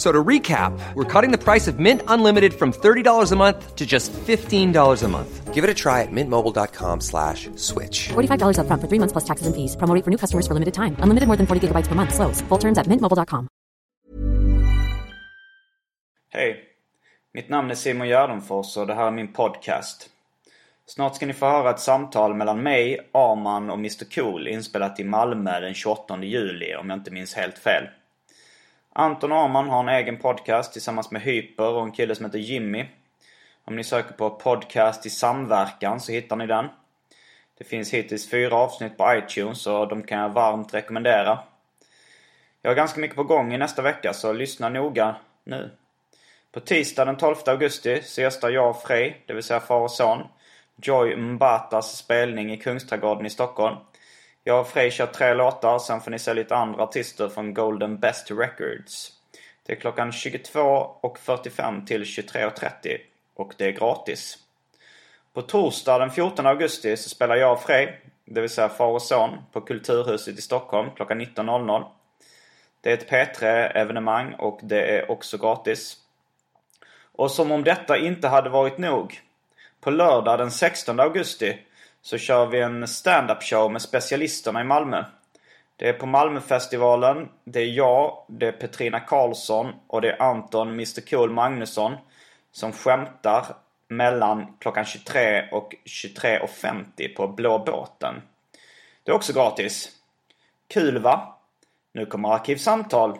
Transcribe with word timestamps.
F- 0.00 0.06
So 0.06 0.12
to 0.12 0.24
recap, 0.28 0.72
we're 0.94 1.04
cutting 1.20 1.30
the 1.30 1.44
price 1.44 1.68
of 1.68 1.78
Mint 1.78 2.00
Unlimited 2.08 2.52
from 2.54 2.72
$30 2.72 3.32
a 3.32 3.36
month 3.36 3.76
to 3.76 3.84
just 3.86 4.12
$15 4.12 5.02
a 5.04 5.08
month. 5.08 5.54
Give 5.54 5.62
it 5.62 5.70
a 5.70 5.74
try 5.74 6.00
at 6.02 6.08
mintmobile.com 6.10 7.00
slash 7.02 7.50
switch. 7.56 8.08
$45 8.08 8.56
upfront 8.56 8.80
for 8.80 8.88
three 8.88 8.98
months 8.98 9.12
plus 9.12 9.24
taxes 9.24 9.46
and 9.46 9.54
fees. 9.54 9.76
Promo 9.76 9.94
rate 9.94 10.04
for 10.04 10.10
new 10.10 10.16
customers 10.16 10.46
for 10.46 10.54
limited 10.54 10.72
time. 10.74 10.96
Unlimited 11.02 11.26
more 11.28 11.36
than 11.36 11.46
40 11.46 11.60
gigabytes 11.68 11.88
per 11.88 11.94
month. 11.94 12.14
Slows. 12.14 12.40
Full 12.48 12.58
terms 12.58 12.78
at 12.78 12.86
mintmobile.com. 12.86 13.48
Hej! 16.32 16.64
Mitt 17.34 17.48
namn 17.48 17.70
är 17.70 17.74
Simon 17.74 18.08
Gärdenfors 18.08 18.76
och 18.76 18.86
det 18.86 18.94
här 18.94 19.06
är 19.06 19.10
min 19.10 19.32
podcast. 19.32 20.10
Snart 20.86 21.16
ska 21.16 21.26
ni 21.26 21.32
få 21.32 21.46
höra 21.46 21.70
ett 21.70 21.80
samtal 21.80 22.34
mellan 22.34 22.62
mig, 22.62 23.10
Arman 23.12 23.70
och 23.70 23.78
Mr 23.78 24.04
Cool 24.14 24.48
inspelat 24.48 25.00
i 25.00 25.04
Malmö 25.04 25.60
den 25.60 25.74
28 25.74 26.18
juli 26.24 26.74
om 26.74 26.90
jag 26.90 26.98
inte 26.98 27.10
minns 27.10 27.34
helt 27.34 27.58
fel. 27.58 27.84
Anton 29.00 29.32
och 29.32 29.38
Arman 29.38 29.68
har 29.68 29.80
en 29.80 29.88
egen 29.88 30.16
podcast 30.16 30.72
tillsammans 30.72 31.10
med 31.10 31.22
Hyper 31.22 31.68
och 31.68 31.82
en 31.82 31.92
kille 31.92 32.14
som 32.14 32.24
heter 32.24 32.38
Jimmy. 32.38 32.86
Om 33.64 33.76
ni 33.76 33.84
söker 33.84 34.12
på 34.12 34.30
podcast 34.30 35.06
i 35.06 35.10
samverkan 35.10 36.00
så 36.00 36.12
hittar 36.12 36.36
ni 36.36 36.46
den. 36.46 36.68
Det 37.58 37.64
finns 37.64 37.94
hittills 37.94 38.30
fyra 38.30 38.56
avsnitt 38.56 38.98
på 38.98 39.14
iTunes 39.14 39.66
och 39.66 39.88
de 39.88 40.02
kan 40.02 40.18
jag 40.18 40.28
varmt 40.28 40.74
rekommendera. 40.74 41.38
Jag 42.62 42.70
har 42.70 42.74
ganska 42.74 43.00
mycket 43.00 43.16
på 43.16 43.24
gång 43.24 43.54
i 43.54 43.58
nästa 43.58 43.82
vecka 43.82 44.12
så 44.12 44.32
lyssna 44.32 44.68
noga 44.68 45.16
nu. 45.44 45.70
På 46.52 46.60
tisdag 46.60 47.04
den 47.04 47.16
12 47.16 47.36
augusti 47.46 48.02
så 48.02 48.20
gästar 48.20 48.50
jag 48.50 48.70
och 48.70 48.82
Frej, 48.82 49.24
det 49.26 49.32
vill 49.32 49.42
säga 49.42 49.60
far 49.60 49.80
och 49.80 49.90
son, 49.90 50.22
Joy 50.76 51.16
Mbatas 51.16 51.96
spelning 51.96 52.52
i 52.52 52.56
Kungsträdgården 52.56 53.26
i 53.26 53.30
Stockholm. 53.30 53.76
Jag 54.50 54.60
och 54.60 54.68
Frej 54.68 54.90
kör 54.90 55.06
tre 55.06 55.34
låtar, 55.34 55.78
sen 55.78 56.00
får 56.00 56.10
ni 56.10 56.18
se 56.18 56.34
lite 56.34 56.56
andra 56.56 56.82
artister 56.82 57.28
från 57.28 57.54
Golden 57.54 57.98
Best 57.98 58.30
Records. 58.30 59.12
Det 59.66 59.72
är 59.72 59.76
klockan 59.76 60.10
22.45 60.10 61.86
till 61.86 62.02
23.30 62.02 62.96
och 63.34 63.54
det 63.56 63.66
är 63.66 63.70
gratis. 63.70 64.38
På 65.32 65.42
torsdag 65.42 65.98
den 65.98 66.10
14 66.10 66.46
augusti 66.46 66.96
så 66.96 67.08
spelar 67.08 67.36
jag 67.36 67.52
och 67.52 67.62
Frej, 67.62 68.00
det 68.24 68.40
vill 68.40 68.50
säga 68.50 68.68
far 68.68 68.86
och 68.86 69.02
son, 69.02 69.30
på 69.52 69.60
Kulturhuset 69.60 70.38
i 70.38 70.42
Stockholm 70.42 70.90
klockan 70.96 71.20
19.00. 71.20 71.84
Det 72.80 72.90
är 72.90 72.94
ett 72.94 73.10
P3-evenemang 73.10 74.34
och 74.34 74.60
det 74.62 74.98
är 74.98 75.10
också 75.10 75.38
gratis. 75.38 75.96
Och 77.12 77.30
som 77.30 77.52
om 77.52 77.64
detta 77.64 77.98
inte 77.98 78.28
hade 78.28 78.50
varit 78.50 78.78
nog. 78.78 79.20
På 79.80 79.90
lördag 79.90 80.38
den 80.38 80.50
16 80.50 81.00
augusti 81.00 81.58
så 82.02 82.18
kör 82.18 82.46
vi 82.46 82.60
en 82.60 82.88
stand-up 82.88 83.42
show 83.42 83.72
med 83.72 83.82
specialisterna 83.82 84.60
i 84.60 84.64
Malmö. 84.64 85.04
Det 85.76 85.88
är 85.88 85.92
på 85.92 86.06
Malmöfestivalen. 86.06 87.28
Det 87.44 87.60
är 87.60 87.66
jag, 87.66 88.24
det 88.28 88.48
är 88.48 88.52
Petrina 88.52 89.00
Karlsson 89.00 89.72
och 89.86 90.00
det 90.00 90.10
är 90.10 90.22
Anton 90.22 90.68
Mr 90.68 91.10
Cool 91.10 91.30
Magnusson 91.30 91.96
som 92.52 92.72
skämtar 92.72 93.46
mellan 93.88 94.56
klockan 94.58 94.84
23 94.84 95.48
och 95.52 95.74
23.50 95.84 97.16
på 97.16 97.28
Blå 97.28 97.58
båten. 97.58 98.22
Det 99.02 99.10
är 99.10 99.16
också 99.16 99.32
gratis. 99.32 99.88
Kul 100.68 100.98
va? 100.98 101.38
Nu 101.92 102.06
kommer 102.06 102.28
Arkivsamtal. 102.28 103.18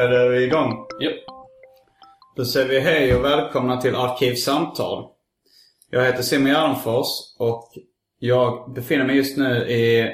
Är 0.00 0.08
du 0.08 0.44
igång? 0.44 0.86
Japp. 1.00 1.14
Då 2.36 2.44
säger 2.44 2.68
vi 2.68 2.80
hej 2.80 3.14
och 3.16 3.24
välkomna 3.24 3.80
till 3.80 3.96
Arkivsamtal. 3.96 5.04
Jag 5.90 6.04
heter 6.04 6.22
Simon 6.22 6.46
Gärdenfors 6.46 7.06
och 7.38 7.68
jag 8.18 8.72
befinner 8.74 9.04
mig 9.04 9.16
just 9.16 9.36
nu 9.36 9.54
i 9.56 10.10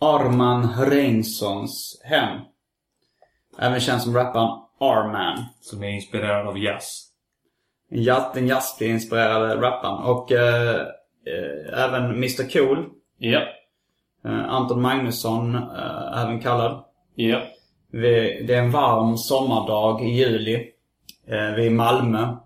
Arman 0.00 0.84
Reinsons 0.84 2.00
hem. 2.04 2.40
Även 3.58 3.80
känd 3.80 4.02
som 4.02 4.14
rapparen 4.14 4.58
Arman. 4.80 5.44
Som 5.60 5.84
är 5.84 5.88
inspirerad 5.88 6.48
av 6.48 6.58
jazz. 6.58 7.02
Jazz- 7.90 8.34
Den 8.34 8.46
jazzinspirerade 8.48 9.54
rapparen. 9.56 10.04
Och 10.04 10.32
eh, 10.32 10.74
eh, 11.26 11.84
även 11.84 12.04
Mr 12.04 12.50
Cool. 12.52 12.88
Ja. 13.18 13.40
Eh, 14.24 14.44
Anton 14.54 14.82
Magnusson, 14.82 15.54
eh, 15.54 16.22
även 16.22 16.40
kallad. 16.40 16.84
Ja. 17.14 17.42
Vi, 17.90 18.42
det 18.46 18.54
är 18.54 18.62
en 18.62 18.70
varm 18.70 19.16
sommardag 19.16 20.02
i 20.02 20.08
juli. 20.08 20.54
Eh, 21.26 21.54
vi 21.54 21.62
är 21.62 21.66
i 21.66 21.70
Malmö. 21.70 22.36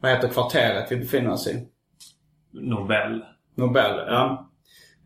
Vad 0.00 0.12
heter 0.12 0.28
kvarteret 0.28 0.92
vi 0.92 0.96
befinner 0.96 1.32
oss 1.32 1.46
i? 1.46 1.68
Nobel. 2.52 3.24
Nobel, 3.54 3.96
ja. 4.06 4.50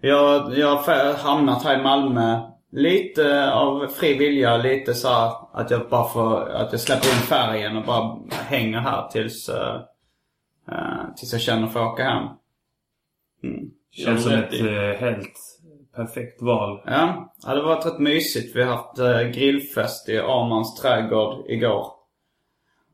Jag, 0.00 0.58
jag 0.58 0.76
har 0.76 1.14
hamnat 1.14 1.64
här 1.64 1.80
i 1.80 1.82
Malmö 1.82 2.40
lite 2.72 3.52
av 3.52 3.86
fri 3.86 4.18
vilja, 4.18 4.56
lite 4.56 4.94
så 4.94 5.08
här 5.08 5.32
att 5.52 5.70
jag 5.70 5.88
bara 5.88 6.08
får, 6.08 6.50
att 6.50 6.72
jag 6.72 6.80
släpper 6.80 7.06
in 7.06 7.22
färgen 7.22 7.76
och 7.76 7.84
bara 7.84 8.18
hänger 8.30 8.78
här 8.78 9.08
tills, 9.08 9.48
uh, 9.48 11.14
tills 11.16 11.32
jag 11.32 11.42
känner 11.42 11.66
för 11.66 11.80
att 11.80 11.92
åka 11.92 12.04
hem. 12.04 12.28
Mm. 13.42 13.70
Känns 13.90 14.22
som 14.22 14.32
ett 14.32 14.60
eh, 14.60 15.00
helt 15.00 15.38
perfekt 15.98 16.42
val. 16.42 16.80
Ja, 16.86 17.32
ja, 17.46 17.54
det 17.54 17.60
har 17.60 17.68
varit 17.68 17.86
rätt 17.86 17.98
mysigt. 17.98 18.56
Vi 18.56 18.62
har 18.62 18.76
haft 18.76 18.98
eh, 18.98 19.22
grillfest 19.22 20.08
i 20.08 20.18
Armans 20.18 20.74
trädgård 20.74 21.50
igår. 21.50 21.92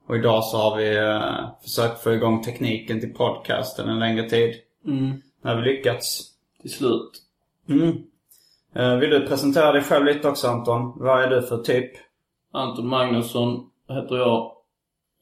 Och 0.06 0.16
idag 0.16 0.44
så 0.44 0.56
har 0.56 0.76
vi 0.76 0.96
eh, 0.96 1.62
försökt 1.62 2.02
få 2.02 2.12
igång 2.12 2.42
tekniken 2.42 3.00
till 3.00 3.14
podcasten 3.14 3.88
en 3.88 3.98
längre 3.98 4.28
tid. 4.28 4.54
Mm. 4.86 5.22
Det 5.42 5.48
har 5.48 5.56
vi 5.56 5.62
lyckats. 5.62 6.30
Till 6.60 6.70
slut. 6.70 7.10
Mm. 7.68 8.02
Eh, 8.72 8.96
vill 8.96 9.10
du 9.10 9.26
presentera 9.26 9.72
dig 9.72 9.82
själv 9.82 10.04
lite 10.04 10.28
också 10.28 10.48
Anton? 10.48 10.92
Vad 10.96 11.22
är 11.22 11.30
du 11.30 11.42
för 11.42 11.58
typ? 11.58 11.92
Anton 12.52 12.88
Magnusson 12.88 13.70
heter 13.88 14.16
jag. 14.16 14.52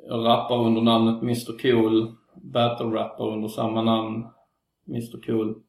Jag 0.09 0.27
rappar 0.27 0.67
under 0.67 0.83
namnet 0.83 1.23
Mr 1.23 1.59
Cool. 1.63 2.15
Battle-rappar 2.35 3.33
under 3.33 3.49
samma 3.49 3.83
namn. 3.83 4.27
Mr 4.89 5.27
Cool. 5.27 5.63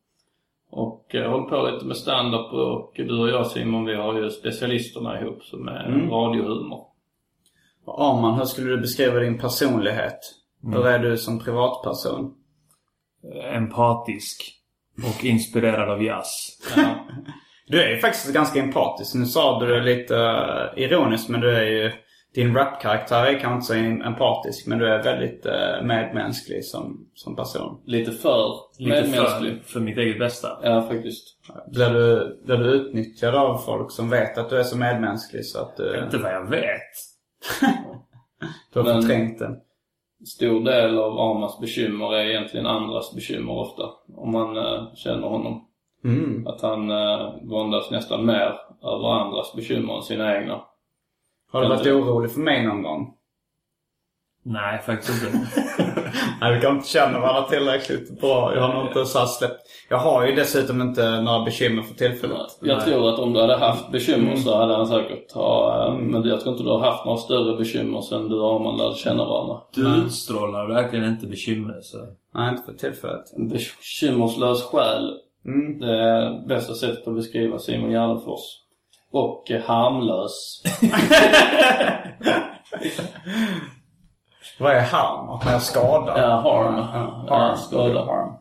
Och 0.75 1.15
eh, 1.15 1.31
håller 1.31 1.43
på 1.49 1.71
lite 1.71 1.85
med 1.85 1.97
stand-up 1.97 2.53
och 2.53 2.91
du 2.95 3.19
och 3.19 3.29
jag 3.29 3.47
Simon 3.47 3.85
vi 3.85 3.95
har 3.95 4.13
ju 4.13 4.29
specialisterna 4.29 5.21
ihop 5.21 5.43
som 5.43 5.67
är 5.67 5.85
Mm. 5.85 6.09
radiohumor. 6.09 6.85
Och 7.85 8.01
Arman, 8.05 8.33
hur 8.37 8.45
skulle 8.45 8.69
du 8.69 8.77
beskriva 8.77 9.19
din 9.19 9.37
personlighet? 9.39 10.19
Hur 10.63 10.87
är 10.87 10.99
du 10.99 11.17
som 11.17 11.39
privatperson? 11.39 12.33
Eh, 13.33 13.55
Empatisk. 13.57 14.53
Och 14.97 15.25
inspirerad 15.25 15.89
av 15.89 16.03
jazz. 16.03 16.59
Ja. 16.75 16.83
Du 17.67 17.81
är 17.83 17.89
ju 17.89 17.97
faktiskt 17.97 18.33
ganska 18.33 18.59
empatisk. 18.59 19.15
Nu 19.15 19.25
sa 19.25 19.59
du 19.59 19.65
det 19.67 19.81
lite 19.83 20.17
eh, 20.17 20.83
ironiskt 20.83 21.29
men 21.29 21.41
du 21.41 21.49
är 21.55 21.63
ju... 21.63 21.91
Din 22.35 22.55
rapkaraktär 22.55 23.25
är 23.25 23.39
kanske 23.39 23.53
inte 23.55 23.65
så 23.65 23.73
em- 23.73 24.07
empatisk 24.07 24.67
men 24.67 24.79
du 24.79 24.87
är 24.87 25.03
väldigt 25.03 25.45
eh, 25.45 25.81
medmänsklig 25.83 26.65
som, 26.65 27.07
som 27.13 27.35
person. 27.35 27.81
Lite 27.85 28.11
för 28.11 28.53
Lite 28.79 29.01
medmänsklig. 29.01 29.61
för, 29.63 29.71
för 29.71 29.79
mitt 29.79 29.97
eget 29.97 30.19
bästa. 30.19 30.47
Ja, 30.63 30.81
faktiskt. 30.81 31.37
Blir 31.71 31.89
du, 31.89 32.39
blir 32.45 32.57
du 32.57 32.71
utnyttjad 32.71 33.35
av 33.35 33.57
folk 33.57 33.91
som 33.91 34.09
vet 34.09 34.37
att 34.37 34.49
du 34.49 34.57
är 34.59 34.63
så 34.63 34.77
medmänsklig 34.77 35.45
så 35.45 35.59
att 35.61 35.77
du, 35.77 35.99
Inte 36.03 36.17
vad 36.17 36.33
jag 36.33 36.49
vet. 36.49 36.91
du 38.73 38.79
har 38.79 38.83
Men- 38.85 39.01
förträngt 39.01 39.39
den? 39.39 39.55
Stor 40.27 40.59
del 40.65 40.97
av 40.99 41.19
Armas 41.19 41.59
bekymmer 41.59 42.13
är 42.15 42.25
egentligen 42.29 42.65
andras 42.65 43.15
bekymmer 43.15 43.53
ofta. 43.53 43.83
Om 44.15 44.31
man 44.31 44.57
eh, 44.57 44.93
känner 44.95 45.27
honom. 45.27 45.67
Mm. 46.05 46.47
Att 46.47 46.61
han 46.61 46.91
eh, 46.91 47.33
våndas 47.43 47.91
nästan 47.91 48.25
mer 48.25 48.53
över 48.83 49.07
andras 49.21 49.53
bekymmer 49.55 49.95
än 49.95 50.01
sina 50.03 50.37
egna. 50.37 50.61
Har 51.53 51.61
du 51.61 51.67
varit 51.67 51.87
orolig 51.87 52.31
för 52.31 52.39
mig 52.39 52.65
någon 52.65 52.83
gång? 52.83 53.13
Nej, 54.45 54.81
faktiskt 54.81 55.23
inte. 55.23 55.37
Nej, 56.41 56.55
vi 56.55 56.61
kan 56.61 56.75
inte 56.75 56.87
känna 56.89 57.19
varandra 57.19 57.49
tillräckligt 57.49 58.21
bra. 58.21 58.55
Jag 58.55 58.61
har 58.61 58.73
nog 58.73 58.87
inte 58.87 59.05
så 59.05 59.19
här 59.19 59.25
släppt... 59.25 59.61
Jag 59.89 59.97
har 59.97 60.25
ju 60.27 60.35
dessutom 60.35 60.81
inte 60.81 61.21
några 61.21 61.43
bekymmer 61.43 61.81
för 61.81 61.95
tillfället. 61.95 62.47
Jag 62.61 62.85
tror 62.85 63.09
att 63.09 63.19
om 63.19 63.33
du 63.33 63.41
hade 63.41 63.57
haft 63.57 63.91
bekymmer 63.91 64.35
så 64.35 64.57
hade 64.57 64.75
han 64.75 64.87
säkert 64.87 65.31
ha, 65.31 65.87
eh, 65.87 65.95
Men 65.97 66.23
jag 66.23 66.41
tror 66.41 66.53
inte 66.53 66.63
du 66.63 66.69
har 66.69 66.79
haft 66.79 67.05
några 67.05 67.17
större 67.17 67.57
bekymmer 67.57 68.01
sen 68.01 68.29
du 68.29 68.39
och 68.39 68.55
Arman 68.55 68.77
lärde 68.77 68.95
känna 68.95 69.25
varandra. 69.25 69.61
Du 69.73 69.97
utstrålar 70.05 70.67
verkligen 70.67 71.05
inte 71.05 71.27
bekymmer. 71.27 71.81
Så. 71.81 71.97
Nej, 72.33 72.49
inte 72.49 72.63
för 72.63 72.73
tillfället. 72.73 73.33
En 73.37 73.47
bekymmerslös 73.49 74.63
själ. 74.63 75.13
Det 75.79 75.99
är 75.99 76.47
bästa 76.47 76.73
sättet 76.73 77.07
att 77.07 77.15
beskriva 77.15 77.59
Simon 77.59 77.91
Gärdenfors. 77.91 78.62
Och 79.13 79.51
eh, 79.51 79.61
harmlös. 79.61 80.63
Vad 84.59 84.71
är 84.71 84.81
harm? 84.81 85.29
Att 85.29 85.45
man 85.45 85.53
är 85.53 85.59
skadad? 85.59 86.13
Ja, 86.17 86.27
harm. 86.35 86.75
Ja, 86.75 87.23
Ja, 87.27 87.35
harm. 87.35 87.57
skada. 87.57 88.05
harm. 88.05 88.33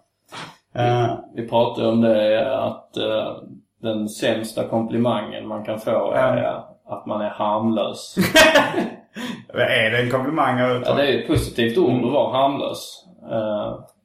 Eh, 0.74 1.14
Vi 1.34 1.48
pratade 1.48 1.88
om 1.88 2.00
det 2.00 2.54
att 2.58 2.96
eh, 2.96 3.36
den 3.82 4.08
sämsta 4.08 4.68
komplimangen 4.68 5.48
man 5.48 5.64
kan 5.64 5.80
få 5.80 6.12
är 6.12 6.42
att 6.86 7.06
man 7.06 7.20
är 7.20 7.30
harmlös. 7.30 8.16
är 9.54 9.90
det 9.90 9.98
en 10.02 10.10
komplimang 10.10 10.58
Ja, 10.58 10.94
det 10.94 11.14
är 11.14 11.18
ett 11.18 11.26
positivt 11.26 11.78
ord 11.78 12.04
att 12.04 12.12
vara 12.12 12.38
harmlös. 12.38 13.04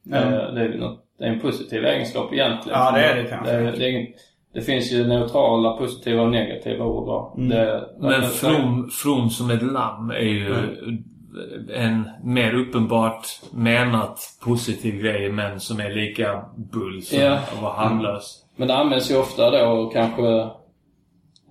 Det, 0.03 0.17
är 0.17 0.77
något, 0.77 0.99
det 1.19 1.25
är 1.25 1.29
en 1.29 1.39
positiv 1.39 1.85
egenskap 1.85 2.33
egentligen. 2.33 2.79
Ja, 2.79 2.91
det 2.91 3.05
är 3.05 3.15
det 3.15 3.23
kanske. 3.23 3.51
Det, 3.53 3.71
det, 3.71 3.85
är 3.85 4.07
det 4.57 4.63
finns 4.63 4.91
ju 4.91 5.07
neutrala, 5.07 5.77
positiva 5.77 6.21
och 6.21 6.29
negativa 6.29 6.85
ord. 6.85 7.07
va? 7.07 7.33
Mm. 7.37 7.49
Det, 7.49 7.89
Men 7.99 8.21
from, 8.23 8.89
from 8.89 9.29
som 9.29 9.51
ett 9.51 9.63
lamm 9.63 10.09
är 10.09 10.19
ju 10.19 10.55
en 11.73 12.09
mer 12.23 12.53
uppenbart 12.53 13.27
menat 13.51 14.19
positiv 14.43 15.01
grej 15.01 15.31
men 15.31 15.59
som 15.59 15.79
är 15.79 15.89
lika 15.95 16.45
bull 16.55 17.01
som 17.01 17.19
Ja. 17.19 17.33
att 17.33 17.61
vara 17.61 17.73
harmlös. 17.73 18.43
Men 18.55 18.67
det 18.67 18.75
används 18.75 19.11
ju 19.11 19.17
ofta 19.17 19.51
då 19.51 19.89
kanske 19.93 20.27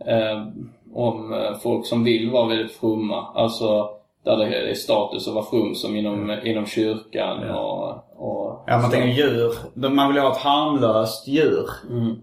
eh, 0.06 0.46
om 0.94 1.32
eh, 1.32 1.58
folk 1.62 1.86
som 1.86 2.04
vill 2.04 2.30
vara 2.30 2.48
väldigt 2.48 2.72
fromma. 2.72 3.26
Alltså 3.34 3.88
där 4.24 4.36
det 4.36 4.70
är 4.70 4.74
status 4.74 5.28
att 5.28 5.34
vara 5.34 5.44
from 5.44 5.74
som 5.74 5.96
inom, 5.96 6.30
inom 6.44 6.66
kyrkan 6.66 7.50
och, 7.50 7.88
och 8.16 8.35
Ja, 8.66 8.78
man 8.78 8.90
tänker 8.90 9.08
djur. 9.08 9.52
Man 9.74 10.08
vill 10.08 10.16
ju 10.16 10.22
ha 10.22 10.32
ett 10.32 10.42
harmlöst 10.42 11.28
djur. 11.28 11.70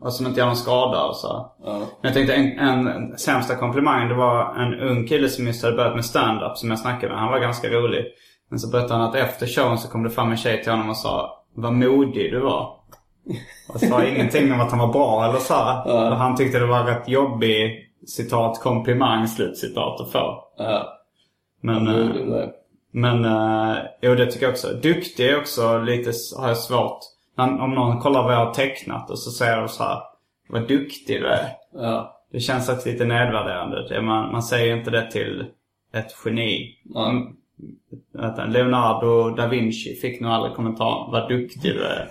Och 0.02 0.14
som 0.14 0.26
inte 0.26 0.40
gör 0.40 0.48
någon 0.48 0.56
skada 0.56 1.04
och 1.04 1.16
så. 1.16 1.52
Ja. 1.66 1.78
Men 1.78 1.88
jag 2.02 2.14
tänkte 2.14 2.34
en, 2.34 2.60
en 2.60 3.18
sämsta 3.18 3.56
komplimang, 3.56 4.08
det 4.08 4.16
var 4.16 4.56
en 4.56 4.80
ung 4.80 5.08
kille 5.08 5.30
som 5.30 5.48
just 5.48 5.64
hade 5.64 5.76
börjat 5.76 5.96
med 5.96 6.06
stand-up 6.06 6.58
som 6.58 6.70
jag 6.70 6.80
snackade 6.80 7.12
med. 7.14 7.22
Han 7.22 7.32
var 7.32 7.40
ganska 7.40 7.68
rolig. 7.70 8.06
Men 8.50 8.60
så 8.60 8.70
berättade 8.70 8.94
han 8.94 9.10
att 9.10 9.16
efter 9.16 9.48
showen 9.48 9.78
så 9.78 9.88
kom 9.88 10.04
det 10.04 10.10
fram 10.10 10.32
en 10.32 10.38
tjej 10.38 10.64
till 10.64 10.72
honom 10.72 10.90
och 10.90 10.98
sa 10.98 11.44
Vad 11.54 11.74
modig 11.74 12.32
du 12.32 12.40
var. 12.40 12.76
Och 13.74 13.80
sa 13.80 14.04
ingenting 14.04 14.54
om 14.54 14.62
att 14.62 14.72
han 14.72 14.80
var 14.80 14.94
bra 14.94 15.26
eller 15.26 15.40
så. 15.40 15.82
Och 15.86 16.18
han 16.18 16.36
tyckte 16.36 16.60
det 16.60 16.66
var 16.66 16.84
rätt 16.84 17.08
jobbig 17.08 17.90
citat 18.08 18.60
komplimang 18.62 19.28
slutcitat 19.28 20.02
att 20.02 20.12
få. 20.12 20.44
Ja, 20.58 21.00
Men, 21.62 21.86
det 21.86 22.44
eh. 22.44 22.50
Men 22.96 23.26
uh, 23.26 23.78
jo 24.02 24.16
det 24.16 24.32
tycker 24.32 24.46
jag 24.46 24.52
också. 24.52 24.68
Duktig 24.68 25.30
är 25.30 25.40
också 25.40 25.82
lite, 25.82 26.12
har 26.38 26.48
jag 26.48 26.58
svårt. 26.58 27.00
Om 27.38 27.74
någon 27.76 28.00
kollar 28.00 28.24
vad 28.24 28.34
jag 28.34 28.46
har 28.46 28.54
tecknat 28.54 29.10
och 29.10 29.20
så 29.20 29.32
säger 29.32 29.58
de 29.58 29.68
så 29.68 29.84
här. 29.84 30.00
Vad 30.50 30.68
duktig 30.68 31.22
du 31.22 31.28
är. 31.28 31.50
Ja. 31.74 32.26
Det 32.32 32.40
känns 32.40 32.70
också 32.70 32.90
lite 32.90 33.06
nedvärderande. 33.06 33.88
Det, 33.90 34.02
man, 34.02 34.32
man 34.32 34.44
säger 34.44 34.78
inte 34.78 34.92
det 34.92 35.12
till 35.12 35.46
ett 35.94 36.16
geni. 36.26 36.78
Nej. 36.84 37.10
Mm, 37.10 37.36
vänta, 38.14 38.46
Leonardo 38.46 39.30
da 39.30 39.48
Vinci 39.48 39.96
fick 39.96 40.22
nog 40.22 40.32
aldrig 40.32 40.56
kommentaren. 40.56 41.12
Vad 41.12 41.30
duktig 41.30 41.62
du 41.62 41.86
är. 41.86 42.10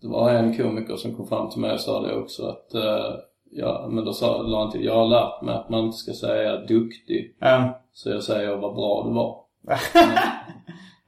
Det 0.00 0.08
var 0.08 0.30
en 0.30 0.56
komiker 0.56 0.96
som 0.96 1.14
kom 1.14 1.26
fram 1.26 1.50
till 1.50 1.60
mig 1.60 1.72
och 1.72 1.80
sa 1.80 2.00
det 2.00 2.14
också 2.14 2.46
att 2.46 2.74
eh, 2.74 3.14
Ja, 3.50 3.88
men 3.90 4.04
då 4.04 4.12
sa, 4.12 4.42
la 4.42 4.62
han 4.62 4.70
till, 4.70 4.84
jag 4.84 4.94
har 4.94 5.08
lärt 5.08 5.42
mig 5.42 5.54
att 5.54 5.68
man 5.68 5.84
inte 5.84 5.96
ska 5.96 6.12
säga 6.12 6.56
duktig. 6.56 7.36
Ja. 7.38 7.80
Så 7.98 8.10
jag 8.10 8.22
säger 8.22 8.56
vad 8.56 8.74
bra 8.74 9.04
du 9.04 9.12
var. 9.14 9.40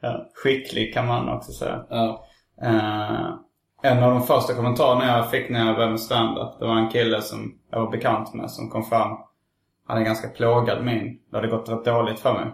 ja. 0.00 0.26
Skicklig 0.34 0.94
kan 0.94 1.06
man 1.06 1.28
också 1.28 1.52
säga. 1.52 1.84
Ja. 1.90 2.26
Eh, 2.62 3.28
en 3.82 4.02
av 4.02 4.10
de 4.10 4.22
första 4.22 4.54
kommentarerna 4.54 5.06
jag 5.06 5.30
fick 5.30 5.50
när 5.50 5.66
jag 5.66 5.74
började 5.74 5.90
med 5.90 6.00
stand-up, 6.00 6.58
Det 6.58 6.66
var 6.66 6.76
en 6.76 6.90
kille 6.90 7.22
som 7.22 7.58
jag 7.70 7.80
var 7.80 7.90
bekant 7.90 8.34
med 8.34 8.50
som 8.50 8.70
kom 8.70 8.84
fram. 8.84 9.16
hade 9.86 10.00
en 10.00 10.04
ganska 10.06 10.28
plågad 10.28 10.84
min. 10.84 11.20
Det 11.30 11.36
hade 11.36 11.48
gått 11.48 11.68
rätt 11.68 11.84
dåligt 11.84 12.20
för 12.20 12.32
mig. 12.32 12.46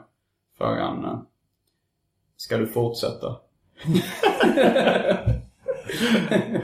Frågan. 0.59 1.05
eh, 1.05 1.19
Ska 2.37 2.57
du 2.57 2.67
fortsätta? 2.67 3.37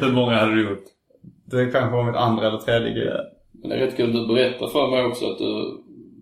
Hur 0.00 0.12
många 0.12 0.36
hade 0.36 0.54
du 0.54 0.70
gjort? 0.70 0.84
Det 1.44 1.66
kanske 1.72 1.96
var 1.96 2.04
mitt 2.04 2.16
andra 2.16 2.46
eller 2.48 2.58
tredje 2.58 2.92
grej. 2.92 3.20
Men 3.52 3.70
det 3.70 3.76
är 3.76 3.80
rätt 3.86 3.96
kul, 3.96 4.12
du 4.12 4.26
berättar 4.34 4.66
för 4.66 4.90
mig 4.90 5.04
också 5.04 5.30
att 5.30 5.38
du 5.38 5.78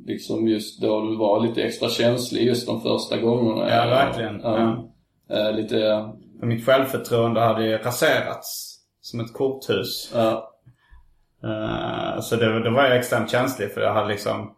liksom 0.06 0.48
just 0.48 0.82
då 0.82 1.00
du 1.00 1.16
var 1.16 1.40
lite 1.40 1.62
extra 1.62 1.88
känslig 1.88 2.46
just 2.46 2.66
de 2.66 2.80
första 2.80 3.16
gångerna. 3.16 3.70
Ja, 3.70 3.86
verkligen. 3.86 4.40
Ja. 4.40 4.84
Eh, 5.30 5.52
lite, 5.52 6.10
För 6.40 6.46
mitt 6.46 6.66
självförtroende 6.66 7.40
hade 7.40 7.66
ju 7.66 7.78
raserats. 7.78 8.76
Som 9.00 9.20
ett 9.20 9.32
korthus. 9.32 10.12
ja. 10.14 10.46
Eh, 11.42 12.20
så 12.20 12.36
det, 12.36 12.64
då 12.64 12.70
var 12.70 12.84
jag 12.84 12.96
extremt 12.96 13.30
känslig 13.30 13.74
för 13.74 13.80
jag 13.80 13.94
hade 13.94 14.08
liksom 14.08 14.54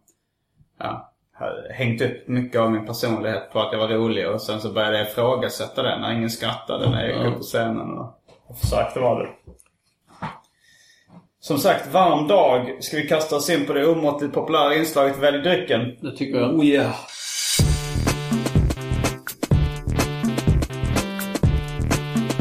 ja, 0.79 1.13
hade 1.33 1.73
hängt 1.73 2.03
upp 2.03 2.29
mycket 2.29 2.61
av 2.61 2.71
min 2.71 2.87
personlighet 2.87 3.53
på 3.53 3.61
att 3.61 3.73
jag 3.73 3.79
var 3.79 3.89
rolig 3.89 4.29
och 4.31 4.43
sen 4.43 4.61
så 4.61 4.73
började 4.73 4.99
jag 4.99 5.07
ifrågasätta 5.07 5.83
det 5.83 5.99
när 5.99 6.13
ingen 6.13 6.31
skrattade 6.31 6.91
när 6.91 7.09
jag 7.09 7.17
gick 7.17 7.27
upp 7.27 7.37
på 7.37 7.43
scenen 7.43 7.99
och, 7.99 8.19
och 8.47 8.59
försökte 8.59 9.01
vara 9.01 9.19
det. 9.23 9.29
Som 11.45 11.59
sagt, 11.59 11.93
varm 11.93 12.29
dag. 12.29 12.85
Ska 12.85 12.97
vi 12.97 13.09
kasta 13.09 13.37
oss 13.37 13.51
in 13.51 13.67
på 13.67 13.73
det 13.73 13.87
omåttligt 13.87 14.35
populära 14.35 14.75
inslaget 14.75 15.19
Välj 15.19 15.39
drycken? 15.39 15.97
Det 16.01 16.17
tycker 16.17 16.39
jag. 16.39 16.55
Oh 16.55 16.65
yeah. 16.65 16.95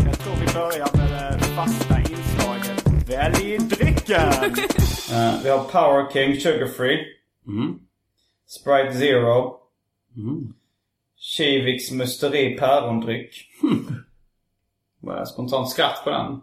Jag 0.05 0.19
tror 0.19 0.33
vi 0.35 0.53
börjar 0.53 0.97
med 0.97 1.39
det 1.39 1.45
fasta 1.45 1.99
inslaget 1.99 3.09
Välj 3.09 3.57
drycken! 3.57 4.55
Eh, 5.13 5.43
vi 5.43 5.49
har 5.49 5.63
Power 5.63 6.11
King 6.13 6.39
Sugar 6.39 6.67
Free. 6.67 7.05
Sprite 8.47 8.93
Zero. 8.93 9.55
Kiviks 11.19 11.91
Musteri 11.91 12.57
Pärondryck. 12.57 13.45
Spontant 15.33 15.69
skratt 15.69 16.01
på 16.03 16.09
den? 16.09 16.41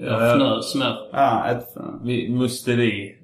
Jag 0.00 0.30
fnös 0.34 0.74
med. 0.74 0.96
Ja, 1.12 1.48
ett... 1.50 1.66
Vi, 2.04 2.28
musteri. 2.28 3.14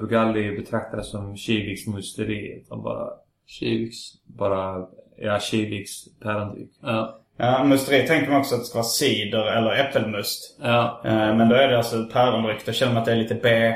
Brukar 0.00 0.18
aldrig 0.18 0.58
betrakta 0.58 0.96
det 0.96 1.04
som 1.04 1.36
Kiviks 1.36 1.86
musteri. 1.86 2.62
Utan 2.62 2.82
bara, 2.82 3.08
Kiviks. 3.46 3.96
bara 4.24 4.86
ja, 5.18 5.38
Kiviks 5.40 5.90
pärondryck. 6.22 6.70
Ja. 6.82 7.18
Ja, 7.36 7.64
musteri 7.64 8.06
tänker 8.06 8.30
man 8.30 8.40
också 8.40 8.54
att 8.54 8.60
det 8.60 8.64
ska 8.64 8.78
vara 8.78 8.84
cider 8.84 9.56
eller 9.56 9.70
äppelmust. 9.76 10.58
Ja. 10.62 11.02
Eh, 11.04 11.36
Men 11.36 11.48
då 11.48 11.54
är 11.54 11.68
det 11.68 11.76
alltså 11.76 12.04
pärondryck. 12.12 12.66
Då 12.66 12.72
känner 12.72 12.92
man 12.92 13.00
att 13.00 13.06
det 13.06 13.12
är 13.12 13.16
lite 13.16 13.34
B. 13.34 13.74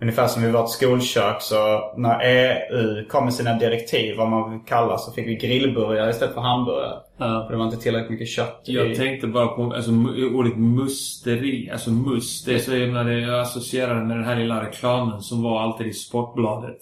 Ungefär 0.00 0.26
som 0.26 0.44
i 0.44 0.50
vårt 0.50 0.70
skolkök 0.70 1.36
så 1.42 1.92
när 1.96 2.20
EU 2.24 3.08
kom 3.08 3.24
med 3.24 3.34
sina 3.34 3.54
direktiv 3.54 4.16
vad 4.16 4.28
man 4.30 4.50
vill 4.50 4.60
kalla 4.66 4.98
så 4.98 5.12
fick 5.12 5.26
vi 5.26 5.34
grillburgare 5.36 6.10
istället 6.10 6.34
för 6.34 6.40
hamburgare. 6.40 6.96
Ja. 7.18 7.44
För 7.46 7.52
det 7.52 7.58
var 7.58 7.64
inte 7.64 7.76
tillräckligt 7.76 8.10
mycket 8.10 8.28
kött 8.28 8.62
i. 8.66 8.72
Jag 8.72 8.96
tänkte 8.96 9.26
bara 9.26 9.46
på 9.46 9.62
alltså, 9.76 9.90
ordet 10.34 10.56
musteri. 10.56 11.70
Alltså 11.72 11.90
must. 11.90 12.46
Det 12.46 12.54
är 12.54 12.58
så 12.58 12.72
himla... 12.72 13.02
det- 13.04 13.20
Jag 13.20 13.40
associerar 13.40 13.94
det 13.94 14.04
med 14.04 14.16
den 14.16 14.24
här 14.24 14.36
lilla 14.36 14.64
reklamen 14.64 15.20
som 15.20 15.42
var 15.42 15.60
alltid 15.62 15.86
i 15.86 15.92
Sportbladet. 15.92 16.76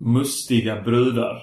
Mustiga 0.00 0.80
brudar. 0.80 1.38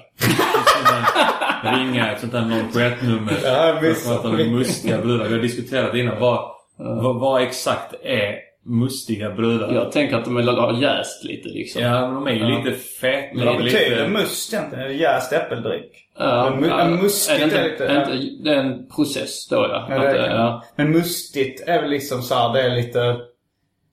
Ringa 1.76 2.12
ett 2.12 2.20
sånt 2.20 2.32
där 2.32 2.40
071-nummer. 2.72 3.32
Ja, 3.44 3.72
att 3.74 4.06
prata 4.06 4.28
med 4.36 4.50
mustiga 4.52 4.98
brudar. 4.98 5.24
Vi 5.28 5.34
har 5.34 5.42
diskuterat 5.42 5.94
innan. 5.94 6.20
Vad, 6.20 6.50
vad, 6.76 7.20
vad 7.20 7.42
exakt 7.42 7.94
är 8.02 8.34
mustiga 8.70 9.30
brudar? 9.30 9.72
Jag 9.74 9.92
tänker 9.92 10.16
att 10.16 10.24
de 10.24 10.36
vill 10.36 10.48
ha 10.48 10.80
jäst 10.80 11.24
lite 11.24 11.48
liksom. 11.48 11.82
Ja, 11.82 12.06
men 12.06 12.14
de 12.14 12.26
är 12.26 12.32
ju 12.32 12.52
Ja. 12.54 12.58
lite 12.64 12.76
feta. 12.78 13.34
Men 13.34 13.46
vad 13.46 13.62
lite... 13.64 13.76
betyder 13.78 14.08
must 14.08 14.52
egentligen? 14.52 14.84
Är 14.84 14.88
det 14.88 14.94
jäst 14.94 15.32
äppeldryck? 15.32 16.06
Ja, 16.18 16.56
Men 16.60 16.70
men 16.70 17.02
mustigt 17.02 17.42
är 17.42 17.46
det, 17.46 17.56
är 17.58 17.64
inte, 17.64 17.70
lite- 17.70 17.86
är 17.86 18.00
inte, 18.00 18.44
det 18.44 18.50
är 18.54 18.60
en 18.60 18.88
process 18.88 19.48
då 19.48 19.56
ja. 19.56 19.86
Ja, 19.90 19.98
det 19.98 20.12
det- 20.12 20.18
är, 20.26 20.34
ja. 20.36 20.64
Men 20.76 20.90
mustigt 20.90 21.68
är 21.68 21.80
väl 21.82 21.90
liksom 21.90 22.22
så 22.22 22.34
här, 22.34 22.52
det 22.52 22.62
är 22.62 22.70
lite... 22.76 23.16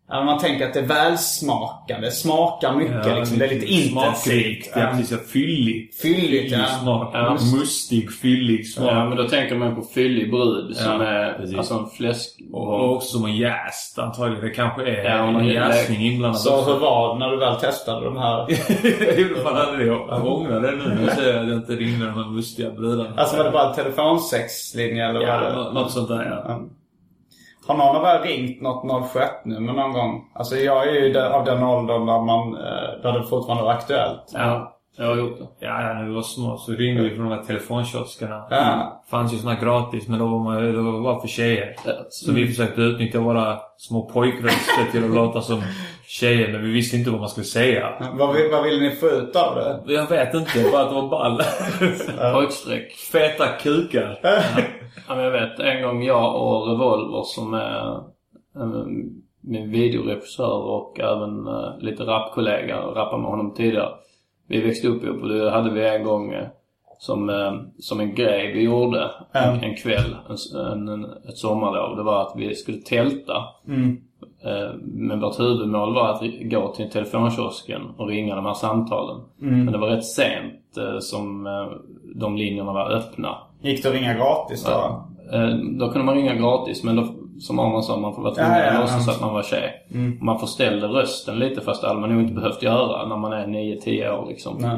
Ja, 0.10 0.24
man 0.24 0.40
tänker 0.40 0.68
att 0.68 0.74
det 0.74 0.80
är 0.80 0.86
välsmakande. 0.86 2.08
Det 2.08 2.12
smakar 2.12 2.74
mycket 2.76 3.16
liksom. 3.18 3.38
Det 3.40 3.46
är 3.46 3.50
lite 3.50 3.66
intensivt. 3.66 4.70
Ja, 4.76 4.88
precis. 4.92 5.12
Ja, 5.12 5.18
fylligt. 5.34 6.02
Fylligt, 6.02 6.52
ja. 6.52 6.66
smak. 6.82 7.10
Ja. 7.14 7.38
Mustig, 7.60 8.12
fyllig 8.14 8.68
smak. 8.70 8.90
Ja, 8.92 9.06
men 9.06 9.18
då 9.18 9.24
tänker 9.24 9.56
man 9.56 9.76
på 9.76 9.82
fyllig 9.82 10.32
brud 10.32 10.76
som 10.76 10.92
Ja, 11.02 11.04
är 11.08 11.34
precis. 11.34 11.58
alltså 11.58 11.74
en 11.74 11.90
fläsk... 11.90 12.40
Och 12.54 12.96
också 12.96 13.18
som 13.18 13.26
en 13.26 13.36
jäst 13.38 14.00
antagligen. 14.00 14.44
Det 14.46 14.50
kanske 14.50 14.82
är 14.90 15.04
Ja, 15.04 15.42
ju- 15.42 15.54
jäsning 15.54 16.02
inblandad 16.02 16.42
Så 16.42 16.66
hur 16.74 16.80
var 16.80 17.14
det 17.14 17.20
när 17.20 17.30
du 17.32 17.38
väl 17.38 17.56
testade 17.56 18.06
de 18.06 18.18
här? 18.18 18.46
jag 19.08 19.20
gjorde 19.20 19.42
fan 19.44 19.58
aldrig 19.58 19.88
det. 19.88 19.94
Jag 19.94 20.26
ångrar 20.26 20.62
det 20.62 20.72
nu. 20.72 20.98
Jag 21.06 21.16
säger 21.16 21.40
att 21.42 21.48
jag 21.50 21.58
inte 21.58 21.72
ringde 21.76 22.06
de 22.06 22.14
här 22.14 22.30
mustiga 22.32 22.70
brudarna. 22.72 23.10
Alltså 23.18 23.38
var 23.38 23.44
det 23.44 23.52
bara 23.52 23.70
en 23.70 23.76
telefonsexlinje 23.76 25.10
eller 25.10 25.20
var 25.20 25.28
Ja, 25.28 25.40
det? 25.50 25.56
nå- 25.56 25.72
något 25.72 25.92
sånt 25.92 26.08
där 26.10 26.42
ja. 26.48 26.62
Har 27.68 27.78
någon 27.78 27.96
av 27.96 28.04
er 28.06 28.22
ringt 28.24 28.62
något 28.62 28.84
071-nummer 29.14 29.74
någon 29.74 29.94
gång? 29.94 30.24
Alltså 30.36 30.56
jag 30.56 30.88
är 30.88 30.94
ju 30.94 31.14
där- 31.14 31.30
av 31.30 31.46
den 31.46 31.64
åldern 31.64 32.06
där, 32.06 32.22
man, 32.22 32.54
eh, 32.56 33.02
där 33.04 33.20
det 33.20 33.24
fortfarande 33.28 33.64
var 33.64 33.72
aktuellt. 33.72 34.32
Ja, 34.34 34.74
jag 34.98 35.06
har 35.08 35.16
gjort 35.16 35.38
det. 35.40 35.66
Ja, 35.66 35.82
ja, 35.82 35.94
när 35.94 36.04
vi 36.04 36.14
var 36.14 36.22
små 36.22 36.58
så 36.58 36.72
ringde 36.72 37.02
vi 37.04 37.16
från 37.16 37.30
de 37.30 37.36
här 37.38 37.44
telefonkioskerna. 37.44 38.44
Ja. 38.50 39.02
fanns 39.12 39.34
ju 39.34 39.38
såna 39.38 39.56
gratis, 39.56 40.08
men 40.08 40.20
då 40.20 40.28
var 40.28 40.40
man 40.40 40.64
det 40.74 40.82
var 40.82 41.02
bara 41.02 41.20
för 41.22 41.28
tjejer. 41.28 41.76
Så 42.10 42.32
vi 42.32 42.48
försökte 42.48 42.82
utnyttja 42.82 43.20
våra 43.20 43.58
små 43.78 44.10
pojkröster 44.10 44.92
till 44.92 45.04
att 45.06 45.12
låta 45.16 45.42
som 45.42 45.62
tjejer, 46.08 46.52
men 46.52 46.64
vi 46.64 46.72
visste 46.72 46.98
inte 46.98 47.10
vad 47.12 47.20
man 47.20 47.30
skulle 47.30 47.46
säga. 47.46 47.94
Vad, 48.14 48.36
vill- 48.36 48.52
vad 48.52 48.64
ville 48.64 48.80
ni 48.90 48.96
få 48.96 49.08
ut 49.08 49.36
av 49.36 49.56
det? 49.56 49.94
Jag 49.94 50.10
vet 50.10 50.34
inte, 50.34 50.70
bara 50.72 50.82
att 50.84 50.90
det 50.90 50.96
var 50.96 51.10
ball. 51.10 51.42
Pojkstreck. 52.34 52.92
Feta 52.94 53.48
kukar. 53.48 54.20
Ja, 55.08 55.16
men 55.16 55.24
jag 55.24 55.32
vet 55.32 55.60
en 55.60 55.84
gång 55.84 56.04
jag 56.04 56.36
och 56.42 56.68
Revolver 56.68 57.24
som 57.24 57.54
är 57.54 57.92
eh, 58.56 58.86
min 59.42 59.72
videoregissör 59.72 60.58
och 60.64 61.00
även 61.00 61.48
eh, 61.48 61.80
lite 61.80 62.04
rapkollega, 62.04 62.78
rappade 62.78 63.22
med 63.22 63.32
honom 63.32 63.54
tidigare. 63.54 63.90
Vi 64.48 64.62
växte 64.62 64.88
upp 64.88 65.04
ihop 65.04 65.22
och 65.22 65.30
det 65.30 65.52
hade 65.52 65.70
vi 65.72 65.88
en 65.88 66.04
gång 66.04 66.34
eh, 66.34 66.48
som, 67.00 67.30
som 67.80 68.00
en 68.00 68.16
grej 68.16 68.54
vi 68.54 68.64
gjorde 68.64 69.12
en, 69.32 69.64
en 69.64 69.76
kväll, 69.76 70.16
en, 70.56 70.88
en, 70.88 71.06
ett 71.06 71.38
sommarlov. 71.38 71.96
Det 71.98 72.04
var 72.04 72.22
att 72.22 72.34
vi 72.36 72.56
skulle 72.56 72.78
tälta. 72.78 73.36
Eh, 73.68 73.74
Men 74.84 75.20
vårt 75.20 75.40
huvudmål 75.40 75.94
var 75.94 76.10
att 76.10 76.22
gå 76.42 76.74
till 76.74 76.90
telefonkiosken 76.90 77.82
och 77.98 78.08
ringa 78.08 78.36
de 78.36 78.46
här 78.46 78.54
samtalen. 78.54 79.22
Men 79.38 79.72
det 79.72 79.78
var 79.78 79.88
rätt 79.88 80.06
sent 80.06 80.78
eh, 80.78 81.00
som 81.00 81.48
eh, 81.48 81.68
de 82.16 82.38
linjerna 82.38 82.74
var 82.74 82.92
öppna. 82.92 83.38
Gick 83.62 83.84
det 83.84 83.90
att 83.90 83.96
ringa 83.96 84.14
gratis 84.14 84.66
då? 84.66 85.04
Eh, 85.38 85.50
Då 85.80 85.90
kunde 85.90 86.06
man 86.06 86.16
ringa 86.16 86.36
gratis 86.36 86.84
men 86.84 86.96
då, 86.96 87.08
som 87.40 87.60
Arman 87.60 87.84
sa, 87.84 87.98
man 87.98 88.16
får 88.16 88.22
vara 88.22 88.34
tvungen 88.34 88.52
Ja, 88.52 88.58
ja, 88.60 88.68
att 88.70 88.74
ja. 88.76 88.82
låtsas 88.82 89.08
att 89.16 89.22
man 89.22 89.34
var 89.34 89.44
tjej. 89.44 89.72
Man 90.22 90.40
förställde 90.40 90.88
rösten 90.88 91.40
lite 91.40 91.62
fast 91.62 91.82
det 91.82 91.88
hade 91.88 92.00
man 92.00 92.10
nog 92.14 92.22
inte 92.22 92.34
behövt 92.34 92.64
göra 92.64 93.08
när 93.08 93.18
man 93.18 93.34
är 93.34 93.48
9-10 93.48 94.10
år 94.20 94.28
liksom. 94.30 94.58
Nej. 94.60 94.78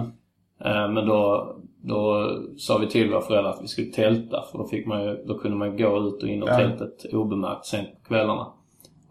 Eh, 0.66 0.90
Men 0.92 1.06
då, 1.08 1.48
då 1.84 2.28
sa 2.58 2.78
vi 2.78 2.88
till 2.88 3.10
våra 3.12 3.22
föräldrar 3.22 3.52
att 3.52 3.64
vi 3.64 3.68
skulle 3.68 3.88
tälta 3.92 4.44
för 4.52 4.58
då, 4.58 4.64
fick 4.68 4.86
man 4.88 5.04
ju, 5.04 5.24
då 5.28 5.38
kunde 5.38 5.58
man 5.58 5.78
gå 5.78 5.98
ut 6.08 6.24
och 6.24 6.30
in 6.30 6.44
ur 6.44 6.48
Ja. 6.48 6.58
tältet 6.58 7.14
obemärkt 7.14 7.66
sent 7.66 7.88
på 8.04 8.08
kvällarna. 8.08 8.48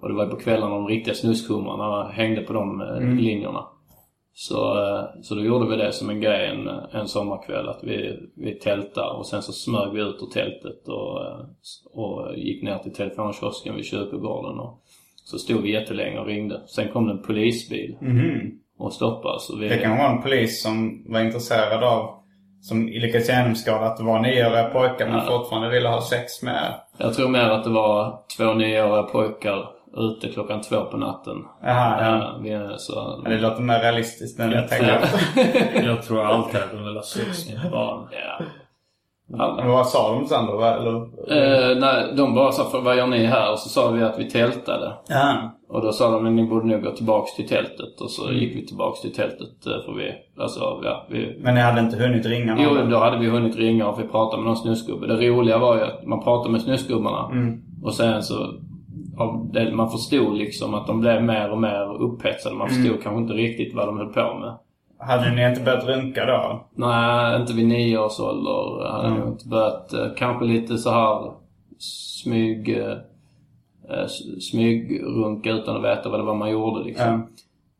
Och 0.01 0.09
det 0.09 0.15
var 0.15 0.25
ju 0.25 0.31
på 0.31 0.37
kvällarna 0.37 0.75
de 0.75 0.87
riktiga 0.89 1.15
snuskhumrarna 1.15 2.09
hängde 2.09 2.41
på 2.43 2.53
de 2.53 2.81
eh, 2.81 2.89
Mm. 2.97 3.17
linjerna. 3.19 3.65
Så, 4.35 4.83
eh, 4.83 5.05
så 5.23 5.35
då 5.35 5.41
gjorde 5.45 5.71
vi 5.71 5.77
det 5.77 5.93
som 5.93 6.11
en 6.11 6.21
grej 6.21 6.47
en, 6.49 6.69
en 7.01 7.09
sommarkväll 7.09 7.69
att 7.69 7.81
vi, 7.83 8.17
vi 8.37 8.55
tältade 8.55 9.11
och 9.11 9.27
sen 9.27 9.43
så 9.43 9.53
smög 9.53 9.93
vi 9.93 10.01
ut 10.01 10.23
ur 10.23 10.33
tältet 10.33 10.89
och, 10.89 11.25
eh, 11.27 11.41
och 11.93 12.37
gick 12.39 12.63
ner 12.63 12.79
till 12.79 12.95
telefonkiosken 12.95 13.75
vid 13.77 13.85
kyrkogården 13.85 14.59
och 14.59 14.83
så 15.25 15.39
stod 15.39 15.63
vi 15.63 15.73
jättelänge 15.73 16.19
och 16.19 16.27
ringde. 16.27 16.61
Sen 16.67 16.89
kom 16.93 17.07
det 17.07 17.13
en 17.13 17.23
polisbil 17.23 17.97
och 18.79 18.93
stoppade 18.93 19.35
och 19.53 19.63
vi. 19.63 19.69
Det 19.69 19.79
kan 19.79 19.99
vara 19.99 20.11
en 20.11 20.23
polis 20.23 20.63
som 20.63 21.05
var 21.13 21.21
intresserad 21.21 21.85
av, 21.85 22.15
som 22.61 22.87
lyckades 22.87 23.29
genomskåda 23.29 23.79
att 23.81 23.97
det 23.97 24.05
var 24.05 24.21
nioåriga 24.21 24.65
pojkar 24.65 25.09
men 25.09 25.21
fortfarande 25.27 25.69
ville 25.71 25.89
ha 25.89 26.01
sex 26.03 26.43
med. 26.43 26.75
Jag 26.99 27.15
tror 27.15 27.29
mer 27.29 27.41
att 27.51 27.65
det 27.65 27.71
var 27.71 28.21
två 28.37 28.55
nioåriga 28.55 29.03
pojkar 29.03 29.69
ute 29.97 30.29
klockan 30.29 30.61
två 30.61 30.85
på 30.85 30.97
natten. 30.97 31.37
Jaha, 31.63 32.05
ja. 32.05 32.17
Ja, 32.17 32.39
vi, 32.69 32.79
så, 32.79 33.21
Men 33.23 33.33
det 33.33 33.39
låter 33.41 33.63
mer 33.63 33.79
realistiskt 33.81 34.41
än 34.41 34.51
jag 34.53 34.69
tänker. 34.69 35.01
Jag 35.87 36.03
tror 36.03 36.25
alltid 36.25 36.61
att 36.61 36.71
de 36.73 36.85
vill 36.85 36.95
ha 36.97 37.03
sex 37.03 37.49
med 37.63 37.71
barn. 37.73 38.07
ja. 38.11 38.45
Men 39.57 39.69
vad 39.69 39.87
sa 39.87 40.13
de 40.15 40.27
sen 40.27 40.47
då? 40.47 40.63
Eller? 40.63 40.95
Eh, 41.33 41.79
nej, 41.81 42.13
de 42.17 42.35
bara 42.35 42.53
sa 42.53 42.65
för 42.71 42.81
vad 42.81 42.97
gör 42.97 43.07
ni 43.07 43.27
här? 43.27 43.53
Och 43.53 43.59
så 43.59 43.69
sa 43.69 43.91
vi 43.91 44.03
att 44.03 44.19
vi 44.19 44.31
tältade. 44.31 44.93
Ja. 45.09 45.55
Och 45.69 45.83
då 45.83 45.93
sa 45.93 46.11
de 46.11 46.37
ni 46.37 46.45
borde 46.45 46.67
nog 46.67 46.83
gå 46.83 46.91
tillbaks 46.91 47.35
till 47.37 47.49
tältet. 47.49 48.01
Och 48.01 48.11
så 48.11 48.25
Mm. 48.29 48.37
gick 48.37 48.57
vi 48.57 48.67
tillbaks 48.67 49.01
till 49.01 49.15
tältet 49.15 49.67
eh, 49.67 49.85
för 49.87 49.93
vi, 49.93 50.13
alltså 50.43 50.81
ja, 50.85 51.07
vi 51.11 51.39
Men 51.43 51.55
ni 51.55 51.61
hade 51.61 51.81
inte 51.81 51.97
hunnit 51.97 52.27
ringa 52.27 52.55
någon? 52.55 52.65
Jo, 52.65 52.91
då 52.91 52.99
hade 52.99 53.19
vi 53.19 53.29
hunnit 53.29 53.57
ringa 53.57 53.89
och 53.89 54.01
vi 54.01 54.09
pratade 54.09 54.43
med 54.43 54.47
någon 54.47 54.57
snusgubbe. 54.57 55.07
Det 55.07 55.29
roliga 55.29 55.59
var 55.59 55.77
ju 55.77 55.83
att 55.83 56.07
man 56.07 56.23
pratade 56.25 56.51
med 56.53 56.61
snusgubbarna 56.63 57.29
Mm. 57.33 57.61
och 57.85 57.95
sen 57.95 58.23
så 58.23 58.35
man 59.73 59.91
förstod 59.91 60.37
liksom 60.37 60.75
att 60.75 60.87
de 60.87 61.01
blev 61.01 61.23
mer 61.23 61.51
och 61.51 61.59
mer 61.59 62.03
upphetsade. 62.03 62.55
Man 62.55 62.69
Mm. 62.69 62.83
förstod 62.83 63.03
kanske 63.03 63.21
inte 63.23 63.33
riktigt 63.35 63.75
vad 63.75 63.87
de 63.89 63.99
höll 63.99 64.13
på 64.13 64.35
med. 64.41 64.55
Hade 65.01 65.31
ni 65.35 65.49
inte 65.49 65.61
börjat 65.61 65.85
runka 65.87 66.25
då? 66.27 66.61
Nej, 66.75 67.41
inte 67.41 67.53
vid 67.53 67.67
nio 67.69 67.99
års 67.99 68.21
ålder. 68.21 68.89
Hade 68.93 69.09
Mm. 69.09 69.29
inte 69.29 69.49
börjat. 69.49 69.93
eh, 69.93 70.07
Kanske 70.17 70.45
lite 70.45 70.79
så 70.79 70.91
här 70.91 71.33
smyg... 71.79 72.79
eh, 72.79 74.07
Smygrunka 74.41 75.51
utan 75.51 75.77
att 75.77 75.83
veta 75.85 76.09
vad 76.09 76.21
det 76.21 76.25
var 76.25 76.35
man 76.35 76.51
gjorde 76.51 76.85
liksom. 76.85 77.07
Ja. 77.07 77.21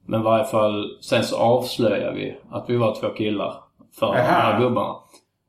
Men 0.07 0.21
i 0.21 0.25
varje 0.25 0.45
fall, 0.45 0.91
sen 1.01 1.23
så 1.25 1.37
avslöjade 1.39 2.15
vi 2.17 2.37
att 2.51 2.71
vi 2.71 2.77
var 2.77 2.95
två 3.01 3.09
killar 3.09 3.55
för 3.99 4.07
de 4.07 4.13
Aha. 4.13 4.23
här 4.23 4.61
gubbarna. 4.61 4.95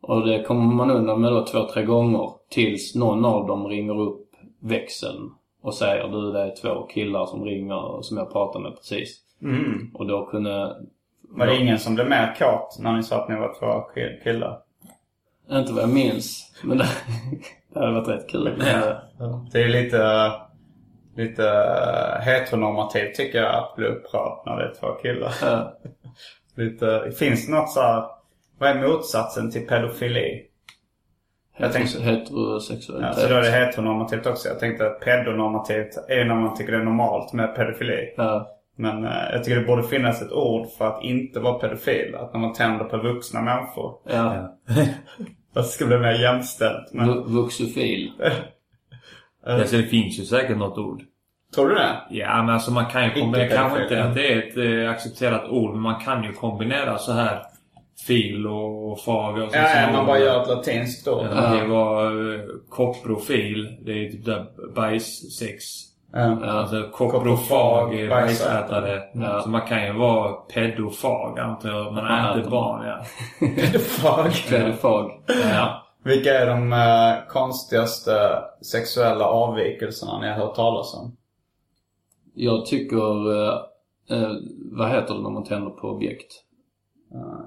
Och 0.02 0.28
det 0.28 0.44
kommer 0.44 0.76
man 0.76 0.92
undan 0.92 1.22
med 1.22 1.32
då 1.32 1.46
två, 1.46 1.60
tre 1.74 1.84
gånger 1.86 2.30
tills 2.50 2.96
någon 2.96 3.26
av 3.26 3.48
dem 3.48 3.68
ringer 3.68 4.00
upp 4.02 4.26
växeln 4.60 5.32
och 5.62 5.74
säger 5.74 6.08
du 6.08 6.32
det 6.32 6.40
är 6.40 6.56
två 6.56 6.84
killar 6.88 7.26
som 7.26 7.46
ringer 7.46 8.02
som 8.02 8.18
jag 8.18 8.32
pratade 8.32 8.64
med 8.64 8.76
precis. 8.78 9.20
Mm. 9.42 9.92
Och 9.94 10.08
då 10.08 10.26
kunde... 10.26 10.76
Var 11.32 11.46
det 11.46 11.58
ingen 11.58 11.80
som 11.80 11.96
blev 11.96 12.10
mer 12.10 12.36
kåt 12.40 12.78
när 12.80 12.94
ni 12.94 13.04
sa 13.04 13.22
att 13.22 13.30
ni 13.30 13.36
var 13.36 13.60
två 13.60 13.66
ki- 13.66 14.24
killar? 14.24 14.60
Inte 15.52 15.74
vad 15.74 15.84
jag 15.84 15.90
minns. 15.90 16.56
Men 16.64 16.78
det, 16.78 16.86
det 17.74 17.80
hade 17.80 17.92
varit 17.92 18.08
rätt 18.08 18.30
kul. 18.30 18.64
Det 19.52 19.64
är 19.64 19.70
lite, 19.70 20.32
lite 21.16 21.44
heteronormativt 22.22 23.16
tycker 23.16 23.42
jag 23.44 23.56
att 23.56 23.76
bli 23.76 23.88
upprörd 23.88 24.40
när 24.46 24.58
det 24.58 24.64
är 24.64 24.74
två 24.80 24.88
killar. 25.02 25.34
Ja. 25.42 25.74
lite, 26.56 27.12
finns 27.20 27.48
det 27.48 27.52
något 27.54 27.70
så 27.70 27.82
här, 27.82 28.06
vad 28.60 28.70
är 28.70 28.88
motsatsen 28.88 29.52
till 29.52 29.68
pedofili? 29.68 30.46
Jag 31.60 31.74
tänkte- 31.74 32.02
Heterosexualitet. 32.02 33.14
Ja, 33.18 33.22
så 33.24 33.28
då 33.30 33.36
är 33.36 33.42
det 33.42 33.52
heteronormativt 33.52 34.26
också. 34.26 34.48
Jag 34.50 34.60
tänkte 34.60 34.88
att 34.88 35.00
pedonormativt 35.00 35.98
är 36.08 36.26
när 36.26 36.36
man 36.36 36.56
tycker 36.58 36.72
det 36.72 36.78
är 36.78 36.84
normalt 36.84 37.34
med 37.34 37.56
pedofili. 37.56 38.14
Ja. 38.18 38.48
Men 38.76 39.06
eh, 39.06 39.12
jag 39.32 39.44
tycker 39.44 39.60
det 39.60 39.66
borde 39.68 39.84
finnas 39.84 40.22
ett 40.22 40.32
ord 40.32 40.68
för 40.78 40.88
att 40.88 41.04
inte 41.04 41.40
vara 41.40 41.54
pedofil. 41.60 42.16
Att 42.16 42.34
när 42.34 42.40
man 42.42 42.54
tänder 42.54 42.86
på 42.86 42.98
vuxna 42.98 43.42
människor. 43.42 43.94
Ja. 44.04 44.32
Att 45.56 45.64
det 45.64 45.64
ska 45.64 45.86
bli 45.86 45.98
mer 45.98 46.14
jämställt. 46.22 46.94
Men, 46.94 47.08
Vu- 47.08 47.24
Vuxofil. 47.28 48.12
Alltså, 49.46 49.78
det 49.78 49.84
finns 49.84 50.20
ju 50.20 50.24
säkert 50.24 50.58
något 50.58 50.78
ord. 50.78 51.02
tror 51.56 51.70
du 51.70 51.76
det? 51.76 51.96
Ja, 52.10 52.44
men 52.44 52.50
alltså 52.56 52.72
man 52.72 52.86
kan 52.86 53.04
ju 53.06 53.12
kombinera... 53.22 53.50
Kanske 53.50 53.84
inte 53.84 54.04
att 54.04 54.16
det 54.16 54.34
är 54.34 54.38
ett 54.38 54.58
eh, 54.86 54.92
accepterat 54.92 55.50
ord, 55.50 55.72
men 55.74 55.82
man 55.82 56.00
kan 56.02 56.24
ju 56.24 56.34
kombinera 56.34 56.98
så 56.98 57.12
här 57.12 57.42
fil 58.08 58.48
och 58.48 59.00
fag 59.00 59.38
och 59.38 59.52
så. 59.52 59.58
Ja, 59.58 59.82
ja, 59.82 59.92
man 59.92 60.06
bara 60.06 60.20
gör 60.20 60.42
ett 60.42 60.48
latinskt. 60.48 61.08
Ja, 61.08 61.56
det 61.62 61.68
var 61.68 62.34
eh, 62.34 62.42
koprofil. 62.70 63.78
Det 63.86 63.92
är 63.92 64.12
typ 64.12 64.26
där 64.26 64.46
bajssex. 64.76 65.64
Ja. 66.14 66.46
Alltså 66.46 66.90
Koprofag, 66.92 68.10
bajsätare. 68.10 69.02
Ja. 69.14 69.42
Så 69.42 69.50
man 69.50 69.62
kan 69.62 69.86
ju 69.86 69.94
vara 69.94 70.34
pedofag 70.34 71.40
antar 71.40 71.70
jag. 71.70 71.94
Man 71.94 72.06
är 72.06 72.38
inte 72.38 72.50
barn 72.50 72.86
ja. 72.88 73.04
Fag. 73.80 74.32
Pedofag. 74.50 75.24
Ja. 75.28 75.86
Vilka 76.04 76.34
är 76.34 76.48
de 76.48 76.74
eh, 76.74 77.28
konstigaste 77.30 78.44
sexuella 78.62 79.26
avvikelserna 79.26 80.20
ni 80.20 80.28
har 80.28 80.36
hört 80.36 80.56
talas 80.56 80.94
om? 80.94 81.18
Jag 82.34 82.66
tycker... 82.66 83.34
Eh, 83.34 83.54
eh, 84.10 84.32
vad 84.72 84.90
heter 84.90 85.14
det 85.14 85.22
när 85.22 85.30
man 85.30 85.44
tänder 85.44 85.70
på 85.70 85.88
objekt? 85.88 86.44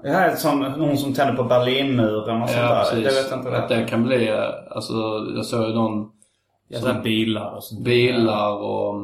Det 0.03 0.09
här 0.09 0.29
är 0.29 0.35
som 0.35 0.63
hon 0.63 0.97
som 0.97 1.13
tänder 1.13 1.33
på 1.35 1.43
Berlinmuren 1.43 2.41
och 2.41 2.49
sånt 2.49 2.61
där. 2.61 2.95
Det 2.95 3.01
vet 3.01 3.29
jag 3.29 3.39
inte 3.39 3.57
Att 3.57 3.69
det 3.69 3.85
kan 3.89 4.03
bli... 4.03 4.29
eh, 4.29 4.43
Alltså, 4.71 4.93
jag 5.35 5.45
såg 5.45 5.67
ju 5.67 5.73
någon... 5.73 6.11
ja 6.67 6.79
här 6.79 7.01
bilar 7.01 7.55
och 7.55 7.63
sånt. 7.63 7.83
bilar 7.85 8.51
och, 8.53 8.95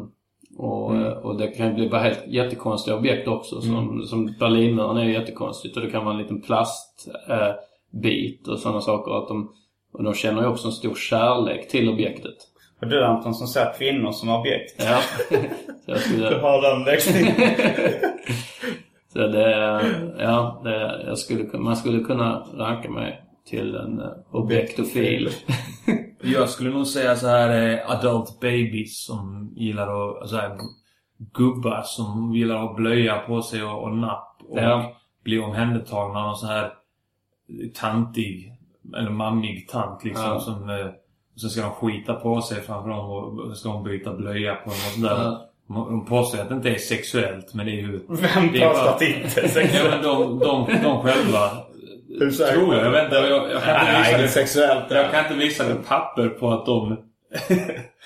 och, 0.57 0.91
Mm. 0.91 1.05
eh, 1.05 1.11
och 1.13 1.37
det 1.37 1.47
kan 1.47 1.75
bli 1.75 1.89
bara 1.89 2.01
helt 2.01 2.27
jättekonstiga 2.27 2.97
objekt 2.97 3.27
också. 3.27 3.61
Som, 3.61 3.75
Mm. 3.77 4.05
som 4.05 4.33
Berlinmuren 4.39 4.97
är 4.97 5.03
ju 5.03 5.13
jättekonstigt 5.13 5.77
och 5.77 5.83
det 5.83 5.91
kan 5.91 6.05
vara 6.05 6.15
en 6.15 6.21
liten 6.21 6.41
plastbit 6.41 8.47
eh, 8.47 8.53
och 8.53 8.59
sådana 8.59 8.81
saker. 8.81 9.17
Att 9.21 9.27
de, 9.27 9.51
och 9.93 10.03
de 10.03 10.13
känner 10.13 10.41
ju 10.41 10.47
också 10.47 10.67
en 10.67 10.73
stor 10.73 10.95
kärlek 10.95 11.67
till 11.69 11.89
objektet. 11.89 12.35
Och 12.81 12.87
du 12.87 13.05
Anton 13.05 13.33
som 13.33 13.47
ser 13.47 13.73
kvinnor 13.77 14.11
som 14.11 14.29
objekt. 14.29 14.75
Ja. 14.85 14.99
Så 15.85 15.91
jag 15.91 15.99
skulle... 15.99 16.29
Du 16.29 16.39
har 16.39 16.61
den 16.61 16.85
växlingen. 16.85 17.35
Så 19.13 19.19
det, 19.19 19.51
ja, 20.19 20.61
det, 20.63 21.03
jag 21.07 21.17
skulle, 21.17 21.57
man 21.59 21.75
skulle 21.75 22.03
kunna 22.03 22.39
ranka 22.39 22.89
mig 22.89 23.23
till 23.45 23.75
en 23.75 23.99
eh, 23.99 24.07
objektofil. 24.31 25.29
Jag 26.21 26.49
skulle 26.49 26.69
nog 26.69 26.87
säga 26.87 27.15
så 27.15 27.27
här 27.27 27.69
eh, 27.71 27.91
adult 27.91 28.39
babies 28.41 29.05
som 29.05 29.53
gillar 29.55 29.83
att... 29.83 30.21
Alltså 30.21 30.35
här, 30.35 30.57
gubbar 31.33 31.81
som 31.85 32.33
gillar 32.35 32.55
att 32.55 32.61
ha 32.69 32.73
blöja 32.73 33.17
på 33.19 33.41
sig 33.41 33.63
och, 33.63 33.83
och 33.83 33.97
napp. 33.97 34.37
Och 34.49 34.59
Ja. 34.59 34.93
bli 35.23 35.39
omhändertagna 35.39 36.19
av 36.19 36.35
sån 36.35 36.49
här 36.49 36.73
tantig, 37.73 38.51
eller 38.97 39.09
mammig 39.09 39.69
tant 39.69 40.03
liksom 40.03 40.25
Ja. 40.25 40.39
som... 40.39 40.69
Eh, 40.69 40.85
och 41.33 41.41
så 41.41 41.49
ska 41.49 41.61
de 41.61 41.71
skita 41.71 42.13
på 42.13 42.41
sig 42.41 42.61
framför 42.61 42.89
dem 42.89 43.09
och 43.09 43.49
så 43.49 43.55
ska 43.55 43.69
de 43.69 43.83
byta 43.83 44.13
blöja 44.13 44.55
på 44.55 44.69
dem 44.69 44.71
och 44.71 44.75
sådär. 45.09 45.23
Ja. 45.23 45.48
De 45.69 45.89
de 45.91 46.05
påstår 46.05 46.41
att 46.41 46.49
det 46.49 46.55
inte 46.55 46.69
är 46.69 46.77
sexuellt 46.77 47.53
men 47.53 47.65
det 47.65 47.71
är 47.71 47.75
ju... 47.75 47.99
Vem 48.09 48.51
det 48.51 48.61
är 48.61 48.69
påstår 48.69 48.89
att 48.89 48.99
det 48.99 49.05
inte 49.05 49.41
är 49.41 49.43
Ja 49.43 49.49
sexuellt? 49.49 49.89
men 49.89 50.03
de, 50.03 50.39
de, 50.39 50.67
de 50.83 51.01
själva 51.01 51.49
Hur 52.19 52.31
säker? 52.31 52.53
tror 52.53 52.75
jag. 52.75 52.85
Jag 52.85 52.91
vet 52.91 53.03
inte. 53.03 53.15
Jag, 53.15 53.51
jag, 53.51 53.63
kan 53.63 53.75
inte 53.79 53.91
Nej, 53.91 53.99
visa 54.01 54.11
det 54.11 54.17
är 54.17 54.21
det. 54.21 54.27
sexuellt. 54.27 54.85
Jag 54.89 55.11
kan 55.11 55.19
inte 55.23 55.33
visa 55.33 55.67
det 55.67 55.75
papper 55.75 56.29
på 56.29 56.51
att 56.51 56.65
de... 56.65 56.89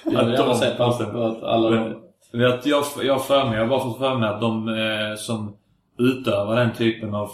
Vill 0.05 0.13
gärna 0.13 0.53
se 0.53 0.69
papper 0.77 1.05
på 1.05 1.23
att 1.23 1.43
alla 1.43 1.69
de... 1.69 1.75
Men, 1.75 1.95
men 2.33 2.53
att 2.53 2.65
jag, 2.65 2.83
jag 3.03 3.25
för 3.25 3.45
mig, 3.45 3.53
jag 3.53 3.61
har 3.61 3.69
bara 3.69 3.83
fått 3.83 3.97
för 3.97 4.15
mig 4.15 4.29
att 4.29 4.41
de 4.41 4.67
eh, 4.67 5.15
som 5.17 5.57
utövar 5.99 6.55
den 6.55 6.73
typen 6.73 7.15
av 7.15 7.31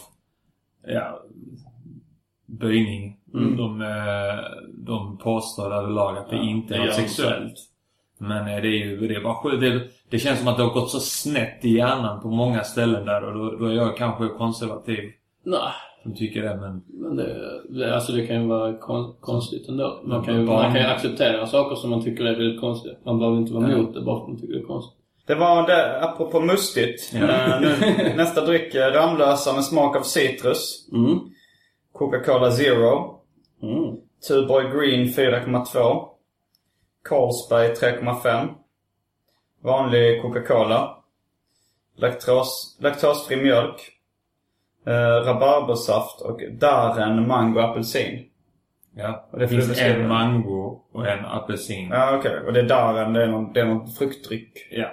ja, 0.87 1.19
böjning. 2.45 3.17
Mm. 3.33 3.57
De, 3.57 3.81
eh, 3.81 4.45
de 4.85 5.17
påstår 5.17 5.73
överlag 5.73 6.17
att 6.17 6.29
det 6.29 6.37
inte 6.37 6.73
det 6.73 6.79
är 6.83 6.87
de 6.87 6.93
sexuellt. 6.93 7.68
Men 8.21 8.47
eh, 8.47 8.61
det 8.61 8.67
är 8.67 8.85
ju 8.85 9.07
det 9.07 9.15
är 9.15 9.21
bara 9.21 9.35
sjukt. 9.35 9.61
Det, 9.61 9.81
det 10.09 10.19
känns 10.19 10.39
som 10.39 10.47
att 10.47 10.57
det 10.57 10.63
har 10.63 10.73
gått 10.73 10.89
så 10.89 10.99
snett 10.99 11.65
i 11.65 11.69
hjärnan 11.69 12.21
på 12.21 12.27
många 12.27 12.63
ställen 12.63 13.05
där 13.05 13.23
och 13.23 13.33
då, 13.33 13.55
då 13.55 13.65
är 13.65 13.73
jag 13.73 13.97
kanske 13.97 14.27
konservativ 14.27 14.99
Nej, 15.43 15.71
som 16.03 16.15
tycker 16.15 16.43
det 16.43 16.55
men... 16.55 16.81
men 16.87 17.15
det, 17.15 17.61
det, 17.69 17.95
alltså 17.95 18.11
det 18.11 18.27
kan 18.27 18.41
ju 18.41 18.47
vara 18.47 18.77
kon, 18.77 19.15
konstigt 19.19 19.69
ändå. 19.69 20.01
Man 20.03 20.25
kan, 20.25 20.35
ju, 20.35 20.45
man 20.45 20.73
kan 20.73 20.81
ju 20.81 20.87
acceptera 20.87 21.47
saker 21.47 21.75
som 21.75 21.89
man 21.89 22.03
tycker 22.03 22.25
är 22.25 22.35
väldigt 22.35 22.61
konstiga. 22.61 22.95
Man 23.05 23.19
behöver 23.19 23.37
inte 23.37 23.53
vara 23.53 23.71
emot 23.71 23.93
det 23.93 24.01
bara 24.01 24.15
för 24.15 24.23
att 24.23 24.29
man 24.29 24.41
tycker 24.41 24.53
det 24.53 24.59
är 24.59 24.65
konstigt. 24.65 24.99
Det 25.27 25.35
var 25.35 25.67
det, 25.67 26.01
apropå 26.01 26.39
mustigt. 26.39 27.13
Eh, 27.15 27.61
nu, 27.61 27.75
nästa 28.17 28.45
dryck 28.45 28.75
Ramlösa 28.75 29.53
med 29.53 29.63
smak 29.63 29.95
av 29.95 30.01
citrus. 30.01 30.89
Mm. 30.93 31.19
Coca-Cola 31.93 32.51
Zero. 32.51 33.21
Mm. 33.63 33.95
Tuborg 34.27 34.65
Green 34.65 35.07
4,2. 35.07 36.05
Carlsberg 37.09 37.73
3,5. 37.73 38.47
Vanlig 39.61 40.21
Coca-Cola. 40.21 41.03
Laktos, 41.95 42.77
laktosfri 42.79 43.35
mjölk. 43.35 43.91
Eh, 44.85 45.25
rabarbersaft 45.25 46.21
och 46.21 46.41
Darren 46.51 47.27
mango 47.27 47.59
apelsin. 47.59 48.25
Ja. 48.95 49.27
Och 49.31 49.39
Det 49.39 49.47
finns 49.47 49.79
en 49.79 50.07
mango 50.07 50.81
och 50.91 51.07
en 51.07 51.25
apelsin. 51.25 51.89
Ja 51.91 52.17
okej. 52.17 52.39
Och 52.39 52.53
det 52.53 52.59
är 52.59 52.67
Darren, 52.67 53.13
det 53.13 53.23
är 53.23 53.27
någon, 53.27 53.53
det 53.53 53.59
är 53.59 53.65
någon 53.65 53.91
fruktdryck. 53.91 54.67
Ja. 54.71 54.87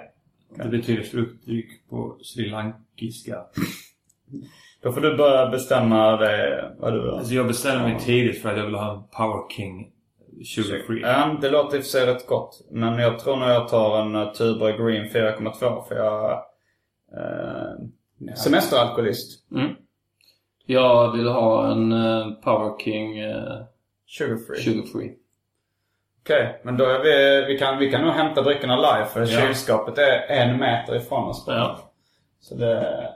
Det 0.55 0.69
betyder 0.69 1.03
fruktdryck 1.03 1.89
på 1.89 2.17
sri 2.21 2.49
lankiska. 2.49 3.43
Då 4.81 4.91
får 4.91 5.01
du 5.01 5.17
börja 5.17 5.49
bestämma 5.49 6.17
det, 6.17 6.71
vad 6.79 6.93
du 6.93 7.01
vill 7.01 7.09
ha. 7.09 7.17
Alltså 7.17 7.33
jag 7.33 7.47
bestämde 7.47 7.83
mig 7.83 7.99
tidigt 7.99 8.41
för 8.41 8.51
att 8.51 8.57
jag 8.57 8.65
ville 8.65 8.77
ha 8.77 8.93
en 8.93 9.03
Power 9.17 9.49
King 9.49 9.91
Sugar 10.45 10.79
Free. 10.87 11.01
Ja, 11.01 11.37
det 11.41 11.49
låter 11.49 11.77
i 11.77 11.79
och 11.79 11.83
för 11.83 11.89
sig 11.89 12.05
rätt 12.05 12.27
gott. 12.27 12.61
Men 12.71 12.99
jag 12.99 13.19
tror 13.19 13.35
nog 13.35 13.49
jag 13.49 13.67
tar 13.67 14.01
en 14.01 14.15
uh, 14.15 14.31
Tuborg 14.31 14.73
Green 14.77 15.09
4,2 15.09 15.87
för 15.87 15.95
jag... 15.95 16.31
Eh, 17.17 18.35
semesteralkoholist. 18.35 19.51
Mm. 19.51 19.75
Jag 20.65 21.11
vill 21.17 21.27
ha 21.27 21.71
en 21.71 21.91
eh, 21.91 22.31
Power 22.43 22.79
King 22.79 23.19
eh, 23.19 23.57
Sugar 24.07 24.37
free. 24.47 24.61
Sugar 24.61 24.83
Free. 24.85 25.13
Okej, 26.23 26.61
men 26.63 26.77
då 26.77 26.85
är 26.85 26.99
vi... 26.99 27.45
Vi 27.53 27.59
kan, 27.59 27.77
vi 27.77 27.91
kan 27.91 28.01
nog 28.01 28.13
hämta 28.13 28.41
dryckerna 28.41 28.75
live 28.75 29.05
för 29.05 29.19
Ja. 29.19 29.41
kylskåpet 29.41 29.97
är 29.97 30.27
en 30.29 30.59
meter 30.59 30.95
ifrån 30.95 31.29
oss. 31.29 31.43
Ja. 31.47 31.79
Så 32.39 32.55
det... 32.55 33.09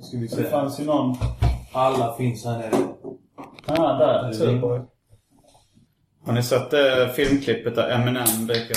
Ska 0.00 0.18
vi 0.18 0.26
Det 0.26 0.50
fanns 0.50 0.80
ju 0.80 0.84
någon... 0.84 1.14
Alla 1.72 2.14
finns 2.14 2.44
här 2.44 2.58
nere. 2.58 2.70
Ah, 3.66 3.98
där. 3.98 4.32
Tuborg. 4.32 4.82
Har 6.28 6.34
ni 6.34 6.42
sett 6.42 6.70
det 6.70 7.08
filmklippet 7.16 7.74
där 7.74 7.90
Eminem 7.90 8.46
dricker 8.46 8.76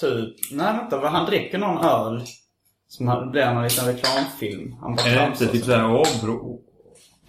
typ... 0.00 0.34
Nej 0.52 0.72
vänta, 0.76 0.98
vad 1.00 1.10
han 1.10 1.26
dricker 1.26 1.58
någon 1.58 1.84
öl. 1.84 2.22
Som 2.88 3.08
han- 3.08 3.30
blir 3.30 3.42
en 3.42 3.62
liten 3.62 3.86
reklamfilm. 3.86 4.76
Han 4.80 4.94
bara 4.96 5.06
Är 5.06 5.16
det 5.20 5.26
inte 5.26 5.46
typ 5.46 5.64
så. 5.64 5.70
såhär 5.70 5.86
Åbro? 5.90 6.58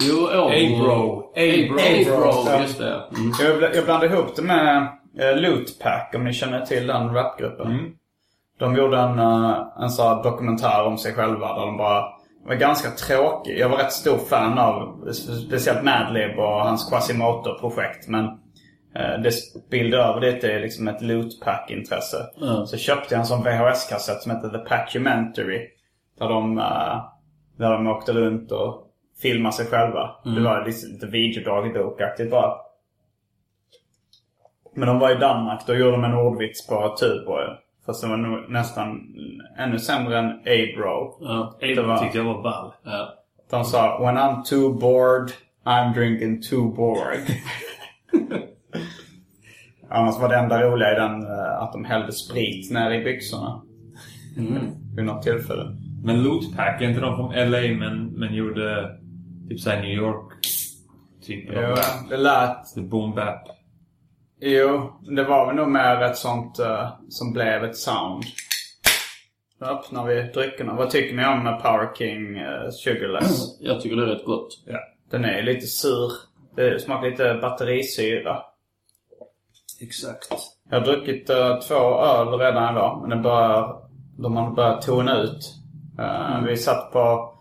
Jo, 0.02 0.16
Åbro. 0.18 0.46
A-bro. 0.48 1.32
A-bro. 1.36 1.76
A-bro, 1.80 2.44
Ja. 2.52 2.62
just 2.62 2.78
det. 2.78 3.04
Mm. 3.18 3.62
Jag, 3.62 3.76
jag 3.76 3.86
blandade 3.86 4.14
ihop 4.16 4.36
det 4.36 4.42
med 4.42 4.88
uh, 5.22 5.42
Lootpack, 5.42 6.12
om 6.16 6.24
ni 6.24 6.34
känner 6.34 6.66
till 6.66 6.88
den 6.88 7.14
rapgruppen. 7.14 7.68
Mm. 7.72 7.92
De 8.60 8.76
gjorde 8.76 8.98
en, 8.98 9.20
uh, 9.20 9.68
en 9.82 9.90
sån 9.90 10.22
dokumentär 10.24 10.86
om 10.86 10.98
sig 10.98 11.14
själva 11.14 11.54
där 11.60 11.66
de 11.66 11.78
bara 11.78 12.04
var 12.48 12.56
ganska 12.56 12.90
tråkig. 12.92 13.60
Jag 13.60 13.70
var 13.70 13.78
rätt 13.78 13.92
stor 13.94 14.18
fan 14.18 14.58
av 14.58 15.06
spe- 15.08 15.46
speciellt 15.48 15.84
Madlib 15.84 16.40
och 16.40 16.62
hans 16.64 16.90
Quasimoto-projekt. 16.90 18.08
Men 18.08 18.26
det 18.93 19.32
spillde 19.32 19.97
över 19.97 20.21
det 20.21 20.34
till 20.34 20.62
liksom 20.62 20.88
ett 20.88 21.01
Lootpack-intresse. 21.01 22.30
Ja. 22.39 22.65
Så 22.65 22.77
köpte 22.77 23.13
jag 23.13 23.19
en 23.19 23.25
sån 23.25 23.43
VHS-kassett 23.43 24.21
som 24.21 24.32
heter 24.32 24.49
The 24.49 24.58
Packumentary. 24.58 25.67
Där 26.19 26.30
de, 26.30 26.58
uh, 26.58 27.06
där 27.58 27.71
de 27.71 27.88
åkte 27.88 28.13
runt 28.13 28.51
och 28.51 28.88
filmade 29.21 29.56
sig 29.56 29.65
själva. 29.65 30.15
Det 30.23 30.41
var 30.41 30.65
lite, 30.65 30.88
lite 30.88 31.06
videodagbokaktigt 31.08 32.32
bara. 32.32 32.54
Men 34.75 34.88
de 34.88 34.99
var 34.99 35.12
i 35.12 35.15
Danmark. 35.15 35.62
Då 35.67 35.75
gjorde 35.75 35.91
de 35.91 36.04
en 36.04 36.13
ordvits 36.13 36.67
på 36.67 36.95
Tuborg. 36.99 37.47
Fast 37.86 38.01
det 38.01 38.10
var 38.10 38.17
nog 38.17 38.51
nästan 38.51 39.01
ännu 39.58 39.80
sämre 39.80 40.17
än 40.19 40.30
A-bro. 40.30 41.17
Ja. 41.19 41.58
A-bro 41.62 41.97
tyckte 41.97 42.17
jag 42.17 42.25
var 42.25 42.43
ball. 42.43 42.73
ja. 42.84 43.13
De 43.49 43.65
sa 43.65 43.99
When 43.99 44.17
I'm 44.17 44.43
too 44.43 44.73
bored, 44.73 45.32
I'm 45.65 45.93
drinking 45.93 46.41
too 46.41 46.73
bored. 46.73 47.19
Annars 49.91 50.19
var 50.19 50.30
det 50.30 50.36
enda 50.36 50.62
roliga 50.62 50.91
i 50.91 50.95
den 50.95 51.23
eh, 51.23 51.62
att 51.62 51.73
de 51.73 51.86
hällde 51.86 52.12
sprit 52.12 52.71
ner 52.71 52.91
i 52.91 53.04
byxorna. 53.04 53.62
Vid 54.95 55.06
något 55.06 55.23
tillfälle. 55.23 55.77
Men 56.04 56.23
Lootpack, 56.23 56.82
är 56.82 56.89
inte 56.89 57.01
de 57.01 57.15
från 57.15 57.51
LA 57.51 57.62
men, 57.80 58.06
men 58.06 58.34
gjorde 58.34 58.89
typ 59.49 59.60
såhär 59.60 59.82
New 59.82 59.91
York 59.91 60.34
typ 61.25 61.49
av 61.49 61.56
Jo, 61.56 61.69
rap? 61.69 62.10
det 62.10 62.17
lät... 62.17 62.75
Det 62.75 62.82
boom 62.82 63.15
bap. 63.15 63.41
Jo, 64.41 64.99
det 65.15 65.23
var 65.23 65.47
väl 65.47 65.56
nog 65.56 65.67
mer 65.67 66.01
ett 66.01 66.17
sånt 66.17 66.60
eh, 66.60 66.89
som 67.10 67.34
blev 67.34 67.63
ett 67.63 67.77
sound. 67.77 68.23
Nu 69.62 69.67
öppnar 69.67 70.06
vi 70.06 70.21
dryckerna. 70.21 70.73
Vad 70.73 70.89
tycker 70.89 71.15
ni 71.15 71.25
om 71.25 71.47
eh, 71.47 71.62
Power 71.62 71.95
King 71.97 72.36
uh, 72.41 72.69
Sugarless? 72.71 73.58
Jag 73.62 73.82
tycker 73.82 73.95
det 73.95 74.04
är 74.04 74.08
rätt 74.08 74.25
gott. 74.25 74.63
Ja. 74.65 74.80
Den 75.12 75.25
är 75.25 75.41
lite 75.41 75.67
sur. 75.67 76.12
Det 76.56 76.82
smakar 76.82 77.10
lite 77.10 77.39
batterisyra. 77.41 78.38
Exakt. 79.82 80.28
Jag 80.70 80.80
har 80.80 80.86
druckit 80.86 81.30
eh, 81.30 81.60
två 81.60 82.02
öl 82.02 82.28
redan 82.28 82.74
idag. 82.74 83.02
Men 83.02 83.10
det 83.10 83.24
börjar, 83.24 83.76
de 84.17 84.38
har 84.38 84.52
börjat 84.52 84.82
tona 84.82 85.22
ut. 85.22 85.56
Eh, 86.00 86.41
Vi 86.46 86.58
satt 86.58 86.91
på 86.91 87.34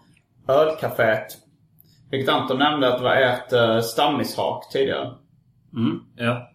ölcaféet. 0.49 1.27
Vilket 2.11 2.35
Anton 2.35 2.59
nämnde 2.59 2.89
att 2.89 2.99
det 2.99 3.05
var 3.05 3.17
ert 3.17 3.53
uh, 3.53 3.81
stammishak 3.81 4.69
tidigare. 4.73 5.11
Ja. 6.17 6.51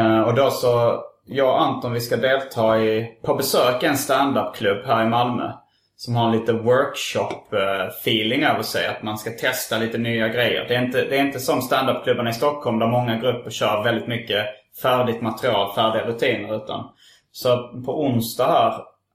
Eh, 0.00 0.20
och 0.20 0.34
då 0.34 0.50
så, 0.50 1.02
jag 1.26 1.48
och 1.48 1.62
Anton 1.62 1.92
vi 1.92 2.00
ska 2.00 2.16
delta 2.16 2.80
i, 2.80 3.18
på 3.22 3.34
besök 3.34 3.82
i 3.82 3.86
en 3.86 3.96
standup-klubb 3.96 4.86
här 4.86 5.04
i 5.04 5.08
Malmö. 5.08 5.52
Som 5.96 6.16
har 6.16 6.32
lite 6.32 6.52
workshop-feeling 6.52 8.44
över 8.44 8.62
sig. 8.62 8.86
Att 8.86 9.02
man 9.02 9.18
ska 9.18 9.30
testa 9.30 9.78
lite 9.78 9.98
nya 9.98 10.28
grejer. 10.28 10.64
Det 10.68 10.74
är 10.74 10.82
inte, 10.82 11.04
det 11.04 11.16
är 11.16 11.20
inte 11.20 11.38
som 11.40 11.62
standup-klubbarna 11.62 12.30
i 12.30 12.32
Stockholm 12.32 12.78
där 12.78 12.86
många 12.86 13.16
grupper 13.16 13.50
kör 13.50 13.82
väldigt 13.82 14.08
mycket 14.08 14.46
färdigt 14.82 15.22
material, 15.22 15.74
färdiga 15.74 16.06
rutiner. 16.06 16.56
Utan, 16.56 16.84
så 17.32 17.82
på 17.84 18.02
onsdag 18.02 18.46
här, 18.46 18.72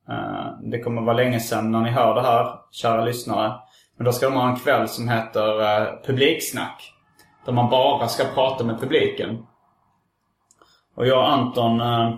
eh, 0.10 0.60
det 0.62 0.80
kommer 0.80 1.02
vara 1.02 1.16
länge 1.16 1.40
sedan 1.40 1.72
när 1.72 1.82
ni 1.82 1.90
hör 1.90 2.16
det 2.16 2.22
här, 2.22 2.56
kära 2.72 3.06
lyssnare. 3.06 3.54
Men 3.98 4.06
då 4.06 4.12
ska 4.12 4.30
de 4.30 4.36
ha 4.36 4.50
en 4.50 4.56
kväll 4.56 4.88
som 4.88 5.10
heter 5.10 5.62
eh, 5.62 5.88
publiksnack. 6.06 6.94
Där 7.46 7.54
man 7.54 7.70
bara 7.70 8.08
ska 8.08 8.24
prata 8.36 8.64
med 8.64 8.80
publiken. 8.80 9.46
Och 10.96 11.08
jag 11.08 11.18
och 11.18 11.32
Anton 11.32 11.82
eh, 11.82 12.14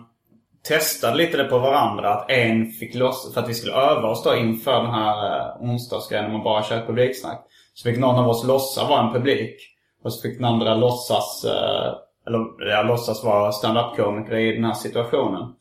testade 0.68 1.18
lite 1.18 1.38
det 1.38 1.44
på 1.44 1.60
varandra. 1.60 2.14
Att 2.14 2.32
en 2.32 2.66
fick 2.66 2.96
loss, 2.96 3.34
för 3.34 3.42
att 3.42 3.50
vi 3.50 3.54
skulle 3.54 3.74
öva 3.74 4.08
oss 4.08 4.24
då 4.24 4.36
inför 4.36 4.82
den 4.82 4.92
här 4.92 5.52
onsdagsgrejen 5.60 6.26
när 6.26 6.34
man 6.34 6.44
bara 6.44 6.64
kör 6.64 6.78
ett 6.78 6.88
publiksnack. 6.88 7.46
Så 7.74 7.90
fick 7.90 8.00
någon 8.00 8.16
av 8.16 8.30
oss 8.30 8.44
låtsas 8.44 8.90
vara 8.90 9.08
en 9.08 9.14
publik. 9.14 9.56
Och 10.04 10.14
så 10.14 10.22
fick 10.22 10.38
den 10.38 10.46
andra 10.46 10.76
låtsas, 10.76 11.46
eh, 11.46 11.94
eller 12.28 12.70
ja, 12.70 12.84
låtsas 12.84 13.24
vara 13.24 13.52
stand-up-komiker 13.52 14.36
i 14.36 14.56
den 14.56 14.64
här 14.64 14.74
situationen. 14.74 15.54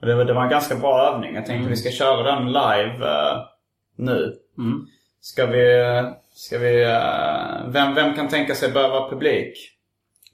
Och 0.00 0.06
det, 0.06 0.14
var, 0.14 0.24
det 0.24 0.32
var 0.32 0.42
en 0.42 0.50
ganska 0.50 0.74
bra 0.74 1.00
övning. 1.00 1.34
Jag 1.34 1.46
tänkte 1.46 1.70
vi 1.70 1.76
ska 1.76 1.90
köra 1.90 2.34
den 2.34 2.46
live 2.46 3.06
eh, 3.06 3.42
nu. 3.96 4.34
Ska 5.20 5.46
vi... 5.46 5.86
Ska 6.34 6.58
vi 6.58 6.82
eh, 6.82 7.68
vem, 7.68 7.94
vem 7.94 8.14
kan 8.14 8.28
tänka 8.28 8.54
sig 8.54 8.72
vara 8.72 9.10
publik? 9.10 9.54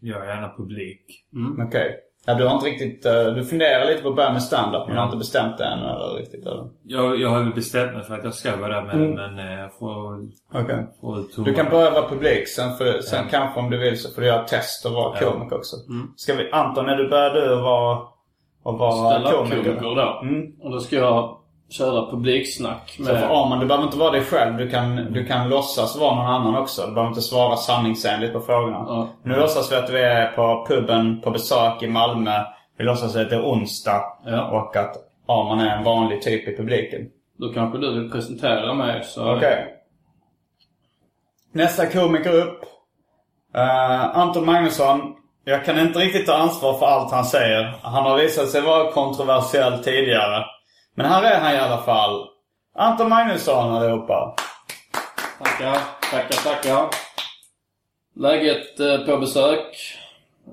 Jag 0.00 0.24
är 0.24 0.34
gärna 0.34 0.54
publik. 0.56 1.24
Okej. 1.66 1.96
Ja, 2.28 2.34
du 2.34 2.46
har 2.46 2.54
inte 2.54 2.66
riktigt... 2.66 3.06
eh, 3.06 3.24
du 3.24 3.44
funderar 3.44 3.86
lite 3.86 4.02
på 4.02 4.08
att 4.08 4.16
börja 4.16 4.32
med 4.32 4.42
stand-up 4.42 4.82
men 4.86 4.94
du 4.94 5.00
har 5.00 5.06
inte 5.06 5.16
bestämt 5.16 5.58
det 5.58 5.64
än 5.64 5.78
eller 5.78 6.14
riktigt 6.18 6.46
eller? 6.46 6.68
Jag, 6.82 7.20
jag 7.20 7.28
har 7.28 7.38
väl 7.42 7.54
bestämt 7.54 7.94
mig 7.94 8.04
för 8.04 8.14
att 8.14 8.24
jag 8.24 8.34
ska 8.34 8.56
vara 8.56 8.80
där 8.80 8.82
men, 8.82 9.14
men 9.14 9.38
eh, 9.38 9.60
jag 9.60 9.78
får, 9.78 10.28
Okej. 10.54 10.86
får. 11.00 11.44
Du 11.44 11.54
kan 11.54 11.70
börja 11.70 11.90
vara 11.90 12.08
publik. 12.08 12.48
Sen, 12.48 12.76
för, 12.76 13.00
sen 13.00 13.28
kanske 13.30 13.60
om 13.60 13.70
du 13.70 13.78
vill 13.78 14.00
så 14.00 14.14
får 14.14 14.22
du 14.22 14.26
göra 14.28 14.44
test 14.44 14.86
och 14.86 14.92
vara 14.92 15.18
komiker 15.18 15.56
också. 15.56 15.76
Ska 16.16 16.34
vi, 16.34 16.50
Anton, 16.50 16.86
när 16.86 16.96
du 16.96 17.08
börjar 17.08 17.34
du 17.34 17.56
vara, 17.56 17.98
att 18.64 18.78
vara 18.78 19.20
komiker? 19.20 19.30
Stand-up-komiker 19.30 19.94
då. 19.96 20.20
Mm. 20.22 20.52
Och 20.60 20.70
då 20.70 20.80
ska 20.80 20.96
jag 20.96 21.38
köra 21.70 22.10
publiksnack 22.10 22.94
Så 22.96 23.04
för 23.04 23.12
med... 23.12 23.30
Arman, 23.30 23.60
du 23.60 23.66
behöver 23.66 23.84
inte 23.86 23.98
vara 23.98 24.10
dig 24.10 24.20
själv. 24.24 24.56
Du 24.56 24.70
kan, 24.70 24.96
du 24.96 25.26
kan 25.26 25.48
låtsas 25.48 25.96
vara 25.96 26.14
någon 26.14 26.26
annan 26.26 26.56
också. 26.56 26.86
Du 26.86 26.92
behöver 26.94 27.08
inte 27.08 27.22
svara 27.22 27.56
sanningsenligt 27.56 28.32
på 28.32 28.40
frågorna. 28.40 28.84
Ja. 28.88 29.08
Nu 29.22 29.34
låtsas 29.36 29.72
vi 29.72 29.76
att 29.76 29.90
vi 29.90 30.00
är 30.02 30.26
på 30.32 30.66
puben 30.68 31.20
på 31.20 31.30
besök 31.30 31.82
i 31.82 31.86
Malmö. 31.88 32.44
Vi 32.78 32.84
låtsas 32.84 33.16
att 33.16 33.30
det 33.30 33.36
är 33.36 33.44
onsdag 33.44 34.02
Ja. 34.26 34.44
och 34.50 34.76
att 34.76 34.96
Arman 35.28 35.60
är 35.60 35.76
en 35.76 35.84
vanlig 35.84 36.22
typ 36.22 36.48
i 36.48 36.56
publiken. 36.56 37.00
Då 37.38 37.52
kanske 37.52 37.78
du 37.78 38.00
vill 38.00 38.10
presentera 38.10 38.74
mig 38.74 39.04
så... 39.04 39.36
Okej. 39.36 39.74
Nästa 41.52 41.86
komiker 41.86 42.32
upp. 42.34 42.60
Eh, 43.54 44.18
Anton 44.18 44.46
Magnusson. 44.46 45.14
Jag 45.44 45.64
kan 45.64 45.78
inte 45.78 45.98
riktigt 45.98 46.26
ta 46.26 46.34
ansvar 46.34 46.78
för 46.78 46.86
allt 46.86 47.12
han 47.12 47.24
säger. 47.24 47.74
Han 47.82 48.04
har 48.04 48.16
visat 48.18 48.48
sig 48.48 48.60
vara 48.60 48.92
kontroversiell 48.92 49.78
tidigare. 49.78 50.44
Men 50.98 51.06
här 51.06 51.22
är 51.22 51.40
han 51.40 51.54
i 51.54 51.58
alla 51.58 51.82
fall. 51.82 52.28
Anton 52.74 53.08
Magnusson 53.08 53.72
allihopa. 53.72 54.34
Tackar, 55.38 55.78
tackar, 56.10 56.52
tackar. 56.52 56.88
Läget 58.14 58.80
eh, 58.80 58.98
på 59.06 59.16
besök? 59.16 59.76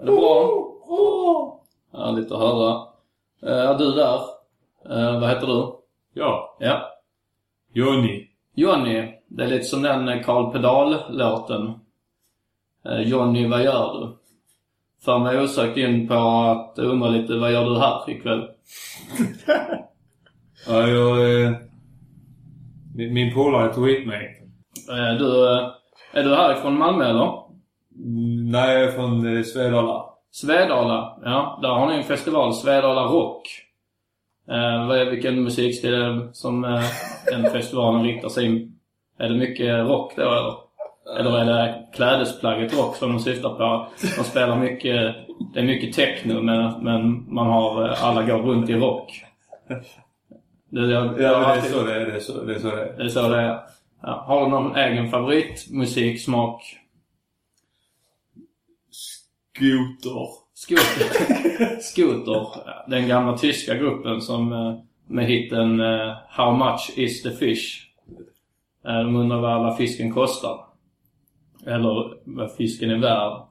Är 0.01 0.05
det 0.05 0.11
bra? 0.11 1.59
Härligt 1.93 2.31
att 2.31 2.39
höra. 2.39 2.87
Eh, 3.43 3.69
Är 3.69 3.77
du 3.77 3.91
där? 3.91 4.19
Eh, 4.89 5.19
vad 5.19 5.29
heter 5.29 5.47
du? 5.47 5.75
Ja. 6.13 6.57
Ja. 6.59 6.99
Jonny. 7.73 8.27
Johnny. 8.53 9.13
Det 9.27 9.43
är 9.43 9.47
lite 9.47 9.65
som 9.65 9.81
den 9.81 10.23
Carl 10.23 10.51
Pedal-låten. 10.51 11.79
Eh, 12.85 13.01
Johnny, 13.01 13.47
vad 13.47 13.63
gör 13.63 13.99
du? 13.99 14.17
För 15.05 15.19
mig 15.19 15.39
osökt 15.39 15.77
in 15.77 16.07
på 16.07 16.13
att 16.13 16.79
undra 16.79 17.09
lite, 17.09 17.37
vad 17.37 17.51
gör 17.51 17.65
du 17.65 17.79
här 17.79 18.09
ikväll? 18.09 18.49
Ja, 20.67 20.87
jag... 20.87 21.41
Eh, 21.43 21.51
min, 22.95 23.13
min 23.13 23.33
polare 23.33 23.73
tog 23.73 23.89
hit 23.89 24.07
mig. 24.07 24.41
Eh, 24.89 25.17
Du, 25.19 25.57
eh, 25.57 25.67
är 26.13 26.23
du 26.23 26.35
härifrån 26.35 26.77
Malmö 26.77 27.05
eller? 27.09 27.45
Mm, 27.95 28.51
Nej, 28.51 28.73
jag 28.73 28.83
är 28.83 28.91
från 28.91 29.43
Svedala. 29.43 30.05
Svedala, 30.31 31.17
ja. 31.23 31.59
Där 31.61 31.69
har 31.69 31.87
ni 31.89 31.95
en 31.97 32.03
festival, 32.03 32.53
Svedala 32.53 33.01
Rock. 33.03 33.61
Vad 34.87 34.97
är, 34.97 35.11
vilken 35.11 35.43
musikstil 35.43 35.93
är 35.93 36.09
det 36.09 36.29
som 36.33 36.61
den 37.31 37.51
festivalen 37.51 38.03
riktar 38.03 38.29
sig 38.29 38.45
in? 38.45 38.79
Är 39.19 39.29
det 39.29 39.35
mycket 39.37 39.87
rock 39.87 40.13
då 40.15 40.21
eller? 40.21 40.53
Eller 41.19 41.37
är 41.39 41.45
det 41.45 41.85
klädesplagget 41.93 42.77
rock 42.77 42.95
som 42.95 43.09
de 43.13 43.19
syftar 43.19 43.49
på? 43.49 43.87
De 44.17 44.23
spelar 44.23 44.57
mycket, 44.57 45.15
det 45.53 45.59
är 45.59 45.63
mycket 45.63 45.95
techno 45.95 46.41
men, 46.41 46.83
men 46.83 47.33
man 47.33 47.47
har, 47.47 47.87
alla 47.87 48.23
går 48.23 48.37
runt 48.37 48.69
i 48.69 48.73
rock. 48.73 49.23
Det, 50.75 50.91
jag, 50.91 51.21
Ja, 51.21 51.55
det 51.55 51.59
är 51.59 51.61
så 51.61 51.83
det 51.83 51.93
är. 51.95 52.05
Det 52.05 52.15
är 52.15 52.19
så 52.19 52.43
det 52.43 52.55
är. 52.55 52.59
Så 52.59 52.67
det 52.67 52.81
är. 52.81 52.97
det 52.97 53.03
är 53.03 53.07
så 53.09 53.27
det 53.27 53.41
är. 53.41 53.59
Ja. 54.01 54.23
Har 54.27 54.45
du 54.45 54.51
någon 54.51 54.75
egen 54.75 55.09
favoritmusiksmak? 55.11 56.61
Skoter. 58.91 60.27
Scooter. 60.53 61.81
Scooter. 61.81 62.47
Den 62.89 63.07
gamla 63.07 63.37
tyska 63.37 63.75
gruppen 63.75 64.21
som 64.21 64.53
eh, 64.53 64.75
med 65.07 65.25
hitten 65.25 65.79
eh, 65.79 66.13
How 66.29 66.57
much 66.57 66.93
is 66.95 67.23
the 67.23 67.31
fish? 67.31 67.87
Eh, 68.87 68.99
De 68.99 69.15
undrar 69.15 69.39
vad 69.39 69.51
alla 69.51 69.75
fisken 69.75 70.13
kostar. 70.13 70.59
Eller 71.65 72.13
vad 72.23 72.51
fisken 72.51 72.89
är 72.91 72.97
värd. 72.97 73.41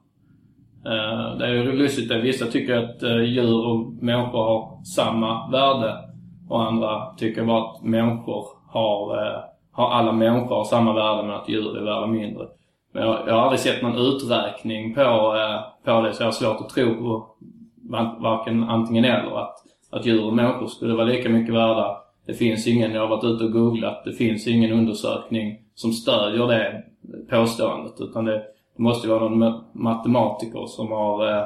Det 1.39 1.45
är 1.45 1.53
ju 1.53 1.71
lustigt 1.71 2.11
att 2.11 2.23
vissa 2.23 2.45
tycker 2.45 2.75
att 2.75 3.01
djur 3.27 3.65
och 3.65 3.93
människor 4.03 4.37
har 4.43 4.83
samma 4.83 5.51
värde. 5.51 6.04
Och 6.49 6.63
andra 6.63 7.13
tycker 7.17 7.45
bara 7.45 7.63
att 7.63 7.83
människor 7.83 8.45
har, 8.67 9.17
eh, 9.17 9.39
har 9.71 9.91
alla 9.91 10.11
människor 10.11 10.55
har 10.55 10.63
samma 10.63 10.93
värde 10.93 11.23
men 11.23 11.35
att 11.35 11.49
djur 11.49 11.77
är 11.77 11.83
värda 11.83 12.07
mindre. 12.07 12.47
Men 12.93 13.03
jag, 13.03 13.19
jag 13.27 13.33
har 13.33 13.41
aldrig 13.41 13.59
sett 13.59 13.81
någon 13.81 13.97
uträkning 13.97 14.93
på, 14.93 15.01
eh, 15.01 15.59
på 15.85 16.01
det 16.01 16.13
så 16.13 16.23
jag 16.23 16.27
har 16.27 16.31
svårt 16.31 16.61
att 16.61 16.69
tro 16.69 16.95
på 16.95 17.27
varken 18.19 18.63
antingen 18.63 19.05
eller. 19.05 19.39
Att, 19.39 19.55
att 19.91 20.05
djur 20.05 20.25
och 20.25 20.33
människor 20.33 20.67
skulle 20.67 20.93
vara 20.93 21.05
lika 21.05 21.29
mycket 21.29 21.53
värda. 21.53 21.97
Det 22.25 22.33
finns 22.33 22.67
ingen, 22.67 22.91
jag 22.91 23.01
har 23.01 23.07
varit 23.07 23.23
ute 23.23 23.43
och 23.43 23.51
googlat, 23.51 24.03
det 24.05 24.13
finns 24.13 24.47
ingen 24.47 24.71
undersökning 24.71 25.59
som 25.75 25.91
stödjer 25.91 26.47
det 26.47 26.83
påståendet. 27.29 27.93
Utan 27.99 28.25
det, 28.25 28.43
det 28.77 28.83
måste 28.83 29.07
ju 29.07 29.13
vara 29.13 29.29
någon 29.29 29.63
matematiker 29.71 30.65
som 30.65 30.91
har, 30.91 31.27
eh, 31.27 31.43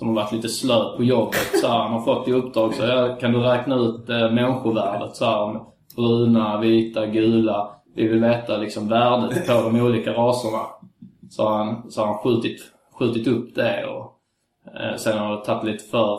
som 0.00 0.08
har 0.08 0.14
varit 0.14 0.32
lite 0.32 0.48
slö 0.48 0.96
på 0.96 1.04
jobbet. 1.04 1.60
Så 1.60 1.68
här, 1.68 1.78
han 1.78 1.92
har 1.92 2.00
fått 2.00 2.28
i 2.28 2.32
uppdrag 2.32 2.74
så 2.74 2.86
här, 2.86 3.20
kan 3.20 3.32
du 3.32 3.38
räkna 3.38 3.74
ut 3.74 4.08
eh, 4.08 4.32
människovärdet 4.32 5.16
så 5.16 5.24
här, 5.24 5.60
bruna, 5.96 6.60
vita, 6.60 7.06
gula. 7.06 7.70
Vi 7.94 8.08
vill 8.08 8.20
veta 8.20 8.56
liksom 8.56 8.88
värdet 8.88 9.46
på 9.46 9.52
de 9.52 9.80
olika 9.80 10.12
raserna. 10.12 10.66
Så 11.30 11.42
har 11.42 11.64
han, 11.64 11.90
så 11.90 12.00
har 12.00 12.06
han 12.06 12.18
skjutit, 12.18 12.60
skjutit 12.98 13.26
upp 13.26 13.54
det 13.54 13.86
och 13.86 14.18
eh, 14.80 14.96
sen 14.96 15.18
har 15.18 15.36
det 15.36 15.44
tagit 15.44 15.64
lite 15.64 15.84
för... 15.84 16.18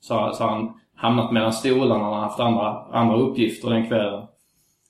Så, 0.00 0.30
så 0.34 0.44
har 0.44 0.50
han 0.50 0.72
hamnat 0.96 1.32
mellan 1.32 1.52
stolarna 1.52 2.08
och 2.08 2.16
haft 2.16 2.40
andra, 2.40 2.82
andra 2.92 3.16
uppgifter 3.16 3.70
den 3.70 3.88
kvällen. 3.88 4.22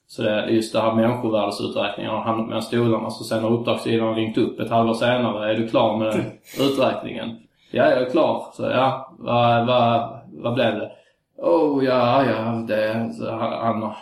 Så 0.07 0.23
det 0.23 0.51
just 0.51 0.73
det 0.73 0.81
här 0.81 0.95
människovärdesuträkningen 0.95 2.13
har 2.13 2.21
hamnat 2.21 2.47
mellan 2.47 2.63
stolarna. 2.63 3.11
Så 3.11 3.25
sen 3.25 3.43
har 3.43 3.51
uppdragsgivaren 3.51 4.15
ringt 4.15 4.39
upp 4.39 4.61
ett 4.61 4.71
halvår 4.71 4.95
senare. 4.95 5.53
Är 5.53 5.57
du 5.57 5.69
klar 5.69 5.97
med 5.97 6.33
uträkningen? 6.61 7.37
Ja, 7.77 7.91
jag 7.91 8.03
är 8.03 8.11
klar. 8.11 8.47
Så 8.53 8.63
ja, 8.63 9.15
vad, 9.19 9.67
vad, 9.67 10.21
vad 10.33 10.55
blev 10.55 10.75
det? 10.75 10.93
Oh, 11.37 11.85
ja, 11.85 12.25
ja, 12.25 12.65
det... 12.69 13.13
Så 13.13 13.31
han, 13.31 13.93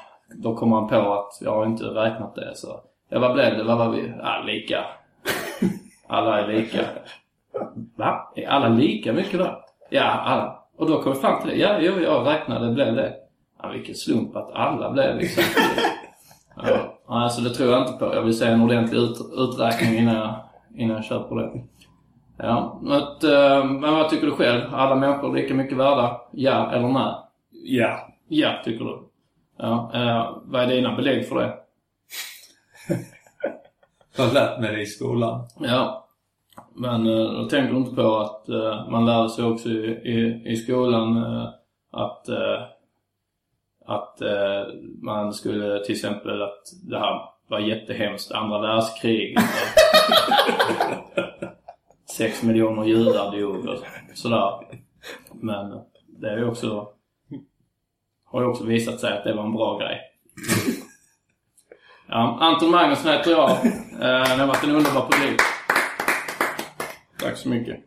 då 0.42 0.56
kommer 0.56 0.76
han 0.76 0.88
på 0.88 1.12
att 1.12 1.38
jag 1.40 1.54
har 1.54 1.66
inte 1.66 1.84
räknat 1.84 2.34
det. 2.34 2.52
Så 2.54 2.80
ja, 3.08 3.18
vad 3.18 3.32
blev 3.32 3.56
det? 3.56 3.64
Vad 3.64 3.78
var 3.78 3.88
vi? 3.88 4.12
Ja, 4.18 4.42
lika. 4.46 4.84
Alla 6.06 6.40
är 6.40 6.48
lika. 6.48 6.80
Va? 7.96 8.32
Är 8.36 8.48
alla 8.48 8.68
lika 8.68 9.12
mycket 9.12 9.38
då? 9.38 9.62
Ja, 9.90 10.04
alla. 10.04 10.58
Och 10.78 10.88
då 10.88 11.02
kom 11.02 11.12
vi 11.12 11.18
fram 11.18 11.40
till 11.40 11.50
det. 11.50 11.56
Ja, 11.56 11.76
jo, 11.80 11.92
jag 12.00 12.26
räknade, 12.26 12.66
det 12.66 12.72
blev 12.72 12.94
det. 12.94 13.14
Ja, 13.62 13.68
vilken 13.68 13.94
slump 13.94 14.36
att 14.36 14.52
alla 14.52 14.90
blev 14.90 15.16
liksom. 15.16 15.44
Ja, 16.56 16.94
alltså 17.06 17.40
det 17.40 17.50
tror 17.50 17.70
jag 17.70 17.82
inte 17.82 17.92
på. 17.92 18.14
Jag 18.14 18.22
vill 18.22 18.38
se 18.38 18.46
en 18.46 18.62
ordentlig 18.62 18.98
ut, 18.98 19.16
uträkning 19.36 19.98
innan 19.98 20.14
jag, 20.14 20.34
innan 20.76 20.96
jag 20.96 21.04
köper 21.04 21.36
det. 21.36 21.50
Ja, 22.44 22.80
men 22.82 22.92
att, 22.92 23.24
eh, 23.24 23.64
men 23.64 23.94
vad 23.94 24.10
tycker 24.10 24.26
du 24.26 24.32
själv? 24.32 24.74
Alla 24.74 24.94
människor 24.94 25.36
lika 25.36 25.54
mycket 25.54 25.76
värda? 25.76 26.20
Ja 26.32 26.72
eller 26.72 26.88
nej? 26.88 27.14
Ja. 27.50 28.08
Ja, 28.28 28.60
tycker 28.64 28.84
du. 28.84 29.02
Ja, 29.56 29.90
eh, 29.94 30.38
vad 30.44 30.62
är 30.62 30.66
dina 30.66 30.96
belägg 30.96 31.28
för 31.28 31.34
det? 31.34 31.54
Jag 34.16 34.24
har 34.24 34.34
lärt 34.34 34.60
mig 34.60 34.76
det 34.76 34.82
i 34.82 34.86
skolan. 34.86 35.44
Ja. 35.58 36.08
Men 36.74 37.06
eh, 37.06 37.32
då 37.32 37.48
tänker 37.48 37.72
du 37.72 37.78
inte 37.78 37.94
på 37.94 38.16
att 38.16 38.48
man 38.90 39.06
lärde 39.06 39.30
sig 39.30 39.44
också 39.44 39.68
i, 39.68 40.00
i, 40.04 40.42
i 40.52 40.56
skolan 40.56 41.16
att, 41.90 42.28
att 43.86 44.18
man 45.02 45.32
skulle 45.32 45.84
till 45.84 45.94
exempel 45.94 46.42
att 46.42 46.62
det 46.82 46.98
här 46.98 47.20
var 47.48 47.58
jättehemskt, 47.58 48.32
andra 48.32 48.60
världskriget. 48.60 49.42
Sex 52.16 52.42
miljoner 52.42 52.84
judar 52.84 53.40
dog 53.40 53.66
och 53.68 53.78
sådär. 54.14 54.52
Men 55.32 55.80
det 56.06 56.30
är 56.30 56.38
ju 56.38 56.48
också, 56.48 56.88
har 58.24 58.40
ju 58.40 58.46
också 58.46 58.64
visat 58.64 59.00
sig 59.00 59.12
att 59.18 59.24
det 59.24 59.34
var 59.34 59.44
en 59.44 59.52
bra 59.52 59.78
grej. 59.78 60.00
Ja, 62.08 62.38
Anton 62.40 62.70
Magnusson 62.70 63.12
heter 63.12 63.30
jag. 63.30 63.50
Eh, 63.50 64.36
Det 64.36 64.40
har 64.40 64.46
varit 64.46 64.64
en 64.64 64.70
underbar 64.70 65.08
publik. 65.10 65.40
Tack 67.20 67.36
så 67.36 67.48
mycket. 67.48 67.80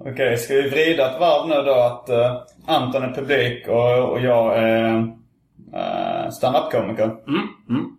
Okej, 0.00 0.36
ska 0.36 0.54
vi 0.54 0.68
vrida 0.68 1.10
ett 1.14 1.20
varv 1.20 1.48
nu 1.48 1.54
då 1.54 1.74
att 1.74 2.08
eh, 2.08 2.42
Anton 2.66 3.02
är 3.02 3.14
publik 3.14 3.68
och, 3.68 4.10
och 4.10 4.20
jag 4.20 4.58
är 4.58 4.94
uh, 5.74 6.30
standup-komiker? 6.30 7.04
Mm, 7.04 7.48
mm. 7.68 7.96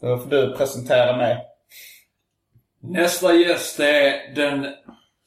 Då 0.00 0.18
får 0.18 0.30
du 0.30 0.56
presentera 0.56 1.16
mig. 1.16 1.38
Nästa 2.80 3.34
gäst 3.34 3.80
är 3.80 4.34
den 4.34 4.66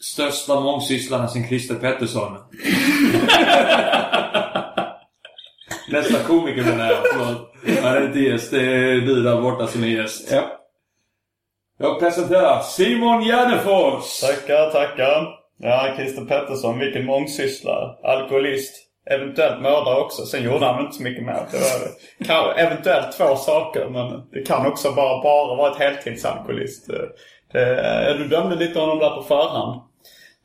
största 0.03 0.59
mångsysslaren 0.59 1.29
sen 1.29 1.47
Christer 1.47 1.75
Pettersson. 1.75 2.37
Nästa 5.91 6.23
komiker 6.23 6.63
menar 6.63 6.91
jag. 6.91 6.97
Förlåt. 7.13 7.53
Han 7.83 7.95
är 7.95 8.05
inte 8.05 8.19
gäst. 8.19 8.51
Det 8.51 8.61
är 8.61 8.95
du 8.95 9.23
där 9.23 9.41
borta 9.41 9.67
som 9.67 9.83
är 9.83 9.87
gäst. 9.87 10.31
Ja. 10.31 10.57
Jag 11.79 11.99
presenterar 11.99 12.61
Simon 12.61 13.23
Gärdenfors! 13.23 14.19
Tackar, 14.19 14.69
tackar. 14.71 15.27
Ja, 15.57 15.93
Christer 15.97 16.25
Pettersson, 16.25 16.79
vilken 16.79 17.05
mångsysslare. 17.05 17.95
Alkoholist. 18.03 18.87
Eventuellt 19.09 19.61
mördare 19.61 19.99
också. 19.99 20.25
Sen 20.25 20.43
gjorde 20.43 20.65
han 20.65 20.85
inte 20.85 20.97
så 20.97 21.03
mycket 21.03 21.25
mer. 21.25 21.45
Det 21.51 21.57
var 21.57 22.25
kan, 22.25 22.65
eventuellt 22.65 23.17
två 23.17 23.35
saker, 23.35 23.89
men 23.89 24.29
det 24.31 24.41
kan 24.47 24.65
också 24.65 24.91
bara, 24.91 25.23
bara 25.23 25.55
vara 25.55 25.71
ett 25.71 25.77
heltidsalkoholist. 25.77 26.87
Det, 27.53 28.13
du 28.17 28.27
dömde 28.27 28.55
lite 28.55 28.79
honom 28.79 28.99
där 28.99 29.09
på 29.09 29.21
förhand. 29.21 29.81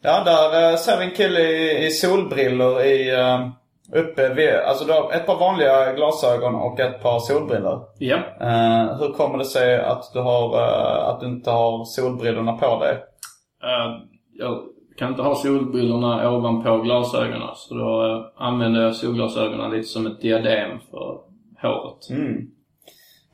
Ja, 0.06 0.22
där 0.24 0.70
eh, 0.70 0.76
ser 0.76 0.98
vi 0.98 1.04
en 1.04 1.10
kille 1.10 1.40
i, 1.40 1.86
i 1.86 1.90
solbrillor 1.90 2.80
i... 2.82 3.14
eh, 3.14 3.48
Uppe 3.92 4.34
vid, 4.34 4.50
alltså 4.54 4.84
du 4.84 4.92
har 4.92 5.12
ett 5.12 5.26
par 5.26 5.38
vanliga 5.38 5.92
glasögon 5.92 6.54
och 6.54 6.80
ett 6.80 7.02
par 7.02 7.20
solbrillor. 7.20 7.82
Ja. 7.98 8.16
Eh, 8.40 8.98
hur 8.98 9.12
kommer 9.12 9.38
det 9.38 9.44
sig 9.44 9.78
att 9.80 10.10
du, 10.12 10.20
har, 10.20 10.54
eh, 10.62 11.08
att 11.08 11.20
du 11.20 11.26
inte 11.26 11.50
har 11.50 11.84
solbrillorna 11.84 12.52
på 12.52 12.78
dig? 12.80 12.92
Eh, 13.62 13.96
jag 14.38 14.58
kan 14.98 15.08
inte 15.08 15.22
ha 15.22 15.34
solbrillorna 15.34 16.30
ovanpå 16.30 16.78
glasögonen. 16.78 17.48
Så 17.56 17.74
då 17.74 18.24
använder 18.38 18.82
jag 18.82 18.94
solglasögonen 18.96 19.70
lite 19.70 19.88
som 19.88 20.06
ett 20.06 20.20
diadem 20.20 20.70
för 20.90 21.18
håret. 21.62 22.10
Mm. 22.10 22.36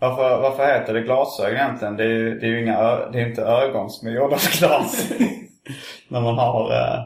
Varför, 0.01 0.43
varför 0.43 0.67
heter 0.67 0.95
det 0.95 1.01
glasögon 1.01 1.57
egentligen? 1.57 1.97
Det 1.97 2.05
är, 2.05 2.09
ju- 2.09 2.39
det 2.39 2.47
är 2.47 2.51
ju 2.51 2.63
inga, 2.63 2.83
det 3.11 3.21
är 3.21 3.29
inte 3.29 3.43
ögon 3.43 3.91
som 3.91 4.09
är 4.09 4.13
gjorda 4.13 4.35
av 4.37 4.59
glas. 4.59 5.13
När 6.13 6.21
man 6.21 6.39
har, 6.39 6.71
eh, 6.73 7.05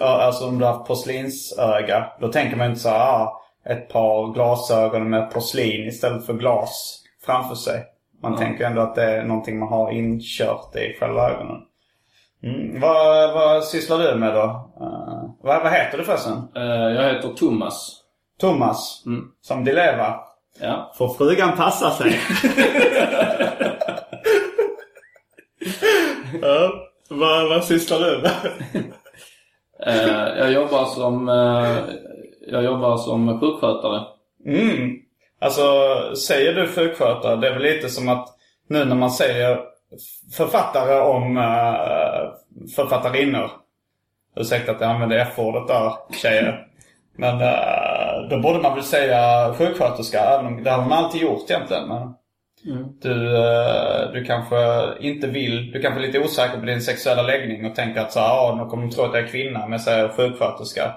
alltså 0.00 0.48
om 0.48 0.58
du 0.58 0.64
har 0.64 0.72
haft 0.72 0.88
porslinsöga. 0.88 2.06
Då 2.20 2.28
tänker 2.28 2.56
man 2.56 2.66
inte 2.66 2.80
så 2.80 2.88
här, 2.88 2.98
ah, 2.98 3.42
ett 3.66 3.88
par 3.88 4.32
glasögon 4.34 5.10
med 5.10 5.30
porslin 5.30 5.88
istället 5.88 6.26
för 6.26 6.32
glas 6.32 7.02
framför 7.26 7.54
sig. 7.54 7.84
Man 8.22 8.36
tänker 8.36 8.64
ändå 8.64 8.80
att 8.80 8.94
det 8.94 9.04
är 9.04 9.24
någonting 9.24 9.58
man 9.58 9.68
har 9.68 9.90
inkört 9.90 10.76
i 10.76 10.96
själva 11.00 11.30
ögonen. 11.30 11.56
Mm. 12.42 12.80
Vad, 12.80 13.34
vad 13.34 13.64
sysslar 13.64 13.98
du 13.98 14.14
med 14.14 14.34
då? 14.34 14.70
Eh, 14.80 15.30
vad, 15.42 15.62
vad 15.62 15.72
heter 15.72 15.98
du 15.98 16.04
förresten? 16.04 16.48
Eh, 16.56 16.62
jag 16.62 17.14
heter 17.14 17.28
Thomas. 17.28 18.00
Thomas? 18.40 19.02
Mm. 19.06 19.24
Som 19.42 19.64
Di 19.64 19.72
Leva? 19.72 20.20
Ja. 20.60 20.92
Får 20.98 21.14
frugan 21.14 21.56
passa 21.56 21.90
sig? 21.90 22.20
Ja. 26.42 26.91
Vad, 27.18 27.48
vad 27.48 27.64
sysslar 27.64 28.00
du 28.00 28.22
med? 28.22 28.34
Eh, 29.86 30.38
jag 30.38 30.52
jobbar 30.52 30.84
som, 30.84 31.28
eh, 31.28 31.78
jag 32.46 32.64
jobbar 32.64 32.96
som 32.96 33.40
sjukskötare. 33.40 34.04
Mm. 34.46 34.90
Alltså, 35.40 35.62
säger 36.16 36.54
du 36.54 36.68
sjukskötare, 36.68 37.36
det 37.36 37.48
är 37.48 37.52
väl 37.52 37.62
lite 37.62 37.88
som 37.88 38.08
att 38.08 38.28
nu 38.68 38.84
när 38.84 38.96
man 38.96 39.10
säger 39.10 39.60
författare 40.36 41.00
om 41.00 41.36
uh, 41.36 42.32
författarinnor. 42.76 43.50
Ursäkta 44.36 44.72
att 44.72 44.80
jag 44.80 44.90
använder 44.90 45.18
F-ordet 45.18 45.68
där, 45.68 45.92
tjejer. 46.22 46.66
Men 47.16 47.40
eh, 47.40 48.28
då 48.30 48.40
borde 48.40 48.58
man 48.58 48.74
väl 48.74 48.84
säga 48.84 49.54
sjuksköterska, 49.54 50.20
även 50.20 50.46
om 50.46 50.62
det 50.62 50.70
har 50.70 50.88
man 50.88 50.92
alltid 50.92 51.22
gjort 51.22 51.50
egentligen. 51.50 51.88
Men 51.88 52.14
du, 53.00 53.36
eh, 53.36 54.12
du 54.12 54.24
kanske 54.24 54.56
inte 55.00 55.26
vill, 55.26 55.72
du 55.72 55.82
kanske 55.82 56.00
är 56.00 56.06
lite 56.06 56.18
osäker 56.18 56.58
på 56.60 56.66
din 56.66 56.82
sexuella 56.82 57.22
läggning 57.22 57.66
och 57.66 57.74
tänker 57.74 58.00
att 58.00 58.12
så 58.12 58.20
här, 58.20 58.28
ah, 58.28 58.54
nu 58.54 58.70
kommer 58.70 58.82
de 58.82 58.90
tro 58.90 59.04
att 59.04 59.14
jag 59.14 59.24
är 59.24 59.28
kvinna, 59.28 59.58
men 59.58 59.72
jag 59.72 59.80
säger 59.80 60.08
sjuksköterska. 60.08 60.94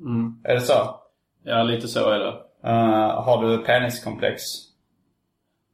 Mm. 0.00 0.40
Är 0.44 0.54
det 0.54 0.60
så? 0.60 1.00
Ja, 1.44 1.62
lite 1.62 1.88
så 1.88 2.10
är 2.10 2.18
det. 2.18 2.34
Eh, 2.64 3.24
har 3.24 3.46
du 3.46 3.58
peniskomplex? 3.58 4.42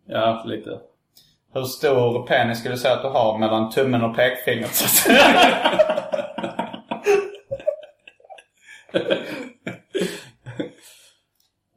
Ja, 0.07 0.43
lite. 0.47 0.79
Hur 1.55 1.65
stor 1.65 2.27
penis 2.27 2.59
skulle 2.59 2.75
du 2.75 2.79
säga 2.79 2.95
att 2.95 3.03
du 3.03 3.09
har 3.09 3.39
mellan 3.39 3.71
tummen 3.71 4.05
och 4.05 4.17
pekfingret? 4.17 4.75
så? 4.75 5.13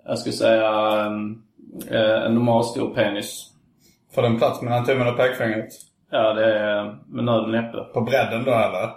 Jag 0.06 0.20
skulle 0.20 0.34
säga 0.34 1.06
um, 1.06 1.44
eh, 1.92 2.26
en 2.26 2.36
normal 2.36 2.64
stor 2.64 2.94
penis. 2.96 3.48
Får 4.16 4.22
den 4.22 4.38
plats 4.38 4.62
mellan 4.62 4.86
tummen 4.86 5.08
och 5.08 5.18
pekfingret? 5.18 5.70
Ja, 6.12 6.34
det 6.34 6.60
är 6.60 6.98
med 7.08 7.24
nöd 7.26 7.44
och 7.44 7.50
näppe. 7.50 7.78
På 7.94 8.02
bredden 8.02 8.44
då 8.44 8.52
eller? 8.52 8.90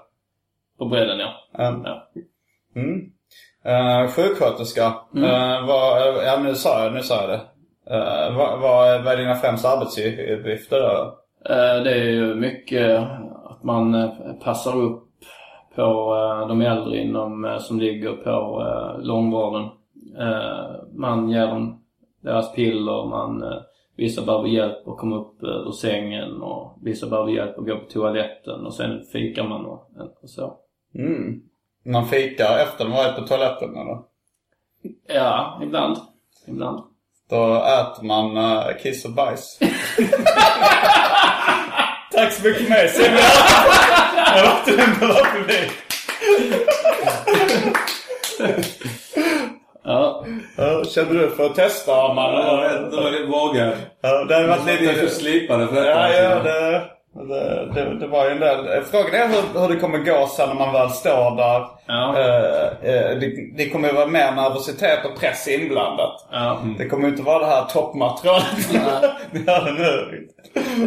På 0.79 0.87
bredden, 0.87 1.19
ja. 1.19 1.33
Mm. 1.69 1.83
ja. 1.85 2.07
Mm. 2.77 3.01
Uh, 3.67 4.09
sjuksköterska. 4.11 4.85
Eh, 5.17 5.67
vad, 5.67 6.15
ja, 6.27 6.39
nu 6.43 6.55
sa 6.55 6.85
jag, 6.85 6.93
nu 6.93 7.01
sa 7.03 7.21
jag 7.21 7.31
det. 7.31 7.41
Uh, 7.95 8.37
vad, 8.37 8.61
vad, 8.61 8.89
är- 8.91 9.03
vad 9.03 9.13
är 9.13 9.17
dina 9.17 9.35
främsta 9.35 9.69
arbetsuppgifter 9.69 10.81
då? 10.81 11.19
Eh, 11.55 11.83
Det 11.83 11.91
är 11.91 12.05
ju 12.11 12.35
mycket 12.35 12.99
att 13.45 13.63
man 13.63 13.95
eh, 13.95 14.11
passar 14.45 14.77
upp 14.77 15.05
på 15.75 15.83
eh, 16.43 16.49
de 16.49 16.61
äldre 16.63 16.97
inom, 16.99 17.45
eh, 17.45 17.59
som 17.59 17.81
ligger 17.81 18.13
på 18.13 18.63
eh, 18.63 19.01
långvården. 19.05 19.63
Eh, 20.19 20.65
Man 20.95 21.31
ger 21.31 21.47
dem 21.47 21.84
deras 22.25 22.53
piller, 22.53 23.09
man, 23.09 23.43
eh, 23.43 23.59
vissa 23.97 24.23
behöver 24.23 24.49
hjälp 24.49 24.89
att 24.89 24.99
komma 24.99 25.17
upp 25.17 25.43
eh, 25.43 25.49
ur 25.49 25.73
sängen 25.73 26.43
och 26.43 26.79
vissa 26.83 27.07
behöver 27.07 27.31
hjälp 27.31 27.59
att 27.59 27.67
gå 27.67 27.79
på 27.79 27.91
toaletten 27.91 28.67
och 28.67 28.75
sen 28.75 29.05
fikar 29.13 29.49
man 29.49 29.67
och, 29.67 29.91
och 30.23 30.31
så. 30.31 30.57
Mm. 30.95 31.43
Man 31.85 32.07
fikar 32.07 32.59
efter 32.59 32.85
har 32.85 33.05
varit 33.05 33.17
på 33.17 33.27
toaletten 33.27 33.77
eller? 33.77 33.99
Ja, 35.07 35.61
ibland. 35.63 35.97
Ibland. 36.47 36.83
Då 37.31 37.55
äter 37.55 38.05
man 38.05 38.37
uh, 38.37 38.77
kiss 38.83 39.05
och 39.05 39.11
bajs. 39.11 39.59
Tack 42.13 42.33
så 42.33 42.49
mycket 42.49 42.63
för 42.63 42.71
mig 42.71 42.89
Simon! 42.89 43.19
Jag 44.37 44.63
återvänder 44.63 45.07
var 45.07 45.25
förbi. 45.25 45.71
Ja, 49.85 50.25
Ja, 50.57 50.85
Kände 50.85 51.19
du 51.19 51.31
för 51.31 51.47
att 51.47 51.55
testa 51.55 52.15
man... 52.15 52.35
Jag 52.35 52.91
vad 53.03 53.13
det 53.13 53.27
vågar. 53.27 53.75
Ja, 54.01 54.25
det 54.25 54.35
har 54.35 54.47
varit 54.47 54.67
Jag 54.67 54.81
lite... 54.95 55.09
slipade 55.15 55.67
för 55.67 55.75
detta. 55.75 55.89
Ja, 55.91 56.13
ja, 56.15 56.29
alltså. 56.29 56.49
det, 56.49 56.83
det, 57.15 57.67
det, 57.75 57.99
det 57.99 58.07
var 58.07 58.25
ju 58.25 58.31
en 58.31 58.41
del. 58.41 58.83
Frågan 58.85 59.15
är 59.15 59.29
hur, 59.29 59.61
hur 59.61 59.75
det 59.75 59.81
kommer 59.81 59.99
gå 59.99 60.27
sen 60.27 60.49
när 60.49 60.55
man 60.55 60.73
väl 60.73 60.91
står 60.91 61.37
där. 61.37 61.67
Ja. 61.87 62.19
Eh, 62.19 62.91
eh, 62.95 63.19
det, 63.19 63.57
det 63.57 63.71
kommer 63.71 63.89
ju 63.89 63.95
vara 63.95 64.07
mer 64.07 64.33
nervositet 64.33 65.05
och 65.05 65.21
press 65.21 65.49
inblandat. 65.49 66.27
ja. 66.33 66.59
Det 66.79 66.89
kommer 66.89 67.05
ju 67.05 67.11
inte 67.11 67.23
vara 67.23 67.39
det 67.39 67.47
här 67.47 67.65
toppmaterialet 67.65 68.69
vi 69.31 69.51
hade 69.53 69.73
nu. 69.79 70.29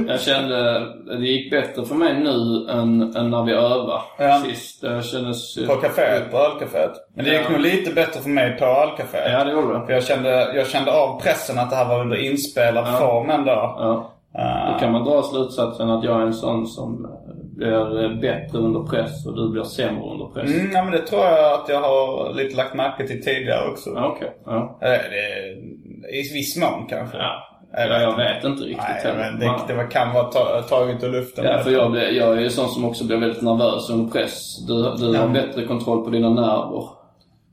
Jag 0.08 0.22
kände 0.22 0.80
det 1.06 1.26
gick 1.28 1.52
bättre 1.52 1.86
för 1.86 1.96
mig 1.96 2.14
nu 2.20 2.68
än, 2.72 3.16
än 3.16 3.30
när 3.30 3.44
vi 3.44 3.52
övade 3.54 4.02
Ja. 4.18 4.42
sist. 4.46 4.82
Det 4.82 5.04
kändes... 5.04 5.56
På 5.68 5.74
kaféet, 5.74 6.32
på 6.32 6.38
ölcaféet. 6.38 6.92
Men 7.16 7.26
det 7.26 7.32
gick 7.32 7.42
Ja. 7.46 7.50
nog 7.50 7.60
lite 7.60 7.94
bättre 7.94 8.22
för 8.22 8.30
mig 8.30 8.58
på 8.58 8.66
ölcaféet. 8.66 9.32
Ja, 9.32 9.44
det 9.44 9.52
gjorde 9.52 9.80
För 9.80 9.88
det. 9.88 9.94
jag 9.94 10.04
kände, 10.04 10.30
jag 10.56 10.68
kände 10.68 10.92
av 10.92 11.22
pressen 11.22 11.60
att 11.60 11.70
det 11.70 11.76
här 11.76 11.86
var 11.86 12.02
under 12.02 12.18
inspelad 12.18 12.86
Ja. 12.88 12.98
form 13.00 13.30
ändå. 13.30 13.52
Ja. 13.52 14.14
Eh, 14.38 14.74
Då 14.74 14.80
kan 14.80 14.92
man 14.92 15.04
dra 15.04 15.24
slutsatsen 15.24 15.90
att 15.90 16.04
jag 16.04 16.22
är 16.22 16.26
en 16.26 16.34
sån 16.34 16.68
som 16.68 17.08
blir 17.56 18.22
bättre 18.22 18.58
under 18.58 18.80
press 18.80 19.26
och 19.26 19.36
du 19.36 19.50
blir 19.50 19.64
sämre 19.64 20.04
under 20.12 20.26
press. 20.26 20.52
Mm, 20.52 20.72
ja, 20.72 20.84
men 20.84 20.92
det 20.92 21.02
tror 21.02 21.22
jag 21.22 21.54
att 21.54 21.70
jag 21.70 21.82
har 21.82 22.34
lite 22.34 22.58
lagt 22.58 22.76
märke 22.76 23.08
till 23.08 23.24
tidigare 23.24 23.70
också. 23.72 23.90
Ja, 23.96 24.08
Okej. 24.16 24.38
Ja. 24.46 24.80
Eh, 24.82 26.18
I 26.20 26.34
viss 26.34 26.58
mån 26.58 26.88
kanske. 26.90 27.18
Ja. 27.18 27.44
Jag 27.72 27.90
Ja, 27.90 28.02
jag 28.02 28.18
vet 28.18 28.44
inte 28.44 28.64
riktigt 28.64 29.04
Nej, 29.04 29.16
men 29.16 29.40
det, 29.40 29.74
det 29.74 29.84
kan 29.84 30.14
vara 30.14 30.24
ta, 30.24 30.62
taget 30.62 31.04
ur 31.04 31.12
luften. 31.12 31.46
Ja, 31.46 31.60
för 31.60 31.72
jag, 31.72 31.92
blir, 31.92 32.12
jag 32.12 32.38
är 32.38 32.42
ju 32.42 32.50
sån 32.50 32.70
som 32.70 32.86
också 32.86 33.08
blir 33.08 33.18
väldigt 33.18 33.42
nervös 33.42 33.90
under 33.90 34.12
press. 34.12 34.66
Du, 34.68 34.74
du 34.74 35.18
har 35.18 35.28
bättre 35.28 35.66
kontroll 35.66 36.04
på 36.04 36.10
dina 36.10 36.30
nerver. 36.30 36.84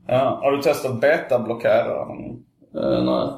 Ja, 0.07 0.39
har 0.41 0.51
du 0.51 0.61
testat 0.61 1.01
betablockerare? 1.01 2.05
Uh, 2.77 3.03
nej. 3.03 3.29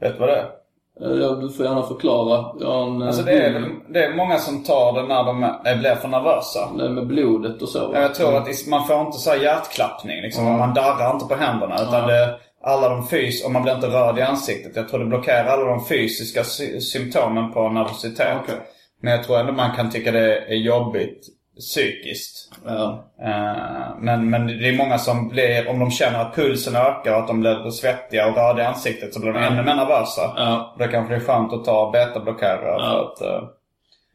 Vet 0.00 0.12
du 0.12 0.18
vad 0.18 0.28
det 0.28 0.36
är? 0.36 0.59
Eh, 1.02 1.10
ja, 1.22 1.28
du 1.30 1.50
får 1.50 1.66
gärna 1.66 1.82
förklara. 1.82 2.46
Jag 2.60 2.88
en, 2.88 3.00
eh, 3.02 3.06
Alltså 3.08 3.22
det 3.22 3.32
är, 3.32 3.64
det 3.88 4.04
är 4.04 4.14
många 4.14 4.38
som 4.38 4.64
tar 4.64 4.92
det 4.92 5.02
när 5.08 5.24
de 5.24 5.42
är, 5.42 5.76
blir 5.76 5.94
för 5.94 6.08
nervösa. 6.08 6.68
det 6.78 6.88
med 6.88 7.06
blodet 7.06 7.62
och 7.62 7.68
så. 7.68 7.90
Jag 7.94 8.14
tror 8.14 8.36
att 8.36 8.48
is- 8.48 8.66
man 8.66 8.86
får 8.86 9.00
inte 9.00 9.18
så 9.18 9.34
hjärtklappning 9.34 10.22
liksom. 10.22 10.44
Man 10.44 10.74
darrar 10.74 11.14
inte 11.14 11.26
på 11.26 11.34
händerna. 11.34 11.74
Utan 11.82 12.08
det, 12.08 12.34
alla 12.64 12.88
de 12.88 13.06
fys 13.06 13.44
och 13.44 13.50
man 13.50 13.62
blir 13.62 13.74
inte 13.74 13.86
röd 13.86 14.18
i 14.18 14.22
ansiktet. 14.22 14.76
Jag 14.76 14.88
tror 14.88 15.00
det 15.00 15.06
blockerar 15.06 15.44
alla 15.44 15.64
de 15.64 15.84
fysiska 15.84 16.44
sy- 16.44 16.80
symptomen 16.80 17.52
på 17.52 17.68
nervositet. 17.68 18.36
Okej. 18.42 18.54
Men 19.02 19.12
jag 19.12 19.24
tror 19.24 19.38
ändå 19.40 19.52
man 19.52 19.76
kan 19.76 19.90
tycka 19.90 20.12
det 20.12 20.36
är 20.38 20.54
jobbigt 20.56 21.26
psykiskt. 21.60 22.52
Ja. 22.66 23.04
Eh, 23.22 23.98
men, 24.00 24.30
men 24.30 24.46
det 24.46 24.68
är 24.68 24.76
många 24.76 24.98
som 24.98 25.28
blir, 25.28 25.68
om 25.68 25.78
de 25.78 25.90
känner 25.90 26.18
att 26.18 26.34
pulsen 26.34 26.76
ökar 26.76 27.12
och 27.12 27.18
att 27.18 27.26
de 27.28 27.40
blir 27.40 27.70
svettiga 27.70 28.28
och 28.28 28.36
röda 28.36 28.62
i 28.62 28.66
ansiktet 28.66 29.14
så 29.14 29.20
blir 29.20 29.32
de 29.32 29.42
ännu 29.42 29.62
mer 29.62 29.74
nervösa. 29.74 30.32
Ja. 30.36 30.76
Då 30.78 30.86
kanske 30.86 31.14
det 31.14 31.20
är 31.20 31.24
skönt 31.24 31.52
att 31.52 31.64
ta 31.64 31.90
betablockerare 31.90 32.60
för 32.78 32.84
Ja. 32.84 33.12
att... 33.14 33.20
eh, 33.20 33.48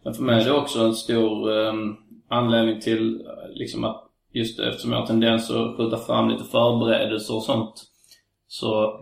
Men 0.03 0.13
för 0.13 0.23
mig 0.23 0.41
är 0.41 0.45
det 0.45 0.51
också 0.53 0.79
en 0.79 0.93
stor 0.95 1.67
ehm, 1.67 1.95
anledning 2.29 2.81
till 2.81 3.21
liksom 3.49 3.83
att 3.83 4.01
just 4.33 4.59
eftersom 4.59 4.91
jag 4.91 4.99
har 4.99 5.07
tendens 5.07 5.51
att 5.51 5.77
skjuta 5.77 5.97
fram 5.97 6.29
lite 6.29 6.43
förberedelser 6.43 7.35
och 7.35 7.43
sånt. 7.43 7.73
Så 8.47 8.99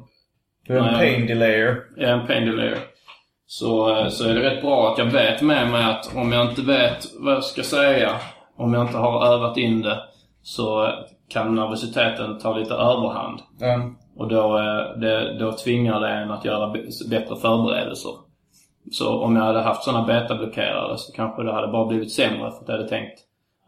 Du 0.67 0.73
är 0.73 0.77
en 0.79 0.86
Nej. 0.86 1.13
pain 1.15 1.27
delayer. 1.27 1.82
är 1.97 2.08
en 2.08 2.27
pain 2.27 2.45
delayer. 2.45 2.77
Så, 3.45 3.95
eh, 3.97 4.10
så 4.10 4.27
är 4.29 4.34
det 4.34 4.41
rätt 4.49 4.62
bra 4.62 4.91
att 4.91 4.97
jag 4.97 5.06
vet 5.06 5.41
med 5.41 5.67
mig 5.71 5.84
att 5.84 6.15
om 6.15 6.32
jag 6.32 6.49
inte 6.49 6.62
vet 6.62 7.06
vad 7.19 7.34
jag 7.34 7.43
ska 7.43 7.63
säga, 7.63 8.12
om 8.58 8.74
jag 8.74 8.84
inte 8.88 8.98
har 8.98 9.26
övat 9.28 9.58
in 9.58 9.82
det, 9.82 10.00
så 10.42 10.84
eh, 10.86 10.94
kan 11.30 11.56
nervositeten 11.56 12.39
ta 12.39 12.54
lite 12.58 12.74
överhand. 12.74 13.39
Mm. 13.62 13.96
Och 14.18 14.28
då, 14.28 14.58
eh, 14.60 14.98
det, 15.00 15.39
då 15.39 15.52
tvingar 15.52 16.00
det 16.00 16.10
en 16.10 16.32
att 16.32 16.46
göra 16.46 16.70
bättre 17.10 17.36
förberedelser. 17.36 18.12
Så 18.92 19.24
om 19.24 19.36
jag 19.36 19.44
hade 19.44 19.62
haft 19.62 19.84
sådana 19.84 20.06
betablockerare 20.08 20.98
så 20.98 21.12
kanske 21.13 21.44
det 21.44 21.54
hade 21.54 21.68
bara 21.68 21.86
blivit 21.86 22.12
sämre 22.13 22.52
för 22.52 22.58
att 22.58 22.68
jag 22.68 22.76
hade 22.78 22.89
tänkt 22.89 23.20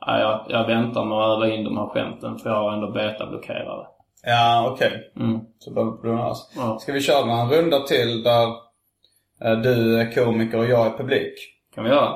"Nej, 0.08 0.22
jag, 0.22 0.46
jag 0.50 0.68
väntar 0.68 1.06
med 1.06 1.18
att 1.18 1.38
öva 1.38 1.54
in 1.54 1.64
de 1.64 1.78
här 1.78 1.86
skämten 1.86 2.38
för 2.38 2.50
jag 2.50 2.58
har 2.58 2.74
ändå 2.74 2.92
betablockerare. 2.92 3.86
Ja, 4.24 4.70
okej. 4.72 5.12
Mm. 5.20 5.40
Så 5.60 5.72
behöver 5.74 5.92
problemet 5.92 6.24
alls. 6.26 6.52
Ja. 6.56 6.78
Ska 6.80 6.94
vi 6.94 7.02
köra 7.02 7.26
några 7.26 7.46
runda 7.58 7.80
till 7.80 8.24
där 8.24 8.48
eh, 9.42 9.58
du 9.62 10.00
är 10.02 10.12
komiker 10.26 10.58
och 10.58 10.66
jag 10.66 10.86
är 10.88 10.98
publik? 10.98 11.34
Kan 11.76 11.84
vi 11.84 11.90
göra? 11.90 12.14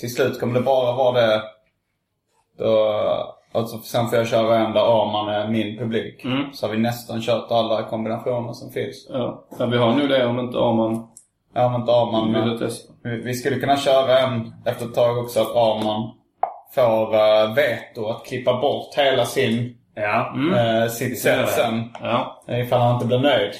Till 0.00 0.14
slut 0.14 0.40
kommer 0.40 0.54
det 0.54 0.60
bara 0.60 0.96
vara 0.96 1.20
det. 1.20 1.42
Då, 2.58 2.94
alltså, 3.52 3.78
sen 3.78 4.08
får 4.08 4.18
jag 4.18 4.26
köra 4.28 4.58
en 4.58 4.72
där 4.72 5.02
Arman 5.02 5.28
är 5.28 5.48
min 5.48 5.78
publik. 5.78 6.24
Mm. 6.24 6.52
Så 6.52 6.66
har 6.66 6.72
vi 6.72 6.78
nästan 6.78 7.20
kört 7.20 7.50
alla 7.50 7.82
kombinationer 7.82 8.52
som 8.52 8.70
finns. 8.70 9.06
Ja. 9.10 9.44
ja 9.58 9.66
vi 9.66 9.76
har 9.76 9.94
nu 9.94 10.08
det 10.08 10.26
om 10.26 10.38
inte 10.40 10.58
Arman 10.58 11.08
Ja, 11.54 11.68
men 11.68 11.80
inte 11.80 11.92
Arman 11.92 12.32
men 12.32 12.58
vi, 13.04 13.16
vi 13.22 13.34
skulle 13.34 13.56
kunna 13.60 13.76
köra 13.76 14.18
en 14.18 14.54
efter 14.64 14.84
ett 14.86 14.94
tag 14.94 15.18
också 15.18 15.40
att 15.40 15.56
Arman 15.56 16.10
får 16.74 17.14
uh, 17.14 17.54
veto 17.54 18.08
att 18.08 18.24
klippa 18.26 18.60
bort 18.60 18.94
hela 18.96 19.24
sin, 19.24 19.76
Ja. 19.94 20.34
sitt 20.90 21.24
göra 21.26 21.46
sätt 21.46 21.56
det. 21.56 21.62
sen. 21.62 21.88
Ja. 22.02 22.42
Ifall 22.48 22.80
han 22.80 22.94
inte 22.94 23.06
blir 23.06 23.18
nöjd. 23.18 23.52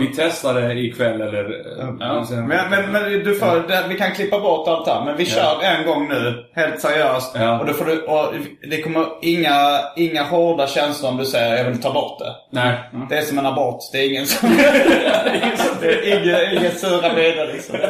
Vi 0.00 0.10
testar 0.16 0.54
det 0.54 0.74
ikväll 0.74 1.20
eller... 1.20 1.64
Ja. 2.00 2.24
sen- 2.28 2.48
Men, 2.48 2.70
men, 2.70 2.92
men 2.92 3.02
du 3.24 3.34
får, 3.34 3.68
det, 3.68 3.84
vi 3.88 3.94
kan 3.98 4.12
klippa 4.12 4.40
bort 4.40 4.68
allt 4.68 4.88
här. 4.88 5.04
Men 5.04 5.16
vi 5.16 5.26
kör 5.26 5.62
en 5.62 5.86
gång 5.86 6.08
nu. 6.08 6.44
Helt 6.54 6.80
seriöst. 6.80 7.32
Ja. 7.38 7.60
Och, 7.60 7.66
då 7.66 7.72
får 7.72 7.84
du, 7.84 8.02
och 8.02 8.34
det 8.70 8.82
kommer 8.82 9.06
inga, 9.22 9.80
inga 9.96 10.22
hårda 10.22 10.66
känslor 10.66 11.10
om 11.10 11.16
du 11.16 11.24
säger 11.24 11.56
jag 11.56 11.64
vill 11.64 11.82
ta 11.82 11.92
bort 11.92 12.18
det. 12.18 12.34
Nej. 12.50 12.78
Det 13.08 13.16
är 13.18 13.22
som 13.22 13.38
en 13.38 13.46
abort. 13.46 13.78
Det 13.92 13.98
är 13.98 14.10
ingen 14.10 14.26
som... 14.26 14.48
det 15.80 15.86
är 15.86 16.22
inga, 16.22 16.52
inga 16.60 16.70
sura 16.70 17.08
miner 17.14 17.46
liksom. 17.52 17.76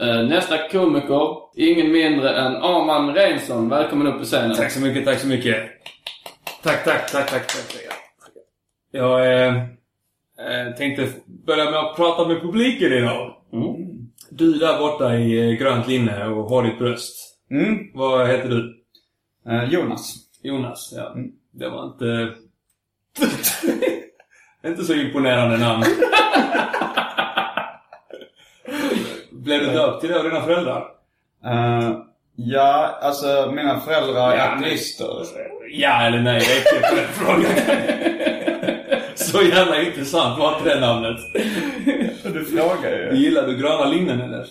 Eh, 0.00 0.22
nästa 0.28 0.68
komiker, 0.68 1.36
ingen 1.56 1.92
mindre 1.92 2.30
än 2.30 2.56
Arman 2.56 3.14
Reinsson. 3.14 3.68
Välkommen 3.68 4.06
upp 4.06 4.18
på 4.18 4.24
scenen. 4.24 4.56
Tack 4.56 4.70
så 4.70 4.80
mycket, 4.80 5.04
tack 5.04 5.18
så 5.18 5.26
mycket. 5.26 5.56
Tack, 6.62 6.84
tack, 6.84 7.10
tack, 7.12 7.30
tack. 7.30 7.46
tack. 7.46 7.87
Jag 8.90 9.44
eh, 9.46 9.56
eh, 10.38 10.74
tänkte 10.76 11.08
börja 11.26 11.64
med 11.64 11.80
att 11.80 11.96
prata 11.96 12.28
med 12.28 12.40
publiken 12.40 12.92
idag. 12.92 13.34
Mm. 13.52 13.74
Du 14.30 14.52
där 14.52 14.78
borta 14.78 15.14
i 15.16 15.50
eh, 15.50 15.58
grönt 15.58 15.88
linne 15.88 16.26
och 16.28 16.44
har 16.50 16.62
ditt 16.62 16.78
bröst. 16.78 17.16
Mm. 17.50 17.78
Vad 17.94 18.28
heter 18.28 18.48
du? 18.48 18.84
Eh, 19.48 19.64
Jonas. 19.64 20.14
Jonas, 20.42 20.92
ja. 20.96 21.14
Det 21.50 21.68
var 21.68 21.86
inte... 21.86 22.34
inte 24.68 24.84
så 24.84 24.94
imponerande 24.94 25.58
namn. 25.58 25.84
Blev 29.30 29.60
du 29.60 29.66
döpt 29.66 30.00
till 30.00 30.10
det 30.10 30.18
av 30.18 30.24
dina 30.24 30.42
föräldrar? 30.42 30.86
Eh, 31.44 31.98
ja, 32.34 32.98
alltså 33.02 33.52
mina 33.54 33.80
föräldrar 33.80 34.32
är 34.32 34.36
Ja, 34.36 34.56
ateister. 34.56 35.24
Ja 35.70 36.02
eller 36.02 36.20
nej, 36.20 36.40
det 36.40 36.76
är 36.76 36.90
på 36.90 36.96
den 36.96 37.08
frågan. 37.08 37.52
Så 39.14 39.42
jävla 39.42 39.82
intressant 39.82 40.38
var 40.38 40.58
inte 40.58 40.74
det 40.74 40.80
namnet. 40.80 41.16
Du 42.24 42.44
frågar 42.44 42.90
ju. 42.90 43.18
Gillar 43.18 43.46
du 43.46 43.56
gröna 43.56 43.84
linnen 43.84 44.20
eller? 44.20 44.46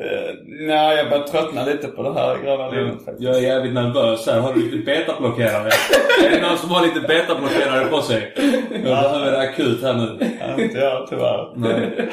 Uh, 0.00 0.34
nej, 0.46 0.96
jag 0.96 1.10
börjar 1.10 1.24
tröttna 1.24 1.64
lite 1.64 1.88
på 1.88 2.02
det 2.02 2.14
här 2.14 2.42
gröna 2.42 2.70
linnet 2.70 3.04
faktiskt. 3.04 3.20
Jag 3.20 3.36
är 3.36 3.40
jävligt 3.40 3.74
nervös 3.74 4.26
här. 4.26 4.40
Har 4.40 4.54
du 4.54 4.70
lite 4.70 4.76
betablockerare? 4.76 5.70
är 6.24 6.30
det 6.30 6.48
någon 6.48 6.58
som 6.58 6.70
har 6.70 6.86
lite 6.86 7.00
betablockerare 7.00 7.86
på 7.86 8.02
sig? 8.02 8.32
Jag 8.72 8.82
behöver 8.82 9.30
det 9.30 9.38
akut 9.38 9.82
här 9.82 9.94
nu. 9.94 10.18
Ja, 10.40 10.62
inte 10.62 10.78
jag 10.78 11.06
tyvärr. 11.08 11.52
Nej. 11.56 12.08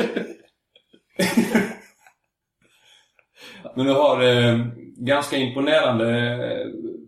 Men 3.76 3.86
du 3.86 3.92
har 3.92 4.24
eh, 4.24 4.58
ganska 4.98 5.38
imponerande 5.38 6.06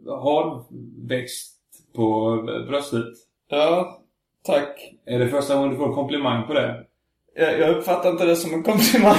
hårväxt 0.09 1.55
på 1.95 2.35
bröstet. 2.67 3.13
Ja, 3.49 4.01
tack. 4.45 4.93
Är 5.05 5.19
det 5.19 5.27
första 5.27 5.55
gången 5.55 5.69
du 5.69 5.77
får 5.77 5.93
komplimang 5.95 6.47
på 6.47 6.53
det? 6.53 6.85
Jag, 7.35 7.59
jag 7.59 7.69
uppfattar 7.69 8.09
inte 8.09 8.25
det 8.25 8.35
som 8.35 8.53
en 8.53 8.63
komplimang. 8.63 9.15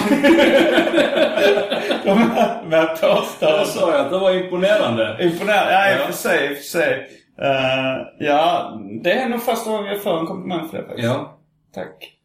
De 2.04 2.18
här 2.18 2.64
med 2.64 2.80
att 2.80 3.00
påstå. 3.00 3.46
Jag 3.46 3.66
sa 3.66 3.90
ju 3.90 3.98
att 3.98 4.10
det 4.10 4.18
var 4.18 4.30
imponerande. 4.30 5.18
Imponerande. 5.20 5.72
Ja, 5.72 5.92
i 5.92 6.02
och 6.02 6.06
för 6.06 6.12
sig. 6.12 6.50
I 6.50 6.52
och 6.52 6.56
för 6.56 6.64
sig. 6.64 7.08
Eh, 7.42 8.26
ja, 8.26 8.72
det 9.02 9.12
är 9.12 9.28
nog 9.28 9.42
första 9.42 9.70
gången 9.70 9.92
jag 9.92 10.02
får 10.02 10.18
en 10.18 10.26
komplimang 10.26 10.68
för 10.68 10.78
det 10.78 10.84
faktiskt. 10.84 11.08
Ja. 11.08 11.36
Tack. 11.74 12.16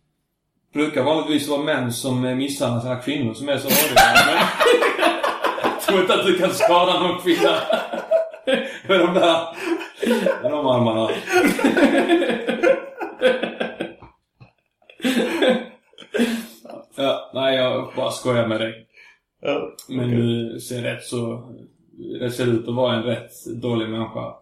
brukar 0.74 1.04
vanligtvis 1.04 1.50
vara 1.50 1.62
män 1.62 1.94
som 1.94 2.38
misshandlar 2.38 2.82
sina 2.82 2.96
kvinnor 2.96 3.34
som 3.34 3.50
är 3.50 3.58
så. 3.58 3.68
Men 3.70 4.38
jag 5.64 5.82
tror 5.82 6.02
inte 6.02 6.14
att 6.14 6.26
du 6.26 6.40
kan 6.40 6.50
skada 6.50 7.00
någon 7.00 7.22
kvinna 7.22 7.50
med 8.90 9.00
de 9.00 9.14
där 9.14 9.48
med 10.42 10.52
de 10.52 10.68
armarna. 10.68 11.10
Ja, 16.96 17.32
nej, 17.34 17.56
jag 17.56 17.92
bara 17.96 18.12
skojar 18.12 18.48
med 18.48 18.62
dig. 18.62 18.88
Ja, 19.42 19.76
Men 19.90 20.10
du 20.12 20.60
ser 20.60 20.82
rätt 20.82 21.04
så... 21.04 21.52
Det 22.20 22.32
ser 22.32 22.48
ut 22.48 22.68
att 22.68 22.76
vara 22.76 22.96
en 22.96 23.04
rätt 23.04 23.46
dålig 23.46 23.90
människa. 23.90 24.34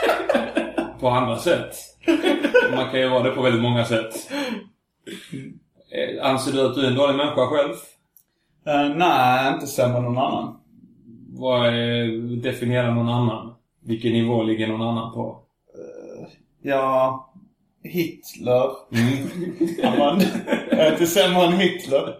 på 1.00 1.08
andra 1.08 1.38
sätt. 1.38 1.74
Man 2.74 2.90
kan 2.90 3.00
ju 3.00 3.08
vara 3.08 3.22
det 3.22 3.30
på 3.30 3.42
väldigt 3.42 3.62
många 3.62 3.84
sätt. 3.84 4.30
Eh, 5.90 6.26
Anser 6.30 6.52
du 6.52 6.66
att 6.66 6.74
du 6.74 6.84
är 6.84 6.90
en 6.90 6.94
dålig 6.96 7.16
människa 7.16 7.46
själv? 7.46 7.74
Eh, 8.66 8.96
nej, 8.96 9.54
inte 9.54 9.66
sämre 9.66 9.98
än 9.98 10.04
någon 10.04 10.18
annan. 10.18 10.60
Vad 11.28 11.66
är, 11.66 12.36
definierar 12.42 12.90
någon 12.90 13.08
annan? 13.08 13.55
Vilken 13.86 14.12
nivå 14.12 14.42
ligger 14.42 14.66
någon 14.66 14.82
annan 14.82 15.14
på? 15.14 15.42
Ja, 16.62 17.32
Hitler. 17.82 18.70
Mm. 18.92 19.28
Jag 20.70 20.78
är 20.78 20.92
inte 20.92 21.06
sämre 21.06 21.44
än 21.44 21.52
Hitler. 21.52 22.18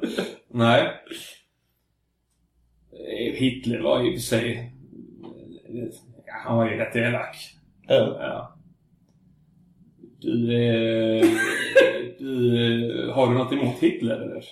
Nej. 0.49 0.83
Eh, 2.93 3.35
Hitler 3.35 3.81
var 3.81 4.07
i 4.07 4.11
och 4.11 4.15
för 4.15 4.21
sig... 4.21 4.73
Ja, 6.27 6.35
han 6.45 6.57
var 6.57 6.71
ju 6.71 6.77
rätt 6.77 6.97
elak. 6.97 7.37
Ja. 7.89 8.17
Ja. 8.21 8.57
Du, 10.21 10.55
eh, 10.55 11.27
du, 12.19 13.09
eh, 13.09 13.15
har 13.15 13.29
du 13.29 13.35
något 13.35 13.53
emot 13.53 13.75
Hitler 13.81 14.17
eller? 14.17 14.45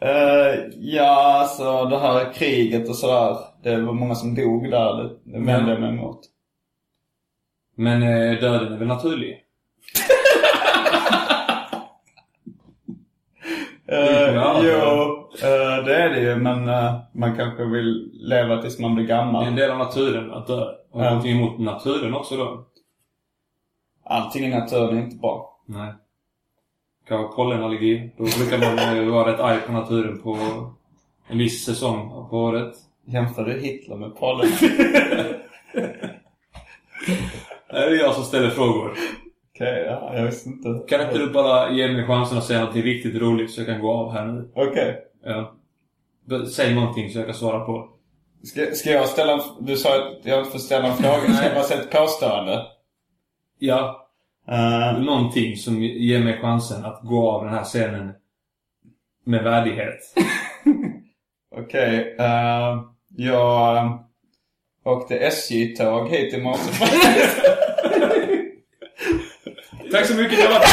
Eh, 0.00 0.64
ja, 0.78 1.38
alltså 1.40 1.84
det 1.84 1.98
här 1.98 2.32
kriget 2.32 2.88
och 2.88 2.96
sådär. 2.96 3.36
Det 3.62 3.80
var 3.80 3.92
många 3.92 4.14
som 4.14 4.34
dog 4.34 4.70
där. 4.70 5.02
Det, 5.24 5.38
vände 5.38 5.70
jag 5.72 5.80
mig 5.80 5.88
emot. 5.90 6.20
Men 7.76 8.02
eh, 8.02 8.40
döden 8.40 8.72
är 8.72 8.78
väl 8.78 8.88
naturlig? 8.88 9.44
Uh, 13.92 14.34
Ja. 14.34 14.60
jo, 14.64 15.28
eh, 15.48 15.84
det 15.84 15.96
är 15.96 16.08
det 16.10 16.20
ju. 16.20 16.36
Men 16.36 16.68
eh, 16.68 16.94
man 17.14 17.36
kanske 17.36 17.64
vill 17.64 18.10
leva 18.14 18.62
tills 18.62 18.78
man 18.78 18.94
blir 18.94 19.06
Det 19.06 19.12
är 19.14 19.16
gammal. 19.18 19.46
en 19.46 19.56
del 19.56 19.70
av 19.70 19.78
naturen 19.78 20.30
att 20.32 20.46
dö. 20.46 20.64
Du 20.64 20.98
Ja. 20.98 21.04
någonting 21.10 21.36
emot 21.38 21.58
naturen 21.58 22.14
också 22.14 22.36
då? 22.36 22.64
Allting 24.04 24.44
i 24.44 24.48
naturen 24.50 24.98
är 24.98 25.02
inte 25.02 25.16
bra. 25.16 25.60
Nej. 25.66 25.92
Kan 27.08 27.18
ha 27.20 27.28
pollenallergi. 27.28 28.14
Då 28.18 28.24
brukar 28.24 28.58
man 28.58 29.10
vara 29.10 29.32
rätt 29.32 29.40
arg 29.40 29.60
på 29.66 29.72
naturen 29.72 30.22
på 30.22 30.36
en 31.28 31.38
viss 31.38 31.64
säsong 31.64 32.08
på 32.30 32.38
året. 32.38 32.74
Jämför 33.06 33.44
du 33.44 33.60
Hitler 33.60 33.96
med 33.96 34.16
pollen? 34.16 34.48
Det 37.70 37.76
är 37.76 37.90
jag 37.90 38.14
som 38.14 38.24
ställer 38.24 38.50
frågor. 38.50 38.94
Okej, 39.54 39.84
ja, 39.86 40.12
jag 40.16 40.24
visste 40.24 40.48
inte. 40.48 40.68
Kan 40.88 41.00
inte 41.06 41.18
du 41.18 41.30
bara 41.30 41.70
ge 41.72 41.88
mig 41.92 42.06
chansen 42.06 42.38
att 42.38 42.44
säga 42.44 42.64
något 42.64 42.74
riktigt 42.74 43.14
roligt 43.22 43.50
så 43.50 43.60
jag 43.60 43.66
kan 43.68 43.80
gå 43.80 43.92
av 43.92 44.12
här 44.12 44.26
nu? 44.26 44.50
Okej. 44.54 44.96
Ja. 45.24 45.54
B- 46.28 46.46
Säg 46.46 46.74
någonting 46.74 47.10
så 47.10 47.18
jag 47.18 47.26
kan 47.26 47.34
svara 47.34 47.60
på. 47.64 47.88
Ska, 48.44 48.66
ska 48.74 48.90
jag 48.90 49.08
ställa 49.08 49.32
en... 49.32 49.40
Du 49.60 49.76
sa 49.76 49.96
att 49.96 50.18
jag 50.26 50.38
inte 50.38 50.50
får 50.50 50.58
ställa 50.58 50.88
en 50.88 50.96
fråga. 50.96 51.32
Ska 51.34 51.46
jag 51.46 51.54
bara 51.54 51.64
säga 51.64 51.80
ett 51.80 51.90
påstående? 51.90 52.66
Ja, 53.58 53.96
Eh, 54.48 54.98
någonting 55.00 55.56
som 55.56 55.82
ger 55.82 56.24
mig 56.24 56.40
chansen 56.40 56.84
att 56.84 57.00
gå 57.02 57.30
av 57.30 57.44
den 57.44 57.54
här 57.54 57.64
scenen 57.64 58.12
med 59.24 59.44
värdighet. 59.44 59.98
Okej. 61.56 62.16
eh, 62.18 62.82
jag 63.16 63.76
eh, 63.76 63.94
åkte 64.84 65.18
SJ-tåg 65.18 66.08
hit 66.08 66.34
i 66.34 66.40
morse. 66.40 66.72
Tack 69.92 70.06
så 70.06 70.14
mycket. 70.14 70.38
Det 70.38 70.48
var 70.48 70.60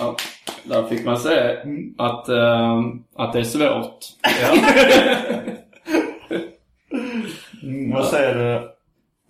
Ja, 0.00 0.16
där 0.64 0.88
fick 0.88 1.04
man 1.04 1.18
se 1.18 1.56
att, 1.98 2.28
eh, 2.28 2.80
att 3.16 3.32
det 3.32 3.38
är 3.38 3.44
svårt. 3.44 3.98
Vad 7.92 8.04
säger 8.06 8.34
du? 8.34 8.75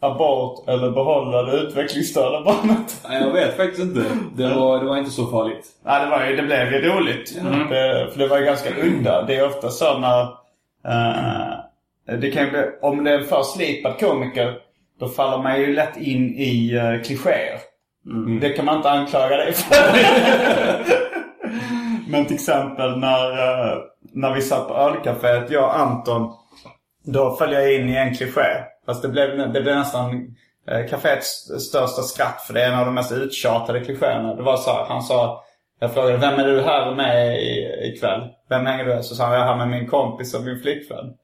Abort 0.00 0.68
eller 0.68 0.90
behålla 0.90 1.42
det 1.42 1.56
utvecklingsstörda 1.56 2.42
barnet? 2.44 3.00
Nej, 3.08 3.22
jag 3.22 3.32
vet 3.32 3.56
faktiskt 3.56 3.82
inte. 3.82 4.04
Det 4.36 4.54
var, 4.54 4.78
det 4.80 4.86
var 4.86 4.96
inte 4.96 5.10
så 5.10 5.26
farligt. 5.26 5.66
Nej, 5.84 6.04
det, 6.04 6.10
var 6.10 6.26
ju, 6.26 6.36
det 6.36 6.42
blev 6.42 6.72
ju 6.72 6.80
roligt. 6.88 7.34
Det, 7.70 8.08
för 8.12 8.18
det 8.18 8.28
var 8.28 8.38
ju 8.38 8.44
ganska 8.44 8.70
udda. 8.82 9.22
Det 9.22 9.36
är 9.36 9.46
ofta 9.46 9.70
så 9.70 9.98
när... 9.98 10.22
eh, 10.88 11.52
det 12.20 12.30
kan 12.30 12.44
ju 12.44 12.50
bli, 12.50 12.60
om 12.82 13.04
det 13.04 13.10
är 13.10 13.18
en 13.18 13.24
för 13.24 13.42
slipad 13.42 13.98
komiker, 14.00 14.54
då 15.00 15.08
faller 15.08 15.42
man 15.42 15.60
ju 15.60 15.74
lätt 15.74 15.96
in 15.96 16.34
i 16.36 16.74
uh, 16.74 17.02
klichéer. 17.02 17.58
Det 18.40 18.50
kan 18.50 18.64
man 18.64 18.76
inte 18.76 18.90
anklaga 18.90 19.36
dig 19.36 19.52
för. 19.52 19.76
Men 22.10 22.24
till 22.26 22.34
exempel 22.34 22.98
när, 22.98 23.30
eh, 23.30 23.78
när 24.12 24.34
vi 24.34 24.42
satt 24.42 24.68
på 24.68 24.74
ölcaféet, 24.74 25.50
jag 25.50 25.64
och 25.64 25.78
Anton. 25.78 26.32
Då 27.06 27.36
föll 27.36 27.52
jag 27.52 27.74
in 27.74 27.88
i 27.88 27.96
en 27.96 28.14
kliché. 28.14 28.64
Fast 28.86 29.02
det 29.02 29.08
blev, 29.08 29.52
det 29.52 29.60
blev 29.60 29.76
nästan 29.76 30.14
uh, 30.70 30.86
kaféets 30.88 31.60
största 31.60 32.02
skratt. 32.02 32.40
För 32.46 32.54
det 32.54 32.62
är 32.62 32.72
en 32.72 32.78
av 32.78 32.86
de 32.86 32.94
mest 32.94 33.12
uttjatade 33.12 33.80
klichéerna. 33.80 34.34
Det 34.34 34.42
var 34.42 34.56
så 34.56 34.70
här, 34.70 34.84
han 34.84 35.02
sa... 35.02 35.42
Jag 35.78 35.94
frågade, 35.94 36.16
vem 36.16 36.34
är 36.34 36.46
du 36.46 36.60
här 36.60 36.94
med 36.94 37.42
ikväll? 37.84 38.20
Vem 38.48 38.66
hänger 38.66 38.84
du 38.84 38.94
med? 38.94 39.04
Så 39.04 39.14
sa 39.14 39.24
han, 39.24 39.32
jag 39.32 39.42
är 39.42 39.46
här 39.46 39.56
med 39.56 39.68
min 39.68 39.88
kompis 39.88 40.34
och 40.34 40.44
min 40.44 40.60
flickvän. 40.60 41.14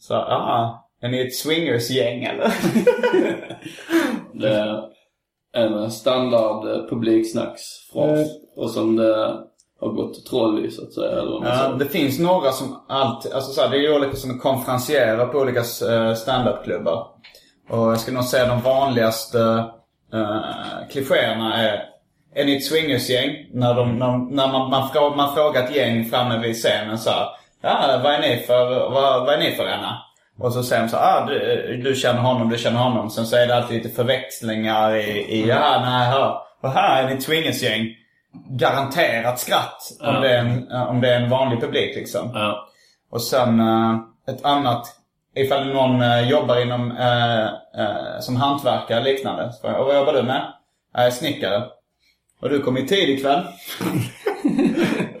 Så, 0.00 0.14
ah, 0.14 0.88
är 1.00 1.08
ni 1.08 1.26
ett 1.26 1.34
swingersgäng 1.34 2.24
eller? 2.24 2.52
Det 4.40 4.48
är 4.48 4.90
en 5.52 5.90
standard 5.90 6.68
eh, 6.68 6.88
publiksnacksfras. 6.88 8.28
Och 8.56 8.70
som 8.70 8.96
det 8.96 9.38
har 9.80 9.88
gått 9.88 10.26
troll 10.26 10.64
i 10.66 10.70
så 10.70 10.82
att 10.82 10.92
säga. 10.92 11.10
Eller 11.10 11.30
vad 11.30 11.42
man 11.42 11.58
säger. 11.58 11.74
det 11.74 11.84
finns 11.84 12.18
några 12.18 12.52
som 12.52 12.80
alltid, 12.88 13.32
alltså 13.32 13.52
så 13.52 13.60
här, 13.60 13.68
det 13.68 13.76
är 13.76 13.80
ju 13.80 13.94
olika 13.94 14.16
som 14.16 14.30
är 14.30 14.38
konferencierer 14.38 15.26
på 15.26 15.38
olika 15.38 15.60
uh, 15.60 16.14
standupklubbar. 16.14 17.06
Och 17.70 17.90
jag 17.90 18.00
skulle 18.00 18.16
nog 18.16 18.24
säga 18.24 18.46
de 18.46 18.60
vanligaste 18.60 19.38
uh, 20.14 20.88
klichéerna 20.90 21.56
är 21.56 21.82
Är 22.34 22.44
ni 22.44 22.56
ett 22.56 22.64
swingersgäng? 22.64 23.30
När, 23.52 23.74
de, 23.74 23.98
när, 23.98 24.18
när 24.34 24.52
man, 24.52 24.70
man, 24.70 24.88
frå, 24.88 25.14
man 25.16 25.34
frågar 25.34 25.64
ett 25.64 25.76
gäng 25.76 26.04
framme 26.04 26.38
vid 26.38 26.56
scenen 26.56 26.98
så 26.98 27.10
här, 27.10 27.26
Ja, 27.62 28.00
vad 28.02 28.14
är 28.14 28.20
ni 28.20 28.36
för, 28.46 28.90
vad, 28.90 29.26
vad 29.26 29.34
är 29.34 29.38
ni 29.38 29.50
för 29.50 29.64
ena? 29.64 30.02
Och 30.38 30.52
så 30.52 30.62
säger 30.62 30.82
de 30.82 30.88
så 30.88 30.96
här, 30.96 31.22
ah, 31.22 31.26
du, 31.26 31.76
du 31.84 31.94
känner 31.94 32.20
honom, 32.20 32.48
du 32.48 32.58
känner 32.58 32.80
honom. 32.80 33.10
Sen 33.10 33.26
så 33.26 33.36
är 33.36 33.46
det 33.46 33.56
alltid 33.56 33.76
lite 33.76 33.96
förväxlingar 33.96 34.96
i, 34.96 35.08
i 35.10 35.48
ja, 35.48 35.80
nej, 35.84 36.10
ja. 36.10 36.46
Och 36.62 36.70
här 36.70 37.02
är 37.02 37.08
ni 37.08 37.14
ett 37.14 37.22
swingersgäng. 37.22 37.86
Garanterat 38.50 39.38
skratt 39.38 39.78
om, 40.00 40.14
Ja. 40.14 40.20
det 40.20 40.30
är 40.34 40.38
en, 40.38 40.72
om 40.72 41.00
det 41.00 41.14
är 41.14 41.20
en 41.20 41.30
vanlig 41.30 41.60
publik 41.60 41.96
liksom. 41.96 42.30
Ja. 42.34 42.68
Och 43.10 43.22
sen 43.22 43.60
eh, 43.60 43.96
ett 44.28 44.44
annat, 44.44 44.86
ifall 45.36 45.66
någon 45.72 46.02
eh, 46.02 46.28
jobbar 46.30 46.60
inom, 46.62 46.90
eh, 46.90 48.20
som 48.20 48.36
hantverkare 48.36 49.00
eller 49.00 49.10
liknande. 49.12 49.52
Och 49.62 49.86
vad 49.86 49.96
jobbar 49.96 50.12
du 50.12 50.22
med? 50.22 50.52
Jag 50.94 51.06
är 51.06 51.10
snickare. 51.10 51.64
Och 52.42 52.48
du 52.48 52.60
kom 52.60 52.76
i 52.76 52.86
tid 52.86 53.08
ikväll. 53.10 53.42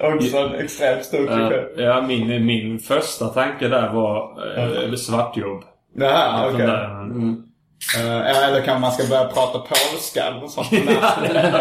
Också 0.00 0.36
en 0.38 0.54
extremt 0.54 1.04
stor 1.04 1.26
kliché. 1.26 1.82
ja 1.84 2.00
min, 2.02 2.46
min 2.46 2.78
första 2.78 3.28
tanke 3.28 3.68
där 3.68 3.88
var 3.88 4.42
eh, 4.88 4.94
svartjobb. 4.94 5.64
Här, 6.00 6.46
okej. 6.48 6.58
Den 6.58 6.66
där, 6.66 7.49
Eh, 7.98 8.46
eller 8.46 8.60
kanske 8.60 8.80
man 8.80 8.92
ska 8.92 9.08
börja 9.08 9.24
prata 9.24 9.58
polska 9.58 10.24
eller 10.26 10.46
sånt. 10.46 10.72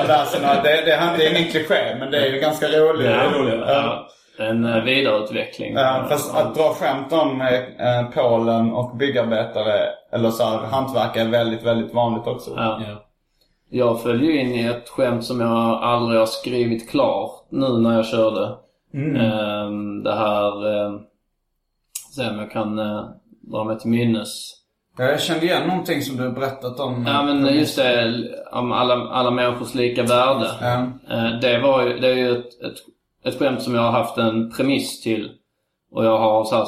Läser 0.07 0.41
några- 0.41 0.61
det, 0.61 0.70
det, 0.86 1.13
det 1.17 1.26
är 1.28 1.30
ingen 1.38 1.51
kliché, 1.51 1.95
men 1.99 2.11
det 2.11 2.17
är 2.28 2.34
ju 2.34 2.39
ganska 2.39 2.67
roligt. 2.67 3.07
Det 3.07 3.13
är 3.13 3.30
roligt, 3.30 3.63
Ja. 3.67 4.07
En 4.39 4.65
eh, 4.65 4.84
vidareutveckling. 4.84 5.74
Ja, 5.74 6.05
fast 6.09 6.36
att 6.36 6.55
dra 6.55 6.74
skämt 6.74 7.13
om 7.13 7.41
eh, 7.41 8.09
Polen 8.13 8.74
och 8.74 8.95
byggarbetare 8.97 9.80
eller 10.11 10.30
så 10.32 10.43
här, 10.43 10.57
hantverkare 10.57 11.24
är 11.24 11.30
väldigt, 11.30 11.63
väldigt 11.63 11.93
vanligt 11.93 12.28
också. 12.28 12.51
Ja. 12.55 12.82
ja. 12.88 13.03
Jag 13.70 14.01
föll 14.01 14.24
ju 14.24 14.39
in 14.39 14.53
i 14.55 14.65
ett 14.65 14.89
skämt 14.89 15.26
som 15.26 15.41
jag 15.41 15.84
aldrig 15.84 16.20
har 16.20 16.26
skrivit 16.26 16.89
klart 16.89 17.45
nu 17.49 17.67
när 17.78 17.95
jag 17.95 18.05
körde. 18.05 18.55
Ehm, 18.93 20.03
det 20.03 20.15
här... 20.15 20.67
Uh, 20.67 20.99
se 22.15 22.30
om 22.30 22.39
jag 22.39 22.51
kan 22.51 22.80
uh, 22.80 23.05
dra 23.41 23.63
mig 23.63 23.80
till 23.80 23.89
minnes. 23.89 24.51
Jag 24.98 25.22
kände 25.22 25.46
igen 25.46 25.68
någonting 25.68 26.02
som 26.02 26.18
du 26.18 26.30
berättat 26.32 26.80
om. 26.80 27.06
Ja 27.08 27.24
men 27.24 27.56
just 27.58 27.76
det, 27.76 28.14
om 28.52 28.72
alla, 28.72 28.94
alla 28.94 29.32
människors 29.32 29.76
lika 29.76 30.04
värde. 30.04 30.48
Ja. 30.62 30.88
Eh, 31.10 31.40
Det 31.42 31.60
var 31.60 31.84
ju, 31.88 32.00
det 32.00 32.08
är 32.08 32.16
ju 32.16 32.32
ett, 32.32 32.46
ett, 32.64 32.78
ett 33.34 33.40
skämt 33.40 33.62
som 33.62 33.76
jag 33.76 33.82
har 33.82 33.92
haft 33.92 34.18
en 34.18 34.52
premiss 34.52 35.02
till. 35.02 35.30
Och 35.92 36.06
jag 36.06 36.18
har 36.18 36.44
så 36.44 36.56
här 36.56 36.66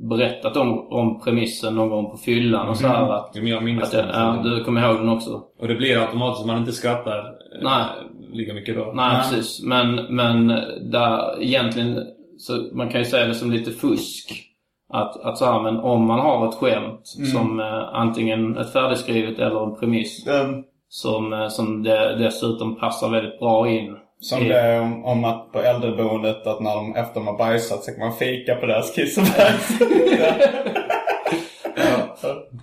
berättat 0.00 0.56
om, 0.56 0.92
om 0.92 1.20
premissen 1.20 1.74
någon 1.74 1.88
gång 1.88 2.10
på 2.10 2.16
fyllan 2.16 2.68
och 2.68 2.76
så 2.76 2.86
här 2.86 3.12
att, 3.12 3.30
Ja, 3.34 3.40
men 3.42 3.50
jag 3.50 3.62
minns 3.64 3.82
att 3.82 3.92
jag, 3.92 4.04
den. 4.06 4.14
ja, 4.14 4.40
du 4.44 4.64
kommer 4.64 4.88
ihåg 4.88 4.96
den 4.96 5.08
också. 5.08 5.42
Och 5.60 5.68
det 5.68 5.74
blir 5.74 5.98
automatiskt 5.98 6.40
att 6.40 6.46
man 6.46 6.58
inte 6.58 6.72
skrattar 6.72 7.18
eh, 7.18 7.62
Nej. 7.62 7.84
lika 8.32 8.54
mycket 8.54 8.76
då. 8.76 8.92
Nej, 8.94 9.16
precis. 9.16 9.62
Men, 9.62 9.94
men 9.94 10.46
där 10.90 11.42
egentligen, 11.42 12.06
så 12.38 12.52
man 12.72 12.88
kan 12.88 13.00
ju 13.00 13.04
säga 13.04 13.26
det 13.26 13.34
som 13.34 13.50
lite 13.50 13.70
fusk. 13.70 14.46
Att, 14.92 15.20
att 15.24 15.38
så 15.38 15.44
här, 15.44 15.60
men 15.62 15.76
om 15.76 16.06
man 16.06 16.20
har 16.20 16.48
ett 16.48 16.54
skämt 16.54 17.00
som 17.32 17.60
eh, 17.60 17.88
antingen 17.94 18.56
ett 18.58 18.72
färdigskrivet 18.72 19.38
eller 19.38 19.64
en 19.64 19.76
premiss 19.76 20.26
Um, 20.28 20.64
som, 20.88 21.32
eh, 21.32 21.48
som 21.48 21.82
det, 21.82 22.16
dessutom 22.18 22.76
passar 22.78 23.08
väldigt 23.10 23.38
bra 23.38 23.68
in. 23.68 23.96
som 24.20 24.42
i- 24.42 24.48
det 24.48 24.60
är 24.60 24.80
om, 24.80 25.04
om 25.04 25.24
att 25.24 25.52
på 25.52 25.58
äldreboendet 25.60 26.46
att 26.46 26.60
när 26.60 26.74
de 26.74 26.94
efter 26.94 27.14
de 27.20 27.26
har 27.26 27.38
bajsat 27.38 27.84
så 27.84 27.90
kan 27.92 28.00
man 28.08 28.16
fika 28.16 28.54
på 28.54 28.66
deras 28.66 28.94
kiss 28.94 29.18
och 29.18 29.24
bajs. 29.24 29.78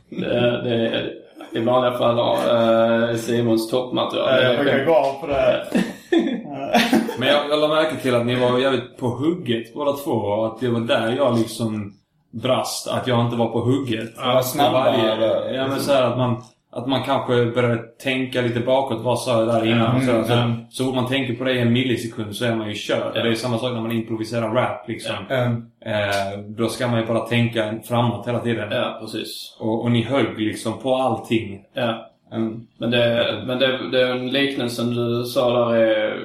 Det, 0.10 0.62
det 0.64 0.88
är 0.88 1.14
i 1.52 1.60
vanliga 1.60 1.98
fall 1.98 2.20
eh, 2.20 3.16
Simons 3.16 3.70
toppmaterial. 3.72 4.28
Ja, 4.30 4.42
Jag 4.42 4.60
brukar 4.60 4.86
gå 4.86 4.96
av 4.96 5.14
på 5.22 5.28
det. 5.28 5.34
här. 5.34 5.64
Men 7.20 7.28
jag, 7.28 7.50
jag 7.50 7.60
lade 7.60 7.76
märke 7.76 7.96
till 8.02 8.16
att 8.16 8.26
ni 8.26 8.36
var 8.36 8.60
jävligt 8.60 8.98
på 8.98 9.08
hugget 9.08 9.74
båda 9.74 9.92
två. 9.94 10.12
Och 10.12 10.48
att 10.48 10.60
det 10.60 10.70
var 10.70 10.80
där 10.80 11.16
jag 11.18 11.38
liksom 11.38 11.94
brast. 12.42 12.88
Att 12.88 13.08
jag 13.08 13.26
inte 13.26 13.38
var 13.38 13.48
på 13.50 13.60
hugget. 13.60 14.14
Ja, 14.18 14.34
var 14.34 14.42
snabba, 14.42 14.84
På 14.84 15.00
eller? 15.00 15.54
Ja 15.54 15.68
men 15.68 15.80
så 15.80 15.94
här 15.94 16.04
att 16.04 16.18
man... 16.18 16.42
Att 16.72 16.88
man 16.88 17.04
kanske 17.04 17.46
började 17.46 17.78
tänka 18.04 18.42
lite 18.42 18.60
bakåt. 18.60 19.02
Vad 19.02 19.20
sa 19.20 19.40
jag 19.40 19.48
där 19.48 19.66
innan? 19.66 19.96
Mm, 19.96 20.06
så, 20.06 20.12
här, 20.12 20.24
så, 20.24 20.34
mm. 20.34 20.56
så 20.70 20.84
fort 20.86 20.96
man 20.96 21.08
tänker 21.08 21.34
på 21.36 21.44
det 21.44 21.52
i 21.54 21.60
en 21.60 21.74
millisekund 21.74 22.36
så 22.36 22.46
är 22.46 22.56
man 22.56 22.70
ju 22.70 22.76
körd. 22.76 23.14
Det 23.14 23.20
är 23.20 23.36
samma 23.36 23.58
sak 23.58 23.74
när 23.74 23.82
man 23.82 23.92
improviserar 23.92 24.54
rap 24.54 24.88
liksom. 24.88 25.16
Um, 25.30 25.72
Eh, 25.86 26.40
då 26.48 26.70
ska 26.70 26.88
man 26.88 27.00
ju 27.00 27.06
bara 27.06 27.20
tänka 27.20 27.74
framåt 27.88 28.28
hela 28.28 28.40
tiden. 28.40 28.68
Ja, 28.72 28.98
precis. 29.02 29.58
Och, 29.60 29.84
och 29.84 29.92
ni 29.92 30.02
högg 30.04 30.40
liksom 30.40 30.80
på 30.80 30.96
allting. 30.96 31.62
Ja. 31.74 32.12
um, 32.34 32.68
Men, 32.78 32.92
det, 32.92 33.44
men 33.48 33.60
det, 33.60 33.90
den 33.92 34.28
liknelsen 34.28 34.96
du 34.96 35.26
sa 35.26 35.70
där 35.70 35.76
är, 35.76 36.18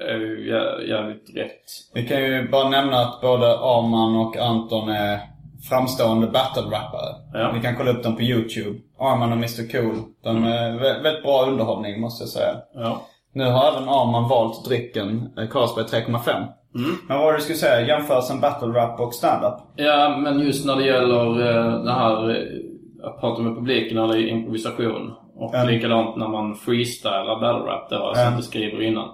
är 0.00 0.18
ju 0.18 0.52
jä- 0.52 0.88
jävligt 0.88 1.36
rätt. 1.36 1.64
vi 1.94 2.08
kan 2.08 2.22
ju 2.22 2.48
bara 2.48 2.68
nämna 2.68 2.96
att 2.96 3.20
både 3.20 3.46
Arman 3.46 4.16
och 4.16 4.36
Anton 4.36 4.88
är 4.88 5.20
framstående 5.68 6.26
battle-rappare. 6.26 7.14
Ja. 7.32 7.52
Ni 7.52 7.60
kan 7.60 7.76
kolla 7.76 7.90
upp 7.90 8.02
dem 8.02 8.16
på 8.16 8.22
YouTube. 8.22 8.78
Arman 8.98 9.32
och 9.32 9.38
Mr 9.38 9.72
Cool. 9.72 9.96
De 10.24 10.44
är 10.44 10.70
vä- 10.72 11.02
väldigt 11.02 11.22
bra 11.22 11.44
underhållning 11.46 12.00
måste 12.00 12.22
jag 12.22 12.28
säga. 12.28 12.54
Ja. 12.74 13.00
Nu 13.32 13.44
har 13.44 13.68
även 13.72 13.88
Arman 13.88 14.28
valt 14.28 14.64
drycken 14.64 15.28
eh, 15.38 15.48
Carlsberg 15.48 15.84
3,5. 15.84 16.46
Men 17.08 17.16
vad 17.16 17.18
var 17.26 17.32
det 17.32 17.38
du 17.38 17.42
skulle 17.42 17.58
säga? 17.58 17.86
Jämförelsen 17.88 18.40
battle 18.40 18.68
rap 18.68 19.00
och 19.00 19.14
stand-up? 19.14 19.54
Ja, 19.76 20.16
men 20.18 20.40
just 20.40 20.66
när 20.66 20.76
det 20.76 20.84
gäller 20.86 21.26
eh, 21.30 21.84
det 21.84 21.92
här 21.92 22.30
eh, 22.30 23.08
att 23.08 23.20
prata 23.20 23.42
med 23.42 23.54
publiken 23.54 23.98
eller 23.98 24.28
improvisation. 24.28 25.12
Och 25.36 25.50
Ja. 25.54 25.64
likadant 25.64 26.16
när 26.16 26.28
man 26.28 26.54
freestylar 26.54 27.40
battle 27.40 27.72
rap, 27.72 27.88
det 27.90 27.96
har 27.96 28.04
jag 28.06 28.16
Ja. 28.16 28.28
sett 28.28 28.36
beskriver 28.36 28.82
innan. 28.82 29.08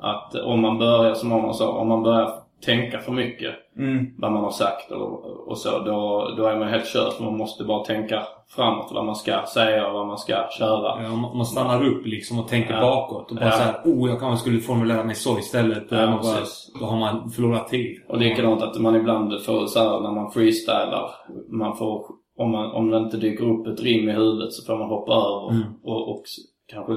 Att 0.00 0.34
om 0.34 0.60
man 0.60 0.78
börjar, 0.78 1.14
som 1.14 1.28
man 1.28 1.54
sa, 1.54 1.68
om 1.72 1.88
man 1.88 2.02
börjar 2.02 2.30
tänka 2.64 2.98
för 2.98 3.12
mycket 3.12 3.54
Mm. 3.78 4.06
vad 4.18 4.32
man 4.32 4.44
har 4.44 4.50
sagt 4.50 4.90
och, 4.92 5.24
och 5.48 5.58
så, 5.58 5.78
då, 5.78 6.28
då 6.36 6.46
är 6.46 6.56
man 6.58 6.68
helt 6.68 6.86
körd. 6.88 7.12
Man 7.20 7.36
måste 7.36 7.64
bara 7.64 7.84
tänka 7.84 8.22
framåt 8.48 8.90
vad 8.94 9.04
man 9.04 9.16
ska 9.16 9.42
säga 9.54 9.86
och 9.86 9.94
vad 9.94 10.06
man 10.06 10.18
ska 10.18 10.46
köra. 10.58 11.02
Ja, 11.02 11.08
man 11.16 11.36
man 11.36 11.46
stannar 11.46 11.86
upp 11.86 12.06
liksom 12.06 12.38
och 12.38 12.48
tänker 12.48 12.74
Ja. 12.74 12.80
bakåt. 12.80 13.30
Och 13.30 13.36
bara 13.36 13.44
Ja. 13.44 13.50
så 13.52 13.62
här, 13.62 13.74
oh 13.84 14.10
jag 14.10 14.20
kanske 14.20 14.40
skulle 14.40 14.60
formulera 14.60 15.04
mig 15.04 15.14
så 15.14 15.38
istället. 15.38 15.90
Då, 15.90 15.96
Ja, 15.96 16.10
man 16.10 16.18
bara, 16.22 16.36
då 16.80 16.86
har 16.86 16.96
man 16.98 17.30
förlorat 17.30 17.68
tid. 17.68 17.96
Och 18.08 18.18
likadant 18.18 18.62
att 18.62 18.80
man 18.80 18.96
ibland 18.96 19.42
får 19.42 19.66
så 19.66 19.78
här 19.78 20.00
när 20.00 20.10
man 20.12 20.30
freestylar, 20.30 21.10
man 21.50 21.76
får, 21.76 22.06
om, 22.38 22.50
man, 22.50 22.72
om 22.72 22.90
det 22.90 22.96
inte 22.98 23.16
dyker 23.16 23.44
upp 23.50 23.66
ett 23.66 23.82
rim 23.82 24.08
i 24.08 24.12
huvudet 24.12 24.52
så 24.52 24.64
får 24.66 24.78
man 24.78 24.88
hoppa 24.88 25.12
över 25.12 25.64
och, 25.84 26.10
och 26.10 26.22
s- 26.24 26.44
kanske 26.72 26.92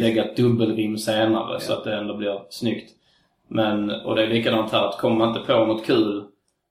lägga 0.00 0.24
ett 0.24 0.36
dubbelrim 0.36 0.96
senare 0.98 1.60
så 1.60 1.72
att 1.72 1.84
det 1.84 1.96
ändå 1.98 2.16
blir 2.16 2.38
snyggt. 2.50 2.90
Men, 3.48 3.90
och 3.90 4.16
det 4.16 4.22
är 4.22 4.26
likadant 4.26 4.72
här 4.72 4.88
att 4.88 4.98
kommer 4.98 5.16
man 5.16 5.28
inte 5.28 5.52
på 5.52 5.64
något 5.64 5.86
kul 5.86 6.24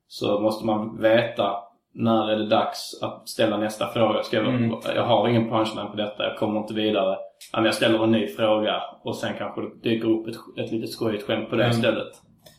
så 0.07 0.39
måste 0.39 0.65
man 0.65 1.01
veta 1.01 1.55
när 1.93 2.30
är 2.32 2.36
det 2.38 2.47
dags 2.47 2.99
att 3.01 3.30
ställa 3.30 3.57
nästa 3.57 3.88
fråga? 3.88 4.24
Ska 4.24 4.38
jag, 4.38 4.82
jag 4.95 5.05
har 5.05 5.28
ingen 5.28 5.49
punchline 5.49 5.88
på 5.91 5.95
detta, 5.97 6.24
jag 6.24 6.38
kommer 6.38 6.59
inte 6.59 6.74
vidare. 6.74 7.17
Men 7.53 7.65
jag 7.65 7.74
ställer 7.76 8.03
en 8.03 8.11
ny 8.11 8.28
fråga 8.28 8.82
och 9.03 9.15
sen 9.15 9.34
kanske 9.38 9.61
det 9.61 9.89
dyker 9.89 10.07
upp 10.09 10.28
ett, 10.28 10.36
ett 10.65 10.71
litet 10.71 10.91
skojigt 10.91 11.28
skämt 11.28 11.49
på 11.49 11.55
det 11.55 11.69
istället. 11.69 12.07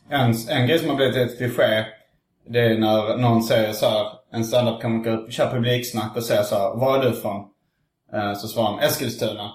En, 0.09 0.33
en 0.49 0.67
grej 0.67 0.79
som 0.79 0.89
har 0.89 0.95
blivit 0.95 1.15
ett 1.15 1.37
kliché. 1.37 1.85
Det 2.47 2.59
är 2.59 2.77
när 2.77 3.17
någon 3.17 3.43
säger 3.43 3.71
så 3.71 3.85
här. 3.85 4.07
En 4.31 4.43
standup-komiker 4.43 5.31
kör 5.31 5.51
publiksnack 5.51 6.15
och 6.15 6.23
säger 6.23 6.43
så 6.43 6.55
här. 6.55 6.75
Var 6.75 6.97
är 6.99 7.03
du 7.03 7.11
från? 7.11 7.45
Eh, 8.13 8.33
Så 8.33 8.47
svarar 8.47 8.69
han 8.69 8.79
Eskilstuna. 8.79 9.51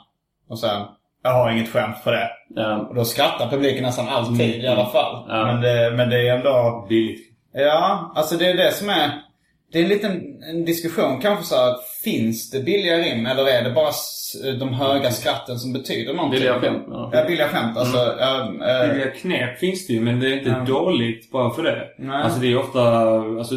Och 0.48 0.58
sen 0.58 0.82
jag 1.23 1.31
har 1.31 1.51
inget 1.51 1.68
skämt 1.68 1.97
för 2.05 2.12
det. 2.12 2.31
Ja, 2.55 2.87
Och 2.89 2.95
då 2.95 3.05
skrattar 3.05 3.51
publiken 3.51 3.83
nästan 3.83 4.09
alltid 4.09 4.64
i 4.64 4.66
alla 4.66 4.87
fall. 4.87 5.25
Ja. 5.29 5.45
Men, 5.45 5.61
det, 5.61 5.93
men 5.97 6.11
det 6.11 6.29
är 6.29 6.37
ändå... 6.37 6.87
Billigt. 6.89 7.21
Ja, 7.53 8.12
alltså 8.16 8.37
det 8.37 8.47
är 8.47 8.57
det 8.57 8.73
som 8.73 8.89
är... 8.91 9.11
Det 9.73 9.79
är 9.79 9.83
en 9.83 9.89
liten 9.89 10.43
en 10.51 10.64
diskussion 10.64 11.21
kanske 11.21 11.45
så 11.45 11.55
här, 11.57 11.75
Finns 12.05 12.51
det 12.51 12.61
billiga 12.61 12.97
rim 12.97 13.27
eller 13.27 13.47
är 13.49 13.64
det 13.64 13.71
bara 13.71 13.91
de 14.59 14.75
höga 14.75 15.11
skratten 15.11 15.59
som 15.59 15.73
betyder 15.73 16.14
någonting? 16.14 16.41
Billiga 16.41 16.61
skämt, 16.61 16.85
ja. 16.91 17.11
Ja, 17.12 17.25
billiga 17.25 17.49
skämt. 17.49 17.77
Alltså, 17.79 17.99
ja, 18.18 18.41
eh, 18.43 18.89
Billiga 18.89 19.11
knep 19.11 19.59
finns 19.59 19.87
det 19.87 19.93
ju, 19.93 20.01
men 20.01 20.21
det 20.21 20.27
är 20.27 20.39
inte 20.39 20.64
dåligt 20.66 21.31
bara 21.31 21.51
för 21.51 21.62
det. 21.62 21.89
Nej. 21.99 22.23
Alltså 22.23 22.41
det 22.41 22.47
är 22.53 22.59
ofta... 22.59 22.81
Alltså, 23.39 23.55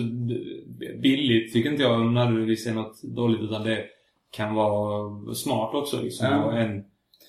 billigt 1.01 1.53
tycker 1.53 1.70
inte 1.70 1.84
jag 1.84 2.11
nödvändigtvis 2.11 2.68
är 2.68 2.74
något 2.74 3.01
dåligt, 3.03 3.41
utan 3.41 3.64
det 3.64 3.84
kan 4.32 4.55
vara 4.55 5.34
smart 5.34 5.74
också 5.74 6.01
liksom. 6.01 6.28
Ja. 6.28 6.43
Och 6.43 6.57
en, 6.57 6.84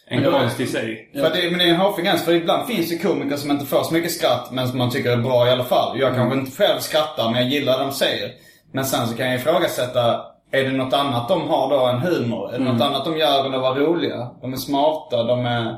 en 0.07 0.33
konst 0.33 0.61
i 0.61 0.67
sig. 0.67 1.11
För 1.13 1.21
det, 1.21 1.51
men 1.51 1.59
det 1.59 1.65
är 1.65 1.69
en 1.69 1.77
hårfin 1.77 2.05
gräns. 2.05 2.25
För 2.25 2.33
ibland 2.33 2.67
finns 2.67 2.89
det 2.91 2.99
komiker 2.99 3.37
som 3.37 3.51
inte 3.51 3.67
får 3.67 3.83
så 3.83 3.95
mycket 3.95 4.13
skratt 4.13 4.49
men 4.53 4.69
som 4.69 4.79
man 4.79 4.91
tycker 4.91 5.11
är 5.11 5.17
bra 5.17 5.47
i 5.47 5.51
alla 5.51 5.65
fall. 5.65 5.99
Jag 5.99 6.15
kanske 6.15 6.39
inte 6.39 6.63
själv 6.63 6.79
skrattar 6.79 7.31
men 7.31 7.43
jag 7.43 7.51
gillar 7.51 7.79
det 7.79 7.85
de 7.85 7.93
säger. 7.93 8.31
Men 8.73 8.85
sen 8.85 9.07
så 9.07 9.17
kan 9.17 9.27
jag 9.27 9.35
ifrågasätta. 9.35 10.25
Är 10.51 10.65
det 10.65 10.73
något 10.73 10.95
annat 10.95 11.29
de 11.29 11.49
har 11.49 11.71
då 11.71 11.87
än 11.87 12.01
humor? 12.01 12.55
Är 12.55 12.59
det 12.59 12.65
något 12.65 12.83
annat 12.83 13.05
de 13.05 13.17
gör 13.17 13.47
än 13.47 13.55
att 13.55 13.61
vara 13.61 13.79
roliga? 13.79 14.31
De 14.41 14.53
är 14.53 14.57
smarta, 14.57 15.23
de 15.23 15.47
är... 15.47 15.77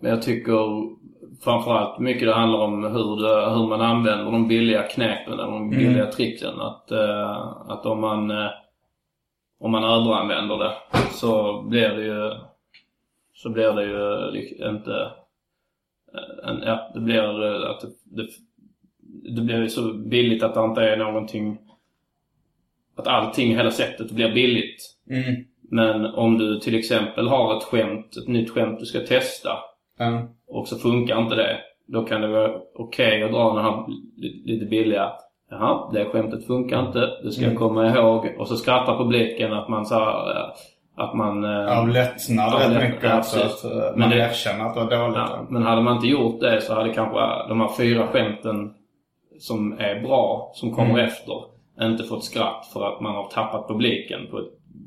Men 0.00 0.10
jag 0.10 0.22
tycker 0.22 0.58
framförallt 1.44 1.98
mycket 1.98 2.28
det 2.28 2.34
handlar 2.34 2.58
om 2.58 2.82
hur, 2.82 3.22
det, 3.22 3.50
hur 3.50 3.66
man 3.68 3.80
använder 3.80 4.24
de 4.24 4.48
billiga 4.48 4.82
knepen, 4.82 5.36
de 5.36 5.70
billiga 5.70 6.06
tricken. 6.06 6.60
Att, 6.60 6.90
eh, 6.90 7.46
att 7.68 7.86
om 7.86 8.00
man 8.00 8.30
eh, 8.30 8.50
om 9.60 9.70
man 9.70 9.84
överanvänder 9.84 10.58
det 10.58 10.72
så 11.10 11.62
blir 11.62 11.88
det 11.88 12.04
ju 12.04 12.30
så 13.42 13.50
blir 13.50 13.72
det 13.72 13.84
ju 13.84 14.68
inte 14.68 14.92
eh, 16.14 16.48
en, 16.50 16.62
ja, 16.66 16.90
det 16.94 17.00
blir 17.00 17.44
eh, 17.44 17.70
att 17.70 17.80
det, 18.04 18.26
det, 19.34 19.40
blir 19.42 19.60
ju 19.62 19.68
så 19.68 19.92
billigt 19.92 20.42
att 20.42 20.54
det 20.54 20.64
inte 20.64 20.82
är 20.82 20.96
någonting 20.96 21.58
att 22.96 23.06
allting, 23.06 23.56
hela 23.56 23.70
sättet 23.70 24.10
blir 24.10 24.32
billigt. 24.34 24.82
Mm. 25.10 25.44
Men 25.70 26.06
om 26.06 26.38
du 26.38 26.60
till 26.60 26.74
exempel 26.78 27.28
har 27.28 27.56
ett 27.56 27.62
skämt, 27.64 28.16
ett 28.16 28.28
nytt 28.28 28.50
skämt 28.50 28.80
du 28.80 28.86
ska 28.86 29.00
testa 29.00 29.50
Ja. 29.98 30.28
och 30.46 30.68
så 30.68 30.78
funkar 30.78 31.22
inte 31.22 31.34
det. 31.34 31.56
Då 31.86 32.04
kan 32.04 32.20
det 32.20 32.28
vara 32.28 32.60
okej 32.74 33.22
att 33.22 33.32
dra 33.32 33.54
den 33.54 33.64
här 33.64 33.84
li- 34.16 34.42
lite 34.46 34.66
billiga. 34.66 35.12
Jaha, 35.50 35.90
det 35.92 36.04
skämtet 36.04 36.46
funkar 36.46 36.86
inte. 36.86 37.10
Det 37.22 37.32
ska 37.32 37.44
jag 37.44 37.56
komma 37.56 37.86
ihåg. 37.96 38.34
Och 38.38 38.48
så 38.48 38.56
skrattar 38.56 38.98
publiken 38.98 39.52
att 39.52 39.68
man 39.68 39.86
så 39.86 39.94
här, 39.94 40.52
att 40.98 41.14
man... 41.14 41.44
eh, 41.44 41.78
Av 41.78 41.88
lättnad 41.88 42.54
Av 42.54 42.60
rätt 42.60 42.70
lätt- 42.72 42.82
mycket. 42.90 43.02
ja, 43.02 43.18
att 43.18 43.64
eh, 43.64 43.70
Men 43.70 43.98
man 44.00 44.10
det- 44.10 44.16
erkänner 44.16 44.64
att 44.64 44.74
det 44.74 44.80
var 44.80 44.90
dåligt. 45.00 45.16
Ja, 45.16 45.46
men 45.50 45.62
hade 45.62 45.82
man 45.82 45.94
inte 45.94 46.06
gjort 46.08 46.40
det 46.40 46.60
så 46.60 46.74
hade 46.74 46.94
kanske 46.94 47.18
de 47.48 47.60
här 47.60 47.70
fyra 47.76 48.06
skämten 48.06 48.74
som 49.40 49.72
är 49.78 50.00
bra, 50.00 50.50
som 50.54 50.74
kommer 50.74 50.98
efter, 50.98 51.34
inte 51.80 52.04
fått 52.04 52.24
skratt 52.24 52.66
för 52.72 52.86
att 52.94 53.00
man 53.00 53.14
har 53.14 53.28
tappat 53.28 53.68
publiken 53.68 54.20
på, 54.30 54.38
ett, 54.38 54.44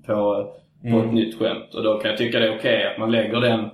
på, 0.08 0.46
på 0.92 1.00
ett 1.00 1.14
nytt 1.14 1.40
skämt. 1.40 1.76
Och 1.76 1.84
då 1.84 1.98
kan 2.00 2.10
jag 2.10 2.18
tycka 2.18 2.40
det 2.40 2.48
är 2.48 2.58
okej 2.58 2.88
att 2.94 3.00
man 3.00 3.12
lägger 3.12 3.42
den 3.42 3.70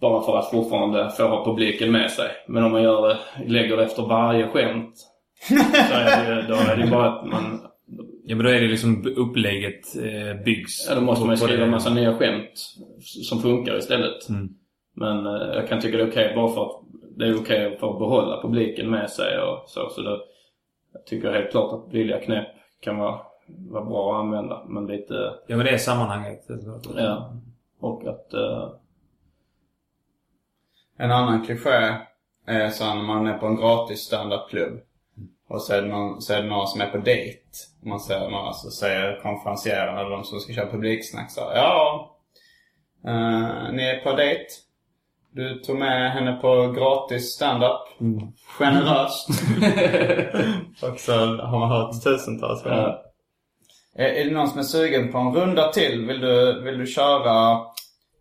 bara 0.00 0.22
för 0.22 0.38
att 0.38 0.50
fortfarande 0.50 1.10
få 1.10 1.28
ha 1.28 1.44
publiken 1.44 1.92
med 1.92 2.10
sig. 2.10 2.28
Men 2.48 2.64
om 2.64 2.72
man 2.72 2.82
gör 2.82 3.08
det, 3.08 3.18
lägger 3.46 3.76
det 3.76 3.82
efter 3.84 4.02
varje 4.02 4.46
skämt 4.48 4.94
så 5.48 5.94
är 5.94 6.34
det, 6.34 6.42
då 6.48 6.54
är 6.54 6.76
det 6.76 6.86
bara 6.90 7.08
att 7.12 7.26
man... 7.26 7.60
Ja 8.30 8.36
men 8.36 8.46
då 8.46 8.52
är 8.52 8.60
det 8.60 8.68
liksom 8.68 9.06
upplägget 9.16 9.96
eh, 9.96 10.42
byggs. 10.44 10.86
Ja, 10.88 10.94
då 10.94 11.00
måste 11.00 11.26
man 11.26 11.34
ju 11.34 11.36
skriva 11.36 11.64
en 11.64 11.70
massa 11.70 11.94
nya 11.94 12.18
skämt 12.18 12.50
som 13.28 13.42
funkar 13.42 13.78
istället. 13.78 14.28
Men 14.94 15.26
eh, 15.26 15.32
jag 15.32 15.68
kan 15.68 15.80
tycka 15.80 15.96
det 15.96 16.02
är 16.02 16.10
okej 16.10 16.32
bara 16.34 16.48
för 16.48 16.66
att 16.66 16.82
det 17.16 17.26
är 17.26 17.40
okej 17.40 17.78
för 17.78 17.92
att 17.92 17.98
behålla 17.98 18.42
publiken 18.42 18.90
med 18.90 19.10
sig 19.10 19.38
och 19.40 19.68
så. 19.68 19.88
Så 19.90 20.02
det, 20.02 20.18
jag 20.92 21.06
tycker 21.06 21.32
helt 21.32 21.50
klart 21.50 21.72
att 21.72 21.90
billiga 21.90 22.20
knep 22.20 22.46
kan 22.80 22.98
vara, 22.98 23.20
vara 23.46 23.84
bra 23.84 24.14
att 24.14 24.20
använda. 24.20 24.64
Men 24.68 24.86
lite, 24.86 25.34
Ja 25.46 25.56
men 25.56 25.66
det 25.66 25.72
är 25.72 25.78
sammanhanget. 25.78 26.46
ja. 26.96 27.36
Och 27.80 28.06
att, 28.06 28.34
eh, 28.34 28.68
En 30.96 31.10
annan 31.10 31.44
kliché 31.46 31.94
är 32.46 32.68
så 32.68 32.94
när 32.94 33.02
man 33.02 33.26
är 33.26 33.38
på 33.38 33.46
en 33.46 33.56
gratis 33.56 34.00
standupklubb. 34.00 34.80
Och 35.50 35.62
så 35.62 35.74
är, 35.74 35.82
det 35.82 35.88
någon, 35.88 36.22
så 36.22 36.32
är 36.32 36.42
det 36.42 36.48
någon 36.48 36.66
som 36.66 36.80
är 36.80 36.86
på 36.86 36.98
dejt. 36.98 37.40
Man 37.82 38.00
säger, 38.00 38.30
man 38.30 38.46
alltså 38.46 38.70
säger 38.70 39.20
konferencieren 39.22 39.98
eller 39.98 40.10
de 40.10 40.24
som 40.24 40.40
ska 40.40 40.52
köra 40.52 40.70
publiksnack 40.70 41.30
så 41.30 41.40
Ja, 41.54 42.10
eh, 43.06 43.72
ni 43.72 43.82
är 43.82 44.04
på 44.04 44.12
dejt. 44.12 44.44
Du 45.32 45.60
tog 45.60 45.78
med 45.78 46.12
henne 46.12 46.32
på 46.32 46.72
gratis 46.72 47.32
standup. 47.32 47.80
Generöst. 48.58 49.28
och 50.82 51.00
så 51.00 51.12
har 51.36 51.58
man 51.58 51.70
hört 51.70 52.04
tusentals 52.04 52.62
gånger. 52.62 52.76
Ja. 52.76 53.02
Är, 53.94 54.08
är 54.08 54.24
det 54.24 54.30
någon 54.30 54.48
som 54.48 54.58
är 54.58 54.62
sugen 54.62 55.12
på 55.12 55.18
en 55.18 55.34
runda 55.34 55.72
till? 55.72 56.06
Vill 56.06 56.20
du, 56.20 56.62
vill 56.62 56.78
du 56.78 56.86
köra 56.86 57.60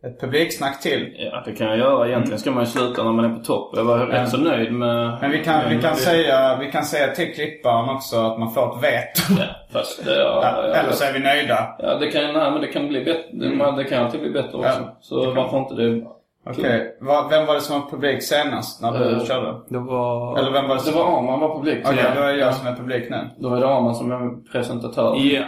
ett 0.03 0.19
publiksnack 0.21 0.81
till? 0.81 1.15
ja, 1.31 1.41
det 1.45 1.51
kan 1.51 1.67
jag 1.67 1.77
göra. 1.77 2.07
Egentligen 2.07 2.39
ska 2.39 2.51
man 2.51 2.63
ju 2.63 2.69
sluta 2.69 3.03
när 3.03 3.11
man 3.11 3.25
är 3.25 3.35
på 3.37 3.43
topp. 3.43 3.73
Jag 3.75 3.83
var 3.83 3.97
rätt 4.05 4.29
så 4.29 4.37
nöjd 4.37 4.73
med... 4.73 5.17
Men 5.21 5.31
vi 5.31 5.43
kan, 5.43 5.69
vi 5.69 5.81
kan, 5.81 5.95
säga, 5.95 6.57
vi 6.59 6.71
kan 6.71 6.83
säga 6.83 7.15
till 7.15 7.33
klipparen 7.33 7.89
också 7.89 8.17
att 8.19 8.39
man 8.39 8.51
får 8.51 8.77
ett 8.77 8.83
veto. 8.83 9.21
Ja, 9.41 9.45
fast 9.73 10.05
det, 10.05 10.15
ja, 10.19 10.41
Ja, 10.43 10.75
Eller 10.75 10.91
så 10.91 11.03
är 11.03 11.13
vi 11.13 11.19
nöjda. 11.19 11.75
Ja, 11.79 11.95
det 11.97 12.11
kan, 12.11 12.23
nej, 12.23 12.51
men 12.51 12.61
det 12.61 12.67
kan 12.67 12.87
bli 12.87 13.03
bättre. 13.05 13.23
Det, 13.31 13.71
det 13.77 13.83
kan 13.83 14.05
alltid 14.05 14.21
bli 14.21 14.29
bättre 14.29 14.57
också. 14.57 14.69
Ja, 14.69 14.97
så 15.01 15.31
varför 15.31 15.57
inte 15.57 15.73
det? 15.75 16.05
Okej. 16.45 16.97
Va- 17.01 17.27
Vem 17.29 17.45
var 17.45 17.53
det 17.55 17.61
som 17.61 17.81
var 17.81 17.89
publik 17.89 18.23
senast 18.23 18.81
när 18.81 18.91
du 18.99 19.15
Eh, 19.15 19.25
körde? 19.25 19.57
Det 19.69 19.79
var... 19.79 20.37
Eller 20.39 20.51
vem 20.51 20.67
var 20.67 20.75
det 20.75 20.81
Det 20.81 20.91
som... 20.91 20.93
var 20.99 21.17
Arman 21.19 21.39
var 21.39 21.55
publik. 21.55 21.77
Okej, 21.85 21.99
Ja. 22.03 22.21
då 22.21 22.27
är 22.27 22.33
det 22.33 22.39
jag 22.39 22.53
som 22.55 22.67
är 22.67 22.75
publik 22.75 23.09
nu. 23.09 23.29
Då 23.37 23.55
är 23.55 23.59
det 23.59 23.67
Arman 23.67 23.95
som 23.95 24.11
är 24.11 24.51
presentatör. 24.51 25.15
Ja. 25.17 25.43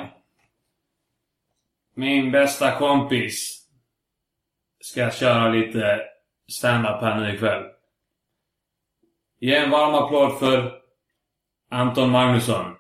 Min 1.96 2.32
bästa 2.32 2.72
kompis 2.72 3.61
ska 4.82 5.12
köra 5.12 5.50
lite 5.50 6.00
stand-up 6.48 7.02
här 7.02 7.20
nu 7.20 7.36
ikväll. 7.36 7.64
Ge 9.40 9.56
en 9.56 9.70
varm 9.70 9.96
applåd 9.96 10.40
för 10.40 10.72
Anton 11.72 12.10
Magnusson. 12.10 12.76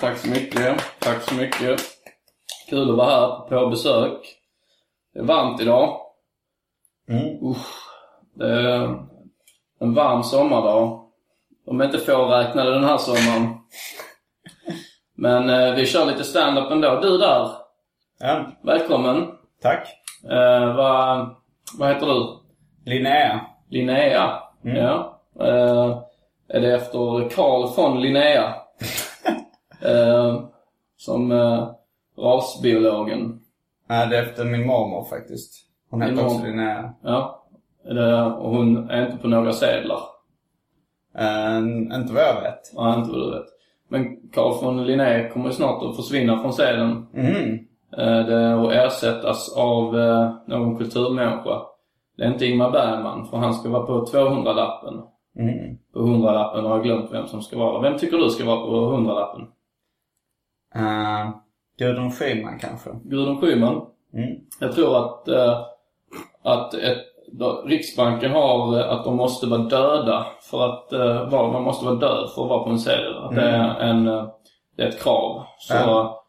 Tack 0.00 0.18
så 0.18 0.28
mycket. 0.28 0.82
Tack 0.98 1.22
så 1.22 1.34
mycket. 1.34 1.80
Kul 2.68 2.90
att 2.90 2.96
vara 2.96 3.10
här 3.10 3.48
på 3.48 3.66
besök. 3.66 4.38
Det 5.14 5.18
är 5.18 5.24
varmt 5.24 5.60
idag. 5.60 6.00
Usch. 7.42 7.66
Det 8.34 8.46
är 8.48 8.82
en 9.80 9.94
varm 9.94 10.22
sommardag. 10.22 11.10
De 11.66 11.80
är 11.80 11.84
inte 11.84 11.98
fåräknade 11.98 12.70
den 12.74 12.84
här 12.84 12.98
sommaren. 12.98 13.54
Men 15.14 15.50
eh, 15.50 15.74
vi 15.74 15.86
kör 15.86 16.06
lite 16.06 16.24
stand-up 16.24 16.70
ändå. 16.70 17.00
Du 17.00 17.18
där, 17.18 17.48
Ja, 18.18 18.52
välkommen. 18.62 19.28
tack. 19.62 19.88
Eh, 20.30 20.76
vad, 20.76 21.34
vad 21.78 21.88
heter 21.88 22.06
du? 22.06 22.38
Linnea. 22.90 23.40
Linnea. 23.68 24.38
Ja. 24.62 25.20
Eh, 25.40 25.98
är 26.48 26.60
det 26.60 26.74
efter 26.74 27.28
Carl 27.30 27.76
von 27.76 28.00
Linnea? 28.00 28.54
eh, 29.80 30.44
som 30.96 31.32
eh, 31.32 31.70
rasbiologen. 32.18 33.40
Nej, 33.88 34.08
det 34.08 34.18
är 34.18 34.22
efter 34.22 34.44
min 34.44 34.66
mormor 34.66 35.04
faktiskt. 35.04 35.54
Hon 35.90 36.02
heter 36.02 36.24
också. 36.24 36.44
Linnea. 36.44 36.94
Ja. 37.02 37.46
Det, 37.84 38.22
och 38.22 38.50
hon 38.50 38.90
är 38.90 39.06
inte 39.06 39.16
på 39.16 39.28
några 39.28 39.52
sedlar. 39.52 40.00
Uh, 41.18 41.58
inte 42.00 42.12
vad 42.12 42.22
jag 42.22 42.40
vet. 42.42 42.72
Ja, 42.74 42.98
inte 42.98 43.10
vad 43.10 43.20
du 43.20 43.38
vet. 43.38 43.46
Men 43.88 44.30
Carl 44.32 44.64
von 44.64 44.86
Linné 44.86 45.28
kommer 45.28 45.46
ju 45.46 45.52
snart 45.52 45.82
att 45.82 45.96
försvinna 45.96 46.42
från 46.42 46.52
sedeln. 46.52 47.06
Mm. 47.14 47.58
Eh, 47.98 48.64
och 48.64 48.74
ersättas 48.74 49.56
av 49.56 49.98
eh, 49.98 50.32
någon 50.46 50.78
kulturmänniska. 50.78 51.62
Det 52.16 52.24
är 52.24 52.32
inte 52.32 52.46
Ingmar 52.46 52.70
Bergman, 52.70 53.26
för 53.26 53.36
han 53.36 53.54
ska 53.54 53.68
vara 53.68 53.86
på 53.86 54.04
200-lappen. 54.04 55.02
Mm. 55.38 55.78
På 55.92 56.00
100-lappen 56.00 56.64
har 56.64 56.70
jag 56.70 56.84
glömt 56.84 57.12
vem 57.12 57.26
som 57.26 57.42
ska 57.42 57.58
vara. 57.58 57.80
Vem 57.80 57.98
tycker 57.98 58.16
du 58.16 58.30
ska 58.30 58.44
vara 58.44 58.66
på 58.66 58.96
100-lappen? 58.96 59.40
Uh, 60.76 61.30
Gudrun 61.78 62.10
Schyman 62.10 62.58
kanske. 62.58 62.90
Gudrun 63.04 63.40
Schyman. 63.40 63.86
Mm. 64.14 64.40
Jag 64.60 64.72
tror 64.72 64.96
att, 64.96 65.28
eh, 65.28 65.60
att 66.42 66.74
ett, 66.74 66.98
då, 67.32 67.62
Riksbanken 67.66 68.30
har 68.30 68.78
eh, 68.80 68.90
att 68.90 69.04
de 69.04 69.16
måste 69.16 69.46
vara 69.46 69.62
döda 69.62 70.26
för 70.50 70.68
att 70.68 70.92
eh, 70.92 71.28
vara, 71.28 71.52
man 71.52 71.62
måste 71.62 71.84
vara 71.84 71.94
död 71.94 72.30
för 72.34 72.42
att 72.42 72.48
vara 72.48 72.64
på 72.64 72.70
en 72.70 72.78
sedel. 72.78 73.18
Att 73.18 73.34
det 73.34 73.42
är 73.42 73.80
en, 73.80 74.08
eh, 74.08 74.28
det 74.76 74.82
är 74.82 74.88
ett 74.88 75.02
krav. 75.02 75.42
Så 75.58 76.21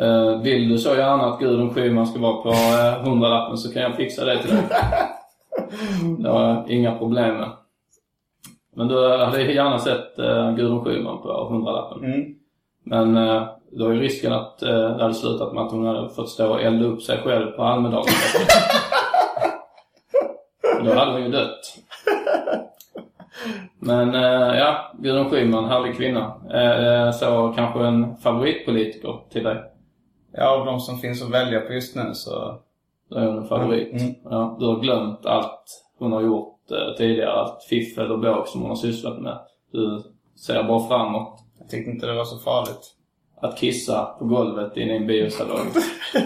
eh, 0.00 0.40
vill 0.42 0.68
du 0.68 0.78
så 0.78 0.94
gärna 0.94 1.24
att 1.24 1.40
Gudrun 1.40 1.74
Schyman 1.74 2.06
ska 2.06 2.20
vara 2.20 2.42
på 2.42 2.48
eh, 2.48 3.04
hundralappen 3.04 3.56
så 3.58 3.72
kan 3.72 3.82
jag 3.82 3.96
fixa 3.96 4.24
det 4.24 4.42
till 4.42 4.50
dig. 4.50 4.64
Det 6.18 6.28
har 6.28 6.42
jag 6.42 6.70
inga 6.70 6.98
problem 6.98 7.36
med. 7.36 7.48
Men 8.76 8.88
du 8.88 9.18
hade 9.18 9.42
gärna 9.42 9.78
sett 9.78 10.18
eh, 10.18 10.54
Gudrun 10.54 10.84
Schyman 10.84 11.22
på 11.22 11.48
hundralappen. 11.50 12.04
Mm. 12.04 12.34
Men 12.84 13.16
eh, 13.16 13.48
då 13.70 13.88
är 13.88 13.92
ju 13.92 14.00
risken 14.00 14.32
att 14.32 14.62
eh, 14.62 14.68
det 14.68 15.02
hade 15.02 15.14
slutat 15.14 15.54
med 15.54 15.64
att 15.64 15.72
hon 15.72 15.86
hade 15.86 16.08
fått 16.08 16.28
stå 16.28 16.50
och 16.50 16.62
elda 16.62 16.86
upp 16.86 17.02
sig 17.02 17.18
själv 17.18 17.50
på 17.50 17.62
Almedalen. 17.62 18.14
då 20.84 20.94
hade 20.94 21.12
hon 21.12 21.22
ju 21.22 21.28
dött. 21.28 21.76
Men 23.78 24.14
eh, 24.14 24.58
ja, 24.58 24.92
Gudrun 24.98 25.30
Schyman, 25.30 25.64
härlig 25.64 25.96
kvinna. 25.96 26.34
Eh, 26.54 27.12
så 27.12 27.52
kanske 27.56 27.80
en 27.80 28.16
favoritpolitiker 28.16 29.20
till 29.32 29.44
dig. 29.44 29.69
Ja, 30.32 30.58
av 30.58 30.66
de 30.66 30.80
som 30.80 30.98
finns 30.98 31.22
att 31.22 31.30
välja 31.30 31.60
på 31.60 31.72
just 31.72 31.96
nu 31.96 32.10
så... 32.14 32.60
Då 33.08 33.16
är 33.16 33.26
hon 33.26 33.38
en 33.38 33.48
favorit. 33.48 33.92
Mm. 33.92 34.14
Ja, 34.24 34.56
du 34.60 34.66
har 34.66 34.80
glömt 34.80 35.26
allt 35.26 35.84
hon 35.98 36.12
har 36.12 36.22
gjort 36.22 36.70
eh, 36.70 36.96
tidigare. 36.96 37.32
Allt 37.32 37.62
fiffel 37.62 38.12
och 38.12 38.20
båg 38.20 38.48
som 38.48 38.60
hon 38.60 38.70
har 38.70 38.76
sysslat 38.76 39.20
med. 39.20 39.38
Du 39.72 40.02
ser 40.46 40.62
bara 40.62 40.88
framåt. 40.88 41.40
Jag 41.58 41.68
tyckte 41.68 41.90
inte 41.90 42.06
det 42.06 42.14
var 42.14 42.24
så 42.24 42.38
farligt. 42.38 42.94
Att 43.40 43.58
kissa 43.58 44.04
på 44.18 44.24
golvet 44.24 44.76
inne 44.76 44.92
i 44.92 44.96
en 44.96 45.06
biosalong. 45.06 45.66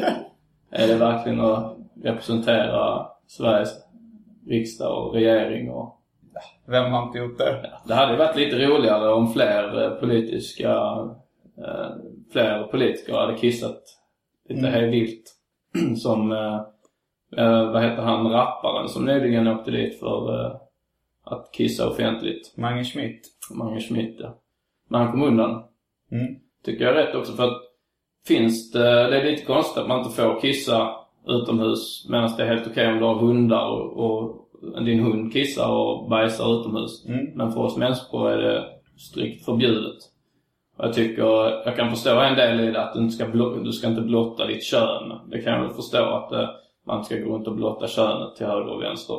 är 0.71 0.89
det 0.89 0.95
verkligen 0.95 1.41
att 1.41 1.77
representera 2.03 3.07
Sveriges 3.27 3.75
riksdag 4.47 5.07
och 5.07 5.15
regering 5.15 5.71
och 5.71 6.01
Vem 6.67 6.93
har 6.93 7.03
inte 7.07 7.19
gjort 7.19 7.39
det? 7.39 7.71
Det 7.85 7.95
hade 7.95 8.17
varit 8.17 8.37
lite 8.37 8.67
roligare 8.67 9.13
om 9.13 9.33
fler 9.33 9.85
eh, 9.85 9.91
politiska 9.91 10.71
eh, 11.59 11.91
fler 12.35 12.62
politiker 12.66 13.14
hade 13.14 13.39
kissat 13.39 13.82
lite 14.49 14.68
Mm. 14.68 14.91
vilt. 14.91 15.35
Som, 16.03 16.32
eh, 16.32 16.61
eh, 17.37 17.72
vad 17.72 17.82
heter 17.82 18.03
han, 18.03 18.30
rapparen 18.30 18.89
som 18.89 19.05
nyligen 19.05 19.49
åkte 19.49 19.70
dit 19.70 20.01
för 20.01 20.45
eh, 20.47 20.57
att 21.24 21.53
kissa 21.53 21.89
offentligt. 21.91 22.57
Mange 22.57 22.85
Schmidt. 22.85 23.20
Mange 23.55 23.80
Schmidt, 23.80 24.16
ja. 24.20 24.39
Men 24.89 25.01
han 25.01 25.11
kom 25.12 25.22
undan. 25.22 25.62
Mm. 26.12 26.35
Tycker 26.64 26.85
jag 26.85 26.97
är 26.97 27.07
rätt 27.07 27.14
också 27.14 27.32
för 27.32 27.45
att 27.45 27.62
finns 28.26 28.72
det, 28.72 29.11
det 29.11 29.20
är 29.20 29.24
lite 29.30 29.45
konstigt 29.45 29.82
att 29.82 29.89
man 29.89 29.99
inte 29.99 30.22
får 30.22 30.41
kissa 30.41 30.95
utomhus 31.26 32.07
medan 32.11 32.37
det 32.37 32.43
är 32.43 32.47
helt 32.57 32.66
okej 32.66 32.89
om 32.93 32.99
du 32.99 33.05
har 33.05 33.14
hundar 33.14 33.68
och, 33.68 34.05
och 34.05 34.85
din 34.85 35.01
hund 35.01 35.32
kissar 35.32 35.70
och 35.70 36.09
bajsar 36.09 36.61
utomhus. 36.61 37.07
Mm. 37.07 37.26
Men 37.35 37.53
för 37.53 37.61
oss 37.61 37.76
människor 37.76 38.30
är 38.30 38.39
det 38.39 38.64
strikt 38.97 39.45
förbjudet. 39.45 40.14
Och 40.77 40.85
jag 40.85 40.95
tycker, 40.95 41.22
jag 41.64 41.77
kan 41.77 41.91
förstå 41.91 42.20
en 42.20 42.37
del 42.37 42.61
i 42.61 42.70
det 42.70 42.83
att 42.83 42.95
du 42.95 43.01
inte 43.01 43.14
ska, 43.14 43.27
du 43.64 43.72
ska 43.72 43.87
inte 43.87 44.01
blotta 44.01 44.47
ditt 44.47 44.64
kön. 44.64 45.12
Det 45.31 45.43
kan 45.43 45.53
jag 45.53 45.61
väl 45.61 45.75
förstå 45.75 46.05
att 46.05 46.33
eh, 46.33 46.49
man 46.87 47.05
ska 47.05 47.16
gå 47.16 47.35
runt 47.35 47.47
och 47.47 47.57
blotta 47.57 47.87
könet 47.87 48.37
till 48.37 48.47
höger 48.47 48.75
och 48.75 48.83
vänster. 48.83 49.16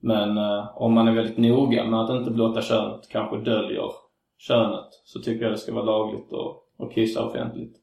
Men 0.00 0.38
eh, 0.38 0.70
om 0.74 0.94
man 0.94 1.08
är 1.08 1.12
väldigt 1.12 1.38
noga 1.38 1.84
med 1.84 2.00
att 2.00 2.10
inte 2.10 2.30
blotta 2.30 2.62
könet, 2.62 3.08
kanske 3.12 3.36
döljer 3.36 3.90
könet, 4.38 4.88
så 5.04 5.20
tycker 5.20 5.44
jag 5.44 5.52
det 5.52 5.58
ska 5.58 5.74
vara 5.74 5.84
lagligt 5.84 6.32
att, 6.32 6.86
att 6.86 6.94
kissa 6.94 7.24
offentligt. 7.24 7.76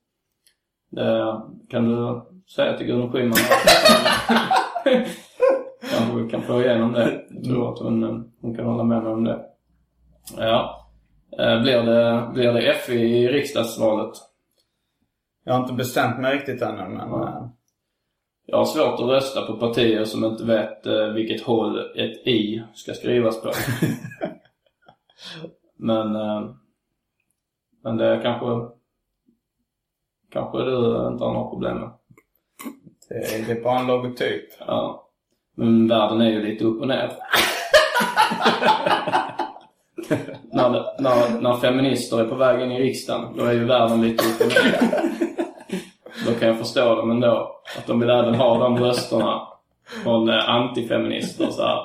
Det, 0.91 1.41
kan 1.70 1.89
du 1.89 2.22
säga 2.55 2.78
till 2.78 2.88
Gudrun 2.88 3.11
Schyman 3.11 3.38
Kanske 5.91 6.24
vi 6.24 6.30
kan 6.30 6.41
få 6.41 6.61
igenom 6.61 6.93
det. 6.93 7.26
Jag 7.30 7.43
tror 7.43 7.74
att 7.74 7.80
hon, 7.80 8.03
eh, 8.03 8.20
hon 8.41 8.55
kan 8.55 8.66
hålla 8.66 8.84
med 8.84 9.03
mig 9.03 9.13
om 9.13 9.24
det. 9.24 9.45
Ja. 10.38 10.85
Eh, 11.40 11.62
Blir 11.62 11.82
det, 11.84 12.30
blir 12.34 12.54
det 12.54 12.70
F 12.72 12.90
i 12.90 13.28
riksdagsvalet? 13.28 14.14
Jag 15.44 15.54
har 15.54 15.62
inte 15.62 15.74
bestämt 15.74 16.20
mig 16.20 16.36
riktigt 16.36 16.62
ännu 16.62 16.90
men... 16.90 17.10
Ja. 17.10 17.28
eh, 17.28 17.48
Jag 18.46 18.58
har 18.58 18.66
svårt 18.66 18.94
att 19.00 19.10
rösta 19.10 19.42
på 19.46 19.58
partier 19.58 20.06
som 20.06 20.26
inte 20.26 20.44
vet 20.46 20.86
eh, 20.86 21.08
vilket 21.08 21.42
håll 21.42 21.80
ett 21.96 22.28
I 22.28 22.64
ska 22.74 22.94
skrivas 22.94 23.42
på. 23.42 23.52
men, 25.78 26.12
men 27.84 27.98
det 27.98 28.20
kanske, 28.24 28.76
kanske 30.32 30.58
du 30.58 30.76
inte 31.08 31.24
har 31.24 31.34
några 31.34 31.50
problem 31.50 31.78
med. 31.78 31.90
det, 33.10 33.46
det 33.48 33.52
är 33.60 33.64
bara 33.64 33.80
en 33.80 33.88
logotyp. 33.88 34.44
Ja. 34.60 35.10
Men 35.56 35.88
världen 35.88 36.22
är 36.22 36.30
ju 36.30 36.44
lite 36.46 36.66
upp 36.66 36.82
och 36.82 36.88
ner. 36.88 37.12
när, 40.56 41.01
när, 41.01 41.41
när 41.41 41.53
feminister 41.53 42.20
är 42.20 42.26
på 42.26 42.36
väg 42.36 42.62
in 42.62 42.72
i 42.72 42.80
riksdagen, 42.80 43.38
då 43.38 43.43
är 43.43 43.53
ju 43.53 43.66
världen 43.66 44.01
lite 44.01 44.24
upp 44.24 44.41
och 44.41 44.47
ner. 44.47 45.01
Då 46.26 46.34
kan 46.39 46.47
jag 46.47 46.58
förstå 46.58 46.95
dem 46.95 47.12
ändå. 47.12 47.62
Att 47.78 47.88
de 47.88 47.99
vill 47.99 48.10
även 48.10 48.36
ha 48.36 48.60
de 48.60 48.78
rösterna 48.78 49.47
från 50.03 50.30
eh, 50.30 50.49
antifeminister 50.49 51.47
så 51.51 51.62
här. 51.62 51.80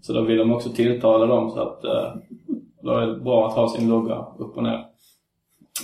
Så 0.00 0.12
då 0.12 0.20
vill 0.20 0.38
de 0.38 0.52
också 0.52 0.68
tilltala 0.68 1.26
dem 1.26 1.50
så 1.50 1.60
att 1.60 1.84
eh, 1.84 2.12
då 2.82 2.92
är 2.92 3.06
det 3.06 3.16
bra 3.16 3.48
att 3.48 3.54
ha 3.54 3.68
sin 3.68 3.88
logga 3.88 4.26
upp 4.38 4.56
och 4.56 4.62
ner. 4.62 4.84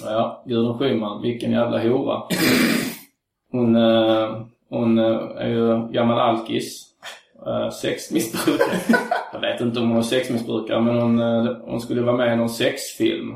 Ja, 0.04 0.42
Gudrun 0.46 0.78
Schyman, 0.78 1.22
vilken 1.22 1.52
jävla 1.52 1.82
hora. 1.82 2.22
Hon, 3.50 3.76
eh, 3.76 4.36
hon 4.68 4.98
är 4.98 5.48
ju 5.48 5.88
gammal 5.88 6.20
alkis. 6.20 6.91
Eh, 7.46 7.70
sexmissbrukare. 7.70 8.98
Jag 9.32 9.40
vet 9.40 9.60
inte 9.60 9.80
om 9.80 9.88
hon 9.88 9.98
är 9.98 10.02
sexmissbrukare 10.02 10.80
men 10.80 11.00
hon, 11.00 11.18
eh, 11.20 11.56
hon 11.64 11.80
skulle 11.80 12.02
vara 12.02 12.16
med 12.16 12.32
i 12.32 12.36
någon 12.36 12.48
sexfilm. 12.48 13.34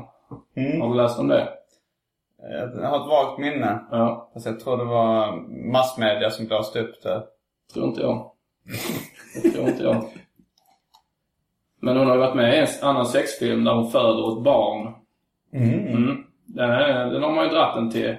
Mm. 0.55 0.81
Har 0.81 0.89
du 0.89 0.95
läst 0.95 1.19
om 1.19 1.27
det? 1.27 1.49
Jag 2.75 2.89
har 2.89 3.01
ett 3.01 3.09
vagt 3.09 3.39
minne. 3.39 3.79
Ja, 3.91 4.31
Fast 4.33 4.45
jag 4.45 4.59
tror 4.59 4.77
det 4.77 4.83
var 4.83 5.31
massmedia 5.71 6.29
som 6.29 6.45
blåste 6.45 6.79
upp 6.79 7.03
det. 7.03 7.23
tror 7.73 7.85
inte 7.85 8.01
jag. 8.01 8.31
Det 9.43 9.49
tror 9.49 9.67
inte 9.67 9.83
jag. 9.83 10.05
Men 11.81 11.97
hon 11.97 12.07
har 12.07 12.13
ju 12.13 12.19
varit 12.19 12.35
med 12.35 12.53
i 12.55 12.59
en 12.59 12.67
annan 12.81 13.05
sexfilm 13.05 13.63
där 13.63 13.73
hon 13.73 13.91
föder 13.91 14.37
ett 14.37 14.43
barn. 14.43 14.93
Mm. 15.53 16.23
Den, 16.57 16.71
är, 16.71 17.05
den 17.05 17.23
har 17.23 17.31
man 17.31 17.43
ju 17.45 17.49
dratt 17.49 17.75
den 17.75 17.91
till. 17.91 18.15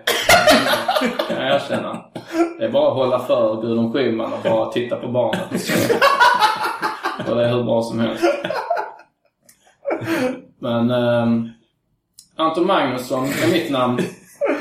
kan 1.28 1.36
jag 1.36 1.54
erkänna. 1.54 2.04
Det 2.58 2.64
är 2.64 2.68
bara 2.68 2.88
att 2.88 2.94
hålla 2.94 3.18
för 3.18 3.60
Gudrun 3.62 3.92
Schyman 3.92 4.32
och 4.32 4.38
bara 4.44 4.72
titta 4.72 4.96
på 4.96 5.08
barnet. 5.08 5.60
Så, 5.60 5.72
och 7.30 7.36
det 7.36 7.44
är 7.44 7.48
hur 7.48 7.62
bra 7.62 7.82
som 7.82 8.00
helst. 8.00 8.24
Men 10.58 10.90
ehm, 10.90 11.48
Anton 12.36 12.66
Magnusson 12.66 13.24
är 13.24 13.52
mitt 13.52 13.70
namn. 13.70 13.98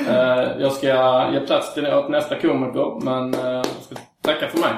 Eh, 0.10 0.62
jag 0.62 0.72
ska 0.72 0.88
ge 1.34 1.40
plats 1.40 1.74
till 1.74 1.88
åt 1.88 2.10
nästa 2.10 2.40
komiker, 2.40 3.00
men 3.06 3.34
eh, 3.34 3.52
jag 3.52 3.66
ska 3.66 3.96
tacka 4.22 4.48
för 4.48 4.58
mig. 4.60 4.74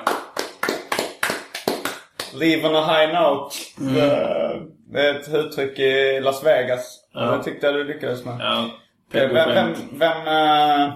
Leave 2.34 2.70
on 2.70 2.76
a 2.76 2.86
high 2.86 3.14
note. 3.14 3.56
Det, 3.78 4.62
det 4.93 5.10
är 5.10 5.20
ett 5.20 5.34
uttryck 5.34 5.80
i 5.80 6.20
Las 6.22 6.45
Vegas. 6.45 7.00
Ja. 7.14 7.22
Det 7.22 7.43
tyckte 7.43 7.66
jag 7.66 7.76
du 7.76 7.84
lyckades 7.84 8.26
med. 8.26 8.36
Ja, 8.39 8.70
vem, 9.12 9.34
vem, 9.34 9.74
vem 9.99 10.28
eh, 10.28 10.93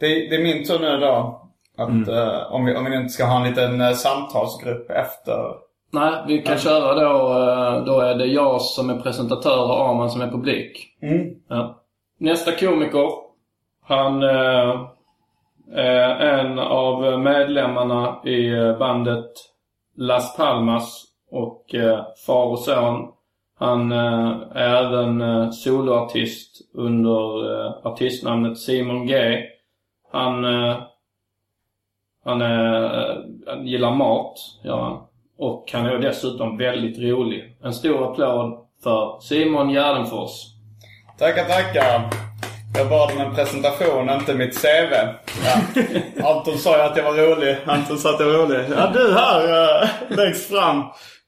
det, 0.00 0.06
det 0.28 0.34
är 0.36 0.42
min 0.42 0.64
tur 0.64 0.78
nu 0.78 0.96
då. 0.96 1.44
Att, 1.76 2.08
eh, 2.08 2.52
om, 2.52 2.64
vi, 2.64 2.76
om 2.76 2.84
vi 2.84 2.96
inte 2.96 3.08
ska 3.08 3.24
ha 3.24 3.36
en 3.36 3.48
liten 3.50 3.80
uh, 3.80 3.92
samtalsgrupp 3.92 4.90
efter. 4.90 5.68
Nej, 5.92 6.12
vi 6.26 6.42
kan 6.42 6.58
köra 6.58 6.94
då. 6.94 7.32
eh, 7.32 7.84
Då 7.84 8.00
är 8.00 8.14
det 8.14 8.26
jag 8.26 8.60
som 8.62 8.90
är 8.90 9.00
presentatör 9.00 9.64
och 9.64 9.88
Arman 9.90 10.10
som 10.10 10.20
är 10.20 10.28
publik. 10.30 10.96
Mm. 11.02 11.26
Ja. 11.48 11.82
Nästa 12.18 12.52
komiker. 12.52 13.08
Han 13.84 14.22
eh, 14.22 14.80
är 15.74 16.10
en 16.38 16.58
av 16.58 17.20
medlemmarna 17.20 18.20
i 18.24 18.48
eh, 18.48 18.78
bandet 18.78 19.30
Las 19.96 20.36
Palmas 20.36 21.04
och 21.30 21.74
eh, 21.74 22.04
far 22.26 22.44
och 22.46 22.58
son. 22.58 23.08
Han 23.58 23.92
eh, 23.92 24.36
är 24.54 24.84
även 24.86 25.20
eh, 25.20 25.50
soloartist 25.50 26.60
under 26.74 27.52
eh, 27.52 27.72
artistnamnet 27.82 28.58
Simon 28.58 29.06
G. 29.06 29.42
Han, 30.12 30.44
han, 32.24 32.42
är, 32.42 33.24
han 33.46 33.66
gillar 33.66 33.94
mat, 33.94 34.38
gör 34.64 34.80
han. 34.80 35.02
Och 35.38 35.70
han 35.72 35.86
är 35.86 35.98
dessutom 35.98 36.56
väldigt 36.56 36.98
rolig. 36.98 37.56
En 37.62 37.74
stor 37.74 38.10
applåd 38.12 38.66
för 38.82 39.20
Simon 39.20 39.70
Gärdenfors. 39.70 40.30
Tackar, 41.18 41.44
tackar. 41.44 42.10
Jag 42.74 42.88
bad 42.88 43.10
om 43.10 43.18
en 43.18 43.34
presentation, 43.34 44.10
inte 44.10 44.34
mitt 44.34 44.62
CV. 44.62 44.92
Ja. 45.44 45.60
Anton 46.30 46.58
sa 46.58 46.76
ju 46.76 46.82
att 46.82 46.96
jag 46.96 47.04
var 47.04 47.14
rolig. 47.14 47.56
Anton 47.66 47.98
sa 47.98 48.14
att 48.14 48.20
jag 48.20 48.26
var 48.26 48.34
rolig. 48.34 48.64
Ja, 48.76 48.90
du 48.94 49.12
här 49.12 49.90
längst 50.08 50.50
fram. 50.50 50.84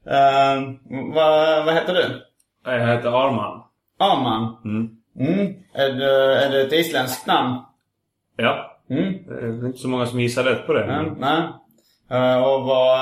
Uh, 0.07 0.71
vad, 1.15 1.65
vad 1.65 1.75
heter 1.75 1.95
du? 1.95 2.23
Jag 2.65 2.87
heter 2.97 3.27
Arman. 3.27 3.63
Arman. 3.99 4.57
Mm. 4.65 4.97
Mm. 5.19 5.55
Är, 5.75 5.89
det, 5.93 6.45
är 6.45 6.51
det 6.51 6.61
ett 6.63 6.73
isländskt 6.73 7.27
namn? 7.27 7.59
Ja. 8.37 8.81
Mm. 8.91 9.15
Det 9.27 9.35
är 9.35 9.67
inte 9.67 9.79
så 9.79 9.89
många 9.89 10.07
som 10.07 10.21
gissar 10.21 10.45
rätt 10.45 10.67
på 10.67 10.73
det. 10.73 10.85
Mm. 10.85 11.15
Nej. 11.19 11.43
Eh, 12.11 12.43
och 12.43 12.63
vad, 12.63 12.97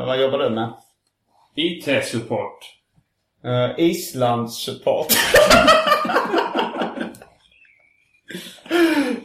eh, 0.00 0.06
vad 0.06 0.20
jobbar 0.20 0.38
du 0.38 0.50
med? 0.50 0.72
IT-support. 1.54 2.58
Uh, 3.44 3.70
Islands 3.80 4.64
support. 4.64 5.06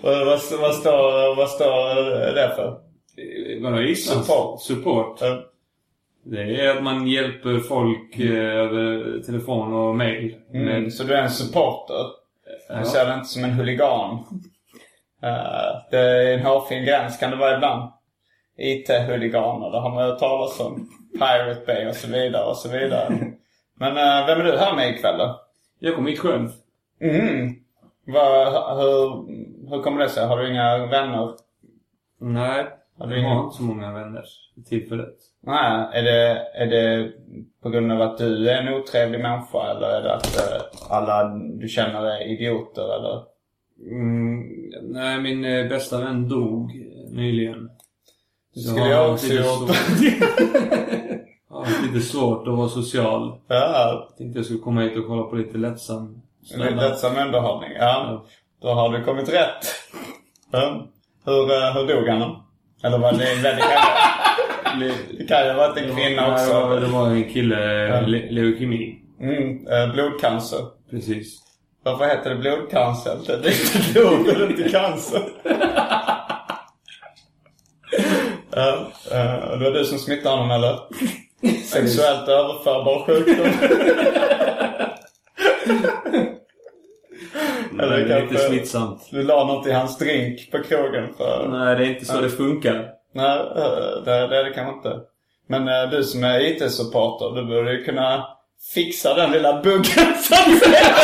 vad, 0.01 0.26
vad, 0.26 0.39
vad, 0.59 0.76
står, 0.76 1.36
vad 1.36 1.49
står 1.49 1.95
det 2.34 2.53
för? 2.55 2.68
Eh, 2.68 3.64
Vadå 3.64 3.82
gissa? 3.82 4.14
Support. 4.14 4.61
Support. 4.61 5.18
Ja. 5.22 5.43
Det 6.26 6.41
är 6.61 6.78
att 6.78 6.84
man 6.84 7.07
hjälper 7.07 7.59
folk 7.59 8.19
eh, 8.19 8.45
över 8.45 9.19
telefon 9.26 9.74
och 9.74 9.95
mail. 9.95 10.36
Mm, 10.53 10.91
så 10.91 11.03
du 11.03 11.13
är 11.13 11.21
en 11.21 11.30
supporter? 11.30 12.05
Ja. 12.69 12.80
Du 12.80 12.86
ser 12.86 13.05
det 13.07 13.13
inte 13.13 13.28
som 13.28 13.43
en 13.43 13.49
huligan? 13.51 14.11
Eh, 15.21 15.76
det 15.91 15.99
är 15.99 16.34
en 16.38 16.45
hårfin 16.45 16.86
gräns 16.86 17.17
kan 17.17 17.32
det 17.32 17.38
vara 17.38 17.55
ibland. 17.55 17.91
IT-huliganer, 18.57 19.69
det 19.71 19.80
har 19.80 19.89
man 19.89 20.03
hört 20.03 20.19
talas 20.19 20.59
om. 20.59 20.89
Pirate 21.13 21.61
Bay 21.67 21.88
och 21.88 21.95
så 21.95 22.11
vidare 22.11 22.45
och 22.45 22.57
så 22.57 22.69
vidare. 22.69 23.09
Men 23.76 23.97
eh, 23.97 24.26
vem 24.28 24.39
är 24.39 24.43
du 24.43 24.57
här 24.57 24.76
med 24.76 24.89
ikväll 24.95 25.17
då? 25.17 25.39
jag 25.80 25.95
kom 25.95 26.07
hit 26.07 26.19
själv. 26.19 26.49
Mm. 27.01 27.53
Vad, 28.05 28.78
hur, 28.78 29.09
hur 29.69 29.82
kommer 29.84 30.01
det 30.01 30.09
sig? 30.09 30.28
Har 30.28 30.38
du 30.38 30.49
inga 30.51 30.86
vänner? 30.86 31.34
Nej, 32.19 32.65
Har 32.97 33.07
du 33.07 33.13
jag 33.13 33.19
ingen- 33.19 33.38
har 33.38 33.43
inte 33.43 33.57
så 33.57 33.63
många 33.63 33.91
vänner 33.93 34.24
för 34.55 34.61
tillfället. 34.69 35.15
Nej, 35.45 35.87
är 35.93 36.03
det, 36.03 36.47
är 36.53 36.65
det 36.67 37.11
på 37.63 37.69
grund 37.69 37.91
av 37.91 38.01
att 38.01 38.17
du 38.17 38.49
är 38.49 38.61
en 38.61 38.73
otrevlig 38.73 39.19
människa 39.19 39.71
eller 39.71 39.87
är 39.87 40.01
det 40.01 40.13
att 40.15 40.37
eh, 40.37 40.61
alla 40.89 41.23
du 41.33 41.67
känner 41.67 42.05
är 42.05 42.31
idioter 42.33 42.95
eller? 42.95 43.23
Mm, 43.91 44.43
nej, 44.81 45.21
min 45.21 45.45
eh, 45.45 45.69
bästa 45.69 45.97
vän 45.99 46.29
dog 46.29 46.71
nyligen. 47.11 47.69
Det 48.53 48.59
skulle 48.59 48.89
jag 48.89 49.03
jag 49.05 49.13
också 49.13 49.27
lite 49.27 49.43
gjort. 49.43 49.69
Jag 51.49 51.57
har 51.59 51.65
haft 51.65 51.83
lite 51.93 52.05
svårt 52.05 52.47
att 52.47 52.57
vara 52.57 52.69
social. 52.69 53.37
ja, 53.47 54.09
Tänkte 54.17 54.39
jag 54.39 54.45
skulle 54.45 54.59
komma 54.59 54.81
hit 54.81 54.97
och 54.97 55.07
kolla 55.07 55.23
på 55.23 55.35
lite 55.35 55.57
lättsam 55.57 56.21
lite 56.51 56.69
lättsam 56.69 57.17
underhållning. 57.17 57.71
Ja, 57.79 58.25
då 58.61 58.67
har 58.67 58.89
du 58.89 59.03
kommit 59.03 59.29
rätt. 59.29 59.65
Ja. 60.51 60.87
Hur, 61.25 61.51
eh, 61.51 61.73
hur 61.73 61.87
dog 61.87 62.07
han? 62.07 62.35
Eller 62.83 62.97
var 62.97 63.11
det, 63.11 63.17
det, 63.17 63.57
kan, 63.57 63.69
det 64.80 65.26
kan 65.28 65.45
ju 65.45 65.51
ha 65.51 65.57
varit 65.57 65.78
en 65.78 65.95
kvinna 65.95 66.28
Nej, 66.28 66.45
det 66.47 66.53
var- 66.53 66.63
också. 66.74 66.80
Det 66.80 66.88
var 66.88 67.07
en 67.09 67.24
kille, 67.34 67.61
Ja. 67.88 68.01
le- 68.01 68.32
leukemi. 68.32 68.99
Mm, 69.21 69.67
eh, 69.67 69.93
blodcancer. 69.93 70.59
Precis. 70.91 71.39
Varför 71.84 72.05
heter 72.05 72.30
det 72.30 72.36
blodcancer? 72.36 73.17
Det 73.28 73.34
är 73.34 73.38
inte 73.38 73.93
blod, 73.93 74.26
det 74.26 74.43
är 74.43 74.49
inte 74.49 74.69
cancer. 74.69 75.21
Ja, 78.55 78.88
och 79.51 79.59
det 79.59 79.65
var 79.65 79.71
du 79.71 79.86
som 79.86 79.97
smittade 79.99 80.36
honom 80.36 80.51
eller? 80.51 80.80
Sexuellt 81.63 82.28
överförbar 82.30 83.05
sjukdom. 83.05 83.47
Nej, 87.71 88.03
det 88.03 88.13
är 88.15 88.21
inte 88.24 88.38
smittsamt. 88.38 89.07
Du 89.11 89.24
la 89.24 89.43
något 89.43 89.67
i 89.67 89.71
hans 89.71 89.97
drink 89.97 90.51
på 90.51 90.63
krogen 90.63 91.13
för... 91.17 91.47
Nej, 91.51 91.76
det 91.76 91.86
är 91.86 91.89
inte 91.89 92.05
så 92.05 92.21
det 92.21 92.30
funkar. 92.30 92.89
Nej, 93.14 93.39
eh, 93.39 94.03
det, 94.05 94.28
det 94.28 94.38
är 94.39 94.43
det 94.43 94.53
kanske 94.55 94.74
inte. 94.74 94.99
Men 95.47 95.68
eh, 95.68 95.89
du 95.89 96.03
som 96.03 96.24
är 96.24 96.39
IT-supporter, 96.39 97.36
du 97.36 97.45
borde 97.45 97.72
ju 97.72 97.84
kunna 97.84 98.28
fixa 98.74 99.14
den 99.14 99.32
lilla 99.32 99.61
buggen 99.61 100.16
så 100.18 100.34
att 100.34 100.59
säga. 100.59 100.95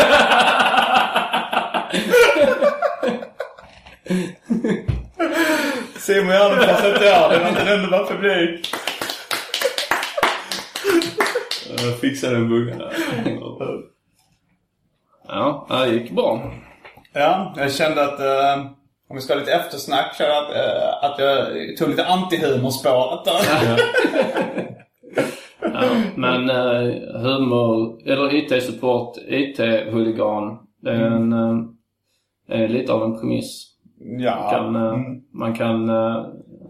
Simon 5.97 6.27
Gärdenfors. 6.27 6.99
Det 6.99 7.39
var 7.39 7.49
inte 7.49 7.61
en 7.61 7.79
underbar 7.79 8.05
publik. 8.05 8.73
Jag 11.77 11.99
fixar 11.99 12.31
den 12.31 12.49
buggen 12.49 12.81
Ja, 15.27 15.67
det 15.69 15.87
gick 15.87 16.11
bra. 16.11 16.51
Ja, 17.13 17.53
jag 17.57 17.73
kände 17.73 18.03
att 18.03 18.19
eh, 18.19 18.65
om 19.09 19.15
vi 19.15 19.21
ska 19.21 19.33
ha 19.33 19.39
lite 19.39 19.51
eftersnack, 19.53 20.15
jag 20.19 20.43
att, 20.43 20.55
eh, 20.55 21.03
att 21.03 21.19
jag 21.19 21.47
tog 21.77 21.89
lite 21.89 22.05
antihumorspåret 22.05 23.25
där. 23.25 23.79
Ja, 25.61 25.81
men 26.15 26.49
eh, 26.49 26.93
humor, 27.21 28.01
eller 28.05 28.33
IT-support, 28.33 29.17
IT-huligan, 29.27 30.57
det 30.81 30.91
är 30.91 31.01
en, 31.01 31.33
är 32.47 32.67
lite 32.67 32.93
av 32.93 33.03
en 33.03 33.19
premiss. 33.19 33.65
Ja, 34.19 34.49
Kan, 34.51 34.75
eh, 34.75 34.93
mm, 34.93 35.21
Man 35.33 35.53
kan 35.55 35.89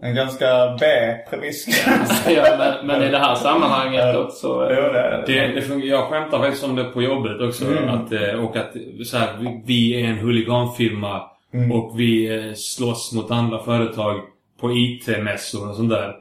en 0.02 0.14
ganska 0.14 0.76
B-premiss 0.80 1.84
kan. 1.84 1.94
Ja, 2.34 2.44
men, 2.58 2.86
men 2.86 3.02
i 3.02 3.10
det 3.10 3.18
här 3.18 3.34
sammanhanget 3.34 4.16
också. 4.16 4.58
det 4.58 4.74
är 4.74 4.92
Det, 5.26 5.86
jag 5.86 6.04
skämtar 6.04 6.38
faktiskt 6.38 6.64
om 6.64 6.76
det 6.76 6.84
på 6.84 7.02
jobbet 7.02 7.40
också. 7.40 7.64
Att, 7.88 8.12
eh, 8.12 8.44
och 8.44 8.56
att 8.56 8.72
så 9.04 9.16
här, 9.16 9.28
vi, 9.40 9.62
vi 9.66 10.02
är 10.02 10.08
en 10.08 10.18
huliganfirma 10.18 11.22
och 11.72 12.00
vi 12.00 12.36
eh, 12.48 12.52
slåss 12.54 13.12
mot 13.12 13.30
andra 13.30 13.58
företag 13.58 14.20
på 14.60 14.72
IT-mässor 14.72 15.68
och 15.68 15.76
sånt 15.76 15.90
där. 15.90 16.16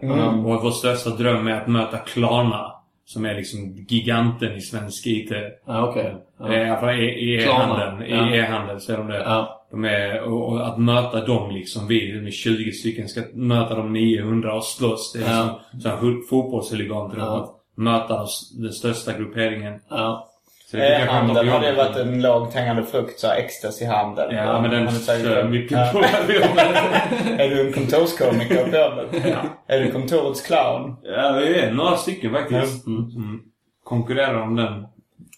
Och 0.45 0.55
att 0.55 0.63
vår 0.63 0.71
största 0.71 1.09
dröm 1.09 1.47
är 1.47 1.61
att 1.61 1.67
möta 1.67 1.97
Klarna. 1.97 2.71
Som 3.05 3.25
är 3.25 3.35
liksom 3.35 3.85
giganten 3.89 4.55
i 4.55 4.61
svensk 4.61 5.07
IT. 5.07 5.31
Ja, 5.67 5.87
okej. 5.89 6.15
Eh, 6.45 6.53
I 6.53 6.69
alla 6.69 6.79
fall 6.79 6.99
i 6.99 7.35
i 7.35 7.41
Klarna, 7.43 7.83
e-handeln. 7.83 8.11
ja. 8.11 8.35
I 8.35 8.37
e-handeln 8.39 8.79
så 8.79 8.93
är 8.93 8.97
de 8.97 9.07
det. 9.07 9.17
Ja. 9.17 9.65
De 9.71 9.85
är, 9.85 10.21
och, 10.21 10.47
och 10.49 10.67
att 10.67 10.77
möta 10.77 11.25
dem 11.25 11.51
liksom, 11.51 11.87
vi 11.87 12.11
de 12.11 12.27
är 12.27 12.31
20 12.31 12.71
stycken, 12.71 13.07
ska 13.09 13.21
möta 13.33 13.75
de 13.75 13.93
900 13.93 14.53
och 14.53 14.63
slåss. 14.63 15.13
Det 15.13 15.19
är 15.19 15.23
liksom 15.23 15.59
Ja. 15.83 15.97
ja. 16.01 16.11
fotbollshuligan 16.29 17.09
tror 17.11 17.23
jag. 17.23 17.27
Ja. 17.33 17.43
Att 17.43 17.77
möta 17.77 18.25
den 18.61 18.73
största 18.73 19.13
grupperingen. 19.17 19.79
Ja. 19.89 20.27
Det 20.71 21.05
på 21.07 21.11
hade 21.13 21.43
ju 21.43 21.49
jobbet. 21.51 21.77
varit 21.77 21.95
en 21.97 22.21
lågt 22.21 22.53
hängande 22.53 22.83
frukt, 22.83 23.19
så 23.19 23.27
här 23.27 23.35
ecstasy-handel. 23.35 24.35
Ja, 24.35 24.61
men 24.61 24.71
den 24.71 24.87
Har 24.87 25.35
den? 25.35 25.51
mycket 25.51 25.77
Ja. 25.77 25.89
på. 25.93 25.99
Är 27.41 27.49
du 27.49 27.67
en 27.67 27.73
kontorskomiker 27.73 28.63
på 28.63 28.77
jobbet? 28.77 29.25
Är 29.67 29.79
du 29.79 29.91
kontorets 29.91 30.41
clown? 30.41 30.95
Ja, 31.03 31.31
det 31.31 31.59
är 31.61 31.71
några 31.71 31.95
stycken 31.95 32.31
faktiskt. 32.31 32.83
Som 32.83 33.41
konkurrerar 33.83 34.41
om 34.41 34.55
den. 34.55 34.85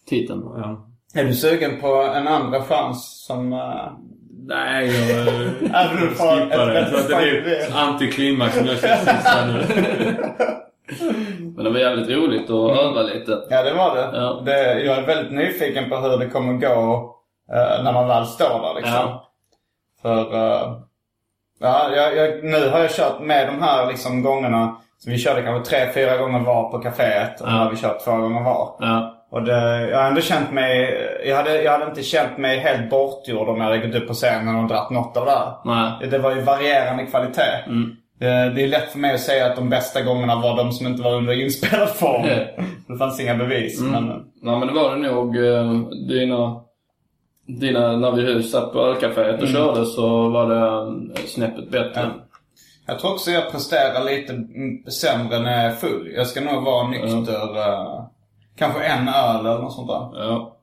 Titeln. 0.09 0.41
Ja. 0.57 0.87
Är 1.15 1.23
du 1.25 1.33
sugen 1.33 1.81
på 1.81 1.95
en 2.15 2.27
andra 2.27 2.61
chans 2.63 3.25
som... 3.27 3.53
Uh... 3.53 3.91
Nej, 4.47 4.85
jag... 4.87 5.27
Även 5.27 5.97
om 5.97 6.09
du 6.09 6.15
får 6.15 6.37
ett 6.37 6.43
skippar 6.43 6.65
det. 6.67 6.79
Jag 6.79 6.87
tror 6.89 6.99
att 6.99 7.07
det 7.07 7.15
väldigt 7.15 7.45
är 7.45 7.59
starkt 7.61 7.75
antiklimax 7.77 8.55
som 8.57 8.65
jag 8.65 8.79
känner 8.79 8.95
sist 8.97 9.27
här 9.27 9.47
nu. 9.47 9.63
Men 11.55 11.63
det 11.63 11.69
var 11.69 11.79
jävligt 11.79 12.09
roligt 12.09 12.49
att 12.49 12.77
öva 12.79 13.01
lite. 13.01 13.41
Ja, 13.49 13.63
det 13.63 13.73
var 13.73 13.95
det. 13.95 14.09
Ja. 14.17 14.41
det. 14.45 14.79
Jag 14.83 14.97
är 14.97 15.01
väldigt 15.07 15.31
nyfiken 15.33 15.89
på 15.89 15.95
hur 15.97 16.17
det 16.17 16.27
kommer 16.27 16.53
gå 16.53 17.15
eh, 17.53 17.83
när 17.83 17.93
man 17.93 18.07
väl 18.07 18.25
står 18.25 18.61
där 18.61 18.73
liksom. 18.75 18.93
Ja. 18.93 19.27
För... 20.01 20.33
eh, 20.33 20.73
ja, 21.59 21.89
jag, 21.95 22.15
jag, 22.15 22.43
nu 22.43 22.69
har 22.69 22.79
jag 22.79 22.91
kört 22.91 23.19
med 23.19 23.47
de 23.47 23.61
här 23.61 23.87
liksom 23.87 24.23
gångerna. 24.23 24.75
Så 24.97 25.09
vi 25.09 25.17
körde 25.17 25.41
kanske 25.41 25.69
tre, 25.69 25.91
fyra 25.93 26.17
gånger 26.17 26.39
var 26.39 26.69
på 26.71 26.77
kaféet. 26.81 27.41
Och 27.41 27.47
nu 27.47 27.53
Ja. 27.53 27.57
har 27.63 27.69
vi 27.71 27.77
kört 27.77 28.03
två 28.03 28.11
gånger 28.17 28.43
var. 28.43 28.75
Ja. 28.79 29.17
Och 29.31 29.43
det, 29.43 29.89
jag 29.89 29.97
har 29.97 30.07
ändå 30.07 30.21
känt 30.21 30.51
mig... 30.51 30.97
Jag 31.25 31.35
hade, 31.35 31.61
jag 31.61 31.71
hade 31.71 31.85
inte 31.85 32.03
känt 32.03 32.37
mig 32.37 32.59
helt 32.59 32.89
bortgjord 32.89 33.49
om 33.49 33.57
jag 33.57 33.63
hade 33.63 33.77
gått 33.77 33.95
upp 34.01 34.07
på 34.07 34.13
scenen 34.13 34.55
och 34.55 34.67
dratt 34.67 34.89
något 34.89 35.17
av 35.17 35.25
det 35.25 35.31
här. 35.31 35.53
Nej. 35.65 36.09
Det 36.09 36.17
var 36.17 36.35
ju 36.35 36.41
varierande 36.41 37.05
kvalitet. 37.05 37.63
Mm. 37.67 37.95
Det, 38.21 38.49
det 38.55 38.63
är 38.63 38.67
lätt 38.67 38.91
för 38.91 38.99
mig 38.99 39.13
att 39.13 39.19
säga 39.19 39.45
att 39.45 39.55
de 39.55 39.69
bästa 39.69 40.01
gångerna 40.01 40.35
var 40.35 40.57
de 40.57 40.71
som 40.71 40.87
inte 40.87 41.03
var 41.03 41.15
under 41.15 41.33
inspelad 41.41 41.89
form. 41.89 42.25
Ja. 42.27 42.63
Det 42.87 42.97
fanns 42.97 43.19
inga 43.19 43.35
bevis. 43.35 43.81
Mm. 43.81 43.91
Men, 44.05 44.25
Ja, 44.43 44.59
men 44.59 44.67
det 44.67 44.73
var 44.73 44.95
det 44.95 45.11
nog. 45.11 45.37
eh, 45.37 45.79
Dina, 46.07 46.61
dina 47.47 47.95
när 47.97 48.11
vi 48.11 48.43
satt 48.43 48.73
på 48.73 48.79
ölcaféet 48.79 49.41
och 49.41 49.47
körde 49.47 49.85
så 49.85 50.29
var 50.29 50.49
det 50.49 50.59
eh, 51.19 51.25
snäppet 51.27 51.69
bättre. 51.71 52.01
Ja. 52.01 52.09
jag 52.85 52.99
tror 52.99 53.11
också 53.13 53.31
jag 53.31 53.51
presterar 53.51 54.03
lite 54.05 54.33
mm, 54.33 54.83
sämre 54.91 55.39
när 55.39 55.63
jag 55.63 55.71
är 55.71 55.75
full. 55.75 56.11
Jag 56.15 56.27
ska 56.27 56.41
nog 56.41 56.63
vara 56.63 56.87
nykter. 56.87 57.57
eh, 57.57 58.03
kanske 58.57 58.83
en 58.83 59.07
öl 59.07 59.39
eller 59.45 59.59
något 59.61 59.73
sånt 59.73 59.87
där. 59.87 60.23
Ja. 60.23 60.57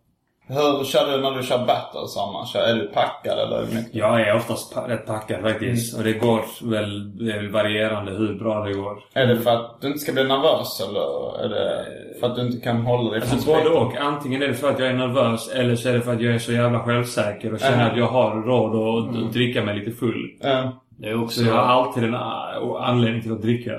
Hur 0.49 0.84
kör 0.84 1.12
du 1.16 1.22
när 1.22 1.30
du 1.30 1.42
kör 1.42 1.66
battles 1.66 2.16
annars? 2.16 2.57
Är 2.57 2.74
du 2.74 2.86
packad 2.86 3.38
eller? 3.38 3.66
Jag 3.92 4.20
är 4.20 4.36
oftast 4.36 4.74
pa- 4.74 4.88
rätt 4.88 5.07
packad 5.07 5.40
faktiskt. 5.42 5.99
Och 5.99 6.05
det 6.05 6.12
går 6.12 6.40
väl, 6.70 7.16
det 7.18 7.32
är 7.32 7.36
väl 7.36 7.51
varierande 7.51 8.12
hur 8.12 8.34
bra 8.38 8.64
det 8.64 8.72
går. 8.72 8.99
Är 9.14 9.26
det 9.26 9.36
för 9.40 9.51
att 9.51 9.80
du 9.80 9.86
inte 9.86 9.99
ska 9.99 10.12
bli 10.12 10.24
nervös 10.24 10.80
eller 10.88 11.40
är 11.44 11.49
det 11.49 11.84
för 12.20 12.26
att 12.26 12.36
du 12.36 12.42
inte 12.46 12.61
kan 12.64 12.76
hålla 12.76 13.11
dig 13.11 13.20
Alltså 13.20 13.46
både 13.53 13.68
och. 13.70 13.96
Antingen 13.96 14.42
är 14.42 14.49
det 14.49 14.55
för 14.55 14.70
att 14.70 14.78
jag 14.78 14.88
är 14.88 14.94
nervös 14.94 15.49
eller 15.49 15.76
så 15.76 15.88
är 15.88 15.92
det 15.92 16.01
för 16.01 16.12
att 16.12 16.20
jag 16.22 16.34
är 16.34 16.38
så 16.38 16.53
jävla 16.53 16.80
självsäker 16.80 17.53
och 17.55 17.61
känner 17.61 17.84
Ja. 17.84 17.90
att 17.90 17.99
jag 17.99 18.07
har 18.09 18.42
råd 18.42 18.74
att 19.14 19.16
att 19.26 19.32
dricka 19.32 19.64
mig 19.64 19.78
lite 19.78 19.90
full. 19.90 20.30
Ja. 20.40 20.72
Det 21.01 21.09
är 21.09 21.22
också, 21.24 21.40
Så 21.40 21.46
jag 21.46 21.55
har 21.55 21.62
alltid 21.62 22.05
en 22.05 22.14
anledning 22.80 23.22
till 23.22 23.32
att 23.32 23.42
dricka. 23.42 23.72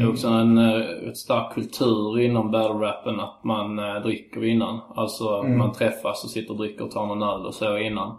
Det 0.00 0.06
är 0.06 0.10
också 0.10 0.28
en 0.28 0.58
eh, 0.58 1.08
ett 1.08 1.16
stark 1.16 1.54
kultur 1.54 2.20
inom 2.20 2.50
battle-rappen 2.50 3.20
att 3.20 3.44
man 3.44 3.78
eh, 3.78 4.02
dricker 4.02 4.44
innan. 4.44 4.80
Alltså 4.94 5.42
man 5.42 5.72
träffas 5.72 6.24
och 6.24 6.30
sitter 6.30 6.52
och 6.52 6.58
dricker 6.58 6.84
och 6.84 6.90
tar 6.90 7.06
någon 7.06 7.22
öl 7.22 7.46
och 7.46 7.54
så 7.54 7.78
innan. 7.78 8.18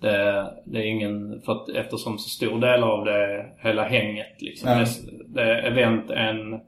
Det, 0.00 0.46
det 0.66 0.78
är 0.78 0.86
ingen, 0.86 1.40
för 1.40 1.52
att 1.52 1.68
eftersom 1.68 2.18
så 2.18 2.28
stor 2.28 2.60
del 2.60 2.82
av 2.82 3.04
det 3.04 3.12
är 3.12 3.54
hela 3.58 3.82
hänget 3.82 4.42
liksom. 4.42 4.70
Ja. 4.70 4.78
Det, 4.78 4.86
det 5.28 5.42
är 5.42 5.62
event 5.62 6.10
en, 6.10 6.60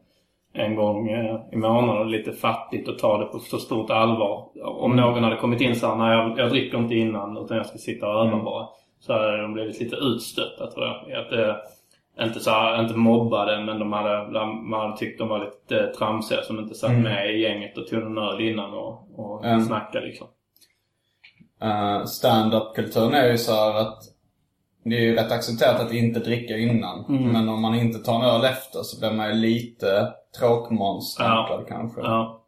en 0.55 0.77
gång 0.77 1.09
eh, 1.09 1.37
i 1.53 1.57
månaden 1.57 2.01
och 2.01 2.07
lite 2.07 2.33
fattigt 2.33 2.89
att 2.89 2.99
ta 2.99 3.19
det 3.19 3.27
på 3.27 3.39
så 3.39 3.59
stort 3.59 3.91
allvar. 3.91 4.49
Om 4.65 4.97
någon 4.97 5.25
hade 5.25 5.37
kommit 5.37 5.61
in 5.61 5.77
så 5.77 5.87
här, 5.87 5.97
nej 5.97 6.17
jag, 6.17 6.39
jag 6.39 6.51
dricker 6.51 6.79
inte 6.79 6.95
innan 6.95 7.39
utan 7.39 7.57
jag 7.57 7.67
ska 7.67 7.79
sitta 7.79 8.09
och 8.09 8.27
öva 8.27 8.43
bara. 8.43 8.67
så 9.01 9.13
hade 9.13 9.43
de 9.43 9.53
blivit 9.53 9.81
lite 9.81 9.97
utstötta 9.97 10.67
tror 10.67 10.87
jag. 10.87 11.21
Att 11.21 11.31
det, 11.31 11.57
inte, 12.21 12.41
så 12.41 12.51
här, 12.51 12.83
inte 12.83 12.95
mobbade 12.95 13.65
men 13.65 13.79
de 13.79 13.93
hade, 13.93 14.47
man 14.47 14.81
hade 14.81 14.97
tyckt 14.97 15.19
de 15.19 15.29
var 15.29 15.45
lite 15.45 15.87
tramsiga 15.99 16.43
som 16.43 16.59
inte 16.59 16.75
satt 16.75 16.91
Mm. 16.91 17.03
med 17.03 17.35
i 17.35 17.41
gänget 17.43 17.79
och 17.79 17.87
tog 17.87 18.03
en 18.03 18.19
öl 18.19 18.41
innan 18.41 18.75
och, 18.75 19.09
och 19.17 19.45
Mm. 19.45 19.61
snackade 19.61 20.07
liksom. 20.07 20.27
Uh, 21.65 22.05
Stand-up-kulturen 22.05 23.15
är 23.15 23.31
ju 23.31 23.39
så 23.39 23.53
här 23.53 23.81
att 23.81 23.99
det 24.85 24.97
är 24.97 25.01
ju 25.01 25.15
rätt 25.15 25.33
accepterat 25.33 25.81
att 25.81 25.93
inte 25.93 26.21
dricka 26.21 26.57
innan. 26.57 27.05
Mm. 27.09 27.33
Men 27.33 27.49
om 27.49 27.63
man 27.63 27.75
inte 27.75 27.99
tar 27.99 28.15
en 28.15 28.23
öl 28.23 28.45
efter 28.45 28.79
så 28.83 29.01
blir 29.01 29.13
man 29.17 29.29
ju 29.29 29.35
lite 29.35 30.13
tråkmånsstämplad 30.39 31.65
kanske. 31.69 32.01
Ja. 32.01 32.45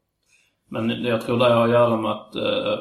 Men 0.69 0.91
jag 0.91 1.21
tror 1.21 1.39
det 1.39 1.55
har 1.55 1.65
att 1.65 1.71
göra 1.71 1.97
med 1.97 2.11
att 2.13 2.35
eh, 2.35 2.79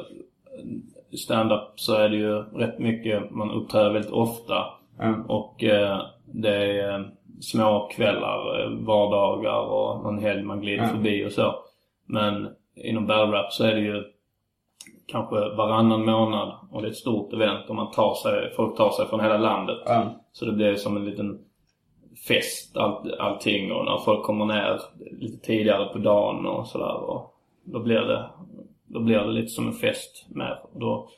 stand-up 1.18 1.80
så 1.80 1.96
är 1.96 2.10
det 2.10 2.18
ju 2.18 2.34
rätt 2.42 2.80
mycket, 2.80 3.32
man 3.32 3.52
uppträder 3.52 3.94
väldigt 3.94 4.12
ofta. 4.12 4.66
Mm. 5.00 5.22
Och 5.22 5.64
eh, 5.64 6.02
det 6.34 6.56
är 6.56 7.00
eh, 7.00 7.06
små 7.42 7.90
kvällar, 7.92 8.62
eh, 8.64 8.70
vardagar 8.70 9.60
och 9.60 10.04
någon 10.04 10.20
helg 10.20 10.44
man 10.44 10.62
glider 10.62 10.84
Mm. 10.84 10.96
förbi 10.96 11.26
och 11.26 11.32
så. 11.32 11.56
Men 12.06 12.50
inom 12.76 13.08
battle 13.08 13.38
rap 13.38 13.54
så 13.54 13.64
är 13.64 13.76
det 13.76 13.82
ju 13.82 14.04
kanske 15.06 15.36
varannan 15.36 16.06
månad 16.06 16.54
och 16.72 16.82
det 16.82 16.88
är 16.88 16.92
ett 16.92 16.98
stort 16.98 17.34
event 17.34 17.70
och 17.70 17.76
man 17.76 17.92
tar 17.92 18.14
sig, 18.14 18.54
folk 18.56 18.78
tar 18.78 18.90
sig 18.90 19.08
från 19.08 19.20
hela 19.20 19.38
landet. 19.38 19.78
Ja. 19.86 20.06
Så 20.32 20.46
det 20.46 20.52
blir 20.52 20.76
som 20.76 20.98
en 20.98 21.06
liten 21.06 21.40
fest 22.28 22.78
all, 22.78 23.14
allting 23.20 23.72
och 23.72 23.86
när 23.86 23.98
folk 23.98 24.24
kommer 24.24 24.46
ner 24.46 24.82
lite 25.12 25.46
tidigare 25.46 25.86
på 25.94 25.98
dagen 25.98 26.46
och 26.46 26.68
sådär 26.68 26.96
och 26.96 27.36
då 27.64 27.80
blir 27.80 28.02
det, 28.02 28.30
då 28.86 29.00
blir 29.00 29.18
det 29.20 29.32
lite 29.32 29.48
som 29.48 29.68
en 29.68 29.74
fest 29.74 30.26
mer. 30.30 30.60
Och 30.74 30.80
då, 30.80 31.10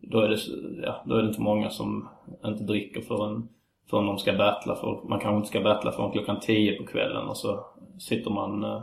då, 0.00 0.20
är 0.20 0.28
det, 0.28 0.38
ja, 0.82 1.02
då 1.06 1.14
är 1.14 1.22
det 1.22 1.28
inte 1.28 1.40
många 1.42 1.70
som 1.70 2.08
inte 2.44 2.64
dricker 2.64 3.00
förrän, 3.00 3.48
förrän 3.92 4.06
de 4.06 4.18
ska 4.18 4.32
battla. 4.32 4.74
För 4.74 5.08
man 5.08 5.20
kanske 5.20 5.36
inte 5.36 5.48
ska 5.48 5.60
battla 5.60 5.92
förrän 5.92 6.12
klockan 6.12 6.40
10 6.40 6.72
på 6.72 6.84
kvällen 6.86 7.28
och 7.28 7.36
så 7.36 7.64
sitter 7.98 8.30
man, 8.30 8.64
eh, 8.64 8.82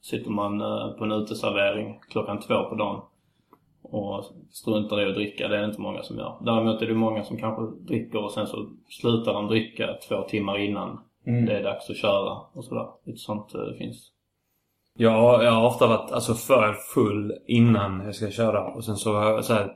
sitter 0.00 0.30
man 0.30 0.60
eh, 0.60 0.88
på 0.88 1.04
en 1.04 1.12
uteservering 1.12 2.00
klockan 2.10 2.40
två 2.40 2.64
på 2.64 2.74
dagen 2.74 3.00
och 3.82 4.24
struntar 4.50 5.00
i 5.00 5.08
att 5.08 5.14
dricka. 5.14 5.48
Det 5.48 5.56
är 5.56 5.60
det 5.60 5.66
inte 5.66 5.80
många 5.80 6.02
som 6.02 6.18
gör. 6.18 6.36
Däremot 6.40 6.82
är 6.82 6.86
det 6.86 6.94
många 6.94 7.24
som 7.24 7.38
kanske 7.38 7.62
dricker 7.80 8.24
och 8.24 8.32
sen 8.32 8.46
så 8.46 8.68
slutar 8.88 9.32
de 9.32 9.46
dricka 9.46 9.94
två 10.08 10.22
timmar 10.22 10.58
innan 10.58 11.00
det 11.24 11.52
är 11.52 11.62
dags 11.62 11.90
att 11.90 11.96
köra 11.96 12.38
och 12.52 12.64
sådär. 12.64 12.86
Lite 13.04 13.18
sånt 13.18 13.54
eh, 13.54 13.78
finns. 13.78 14.12
Jag, 14.98 15.44
jag 15.44 15.50
har 15.50 15.66
ofta 15.66 15.86
varit 15.86 16.12
alltså, 16.12 16.34
för 16.34 16.72
full 16.94 17.32
innan 17.46 18.04
jag 18.04 18.14
ska 18.14 18.30
köra. 18.30 18.64
Och 18.74 18.84
sen 18.84 18.96
så, 18.96 19.40
så 19.42 19.54
här, 19.54 19.72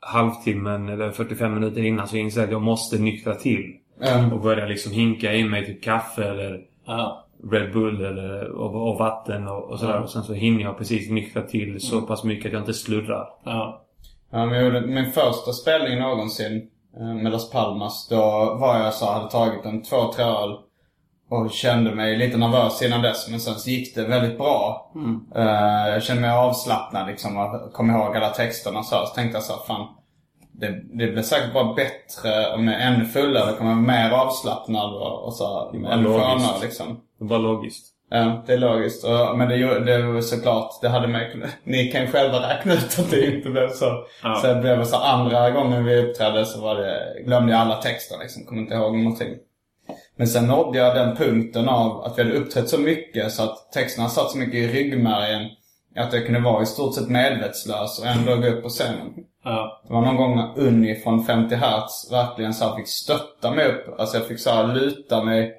halvtimmen 0.00 0.88
eller 0.88 1.10
45 1.10 1.54
minuter 1.54 1.84
innan 1.84 2.08
så 2.08 2.16
inser 2.16 2.40
jag 2.40 2.46
att 2.46 2.52
jag 2.52 2.62
måste 2.62 2.98
nyktra 2.98 3.34
till. 3.34 3.74
Mm. 4.02 4.32
Och 4.32 4.40
börja 4.40 4.66
liksom 4.66 4.92
hinka 4.92 5.34
in 5.34 5.50
mig 5.50 5.66
typ 5.66 5.82
kaffe 5.82 6.24
eller 6.24 6.60
Ja. 6.88 7.24
Red 7.50 7.72
Bull 7.72 8.04
eller, 8.04 8.50
och, 8.50 8.90
och 8.90 8.98
vatten 8.98 9.48
och, 9.48 9.70
och 9.70 9.78
sådär. 9.78 10.02
Och 10.02 10.10
sen 10.10 10.22
så 10.22 10.32
hinner 10.32 10.62
jag 10.62 10.78
precis 10.78 11.10
nyktra 11.10 11.42
till 11.42 11.80
så 11.80 12.02
pass 12.02 12.24
mycket 12.24 12.46
att 12.46 12.52
jag 12.52 12.62
inte 12.62 12.74
sluddrar. 12.74 13.28
Ja. 13.44 13.84
Ja, 14.30 14.46
men 14.46 14.54
jag 14.54 14.64
gjorde 14.64 14.86
min 14.86 15.12
första 15.12 15.52
spelning 15.52 15.98
någonsin 15.98 16.70
eh, 16.96 17.14
med 17.14 17.32
Las 17.32 17.50
Palmas. 17.50 18.08
Då 18.08 18.16
var 18.60 18.78
jag 18.78 18.94
så 18.94 19.12
hade 19.12 19.30
tagit 19.30 19.64
en 19.64 19.82
två, 19.82 20.12
tre 20.12 20.24
öl 20.24 20.58
och 21.28 21.50
kände 21.50 21.94
mig 21.94 22.16
lite 22.16 22.36
nervös 22.36 22.82
innan 22.82 23.02
dess. 23.02 23.28
Men 23.30 23.40
sen 23.40 23.54
så 23.54 23.70
gick 23.70 23.94
det 23.94 24.02
väldigt 24.02 24.38
bra. 24.38 24.90
Eh, 25.34 25.92
jag 25.92 26.02
kände 26.02 26.22
mig 26.22 26.30
avslappnad 26.30 27.06
liksom 27.06 27.36
och 27.36 27.72
kom 27.72 27.90
ihåg 27.90 28.16
alla 28.16 28.28
texterna 28.28 28.78
och 28.78 28.84
så. 28.84 29.06
Så 29.06 29.14
tänkte 29.14 29.36
jag 29.36 29.44
så 29.44 29.52
här, 29.52 29.60
fan. 29.66 29.86
Det, 30.52 30.82
det 30.92 31.12
blir 31.12 31.22
säkert 31.22 31.54
bara 31.54 31.74
bättre 31.74 32.54
om 32.54 32.68
jag 32.68 32.82
är 32.82 32.86
ännu 32.86 33.04
fullare. 33.04 33.52
kommer 33.52 33.70
jag 33.70 33.76
vara 33.76 33.86
mer 33.86 34.10
avslappnad 34.10 34.94
och, 34.94 35.24
och 35.24 35.34
så 35.34 35.70
bara 35.82 35.92
ännu 35.92 36.08
skönare 36.08 36.60
liksom. 36.62 37.00
Det 37.18 37.24
var 37.24 37.38
logiskt. 37.38 37.94
Ja, 38.10 38.42
det 38.46 38.52
är 38.52 38.58
logiskt. 38.58 39.04
Och, 39.04 39.38
men 39.38 39.48
det, 39.48 39.84
det 39.84 40.02
var 40.02 40.20
såklart, 40.20 40.70
det 40.82 40.88
hade 40.88 41.08
man 41.08 41.20
Ni 41.64 41.86
kan 41.92 42.00
ju 42.00 42.06
själva 42.06 42.50
räkna 42.50 42.72
ut 42.74 42.98
att 42.98 43.10
det 43.10 43.26
inte 43.26 43.50
blev 43.50 43.68
så. 43.68 44.04
Ja. 44.22 44.40
Det 44.42 44.60
blev 44.60 44.84
så 44.84 44.96
andra 44.96 45.50
gången 45.50 45.84
vi 45.84 45.96
uppträdde 45.96 46.46
så 46.46 46.60
var 46.60 46.74
det, 46.74 47.22
glömde 47.24 47.52
jag 47.52 47.60
alla 47.60 47.76
texter 47.76 48.18
liksom. 48.18 48.44
Kommer 48.44 48.62
inte 48.62 48.74
ihåg 48.74 48.96
någonting. 48.96 49.34
Men 50.18 50.26
sen 50.26 50.46
nådde 50.46 50.78
jag 50.78 50.94
den 50.96 51.16
punkten 51.16 51.68
av 51.68 52.04
att 52.04 52.18
vi 52.18 52.22
hade 52.22 52.34
uppträtt 52.36 52.68
så 52.68 52.78
mycket 52.78 53.32
så 53.32 53.42
att 53.42 53.72
texterna 53.72 54.08
satt 54.08 54.30
så 54.30 54.38
mycket 54.38 54.54
i 54.54 54.68
ryggmärgen. 54.68 55.50
Att 55.96 56.12
jag 56.12 56.24
kunde 56.26 56.40
vara 56.40 56.62
i 56.62 56.66
stort 56.66 56.94
sett 56.94 57.08
medvetslös 57.08 57.98
och 57.98 58.06
ändå 58.06 58.36
gå 58.36 58.46
upp 58.46 58.62
på 58.62 58.68
scenen. 58.68 59.12
Ja. 59.44 59.82
Det 59.86 59.92
var 59.92 60.00
någon 60.00 60.16
gång 60.16 60.36
när 60.36 60.58
Unni 60.58 60.94
från 60.94 61.24
50 61.24 61.54
Hertz 61.54 62.12
verkligen 62.12 62.54
så 62.54 62.76
fick 62.76 62.88
stötta 62.88 63.50
mig 63.50 63.66
upp. 63.68 64.00
Alltså 64.00 64.16
jag 64.16 64.26
fick 64.26 64.40
så 64.40 64.66
luta 64.66 65.24
mig. 65.24 65.54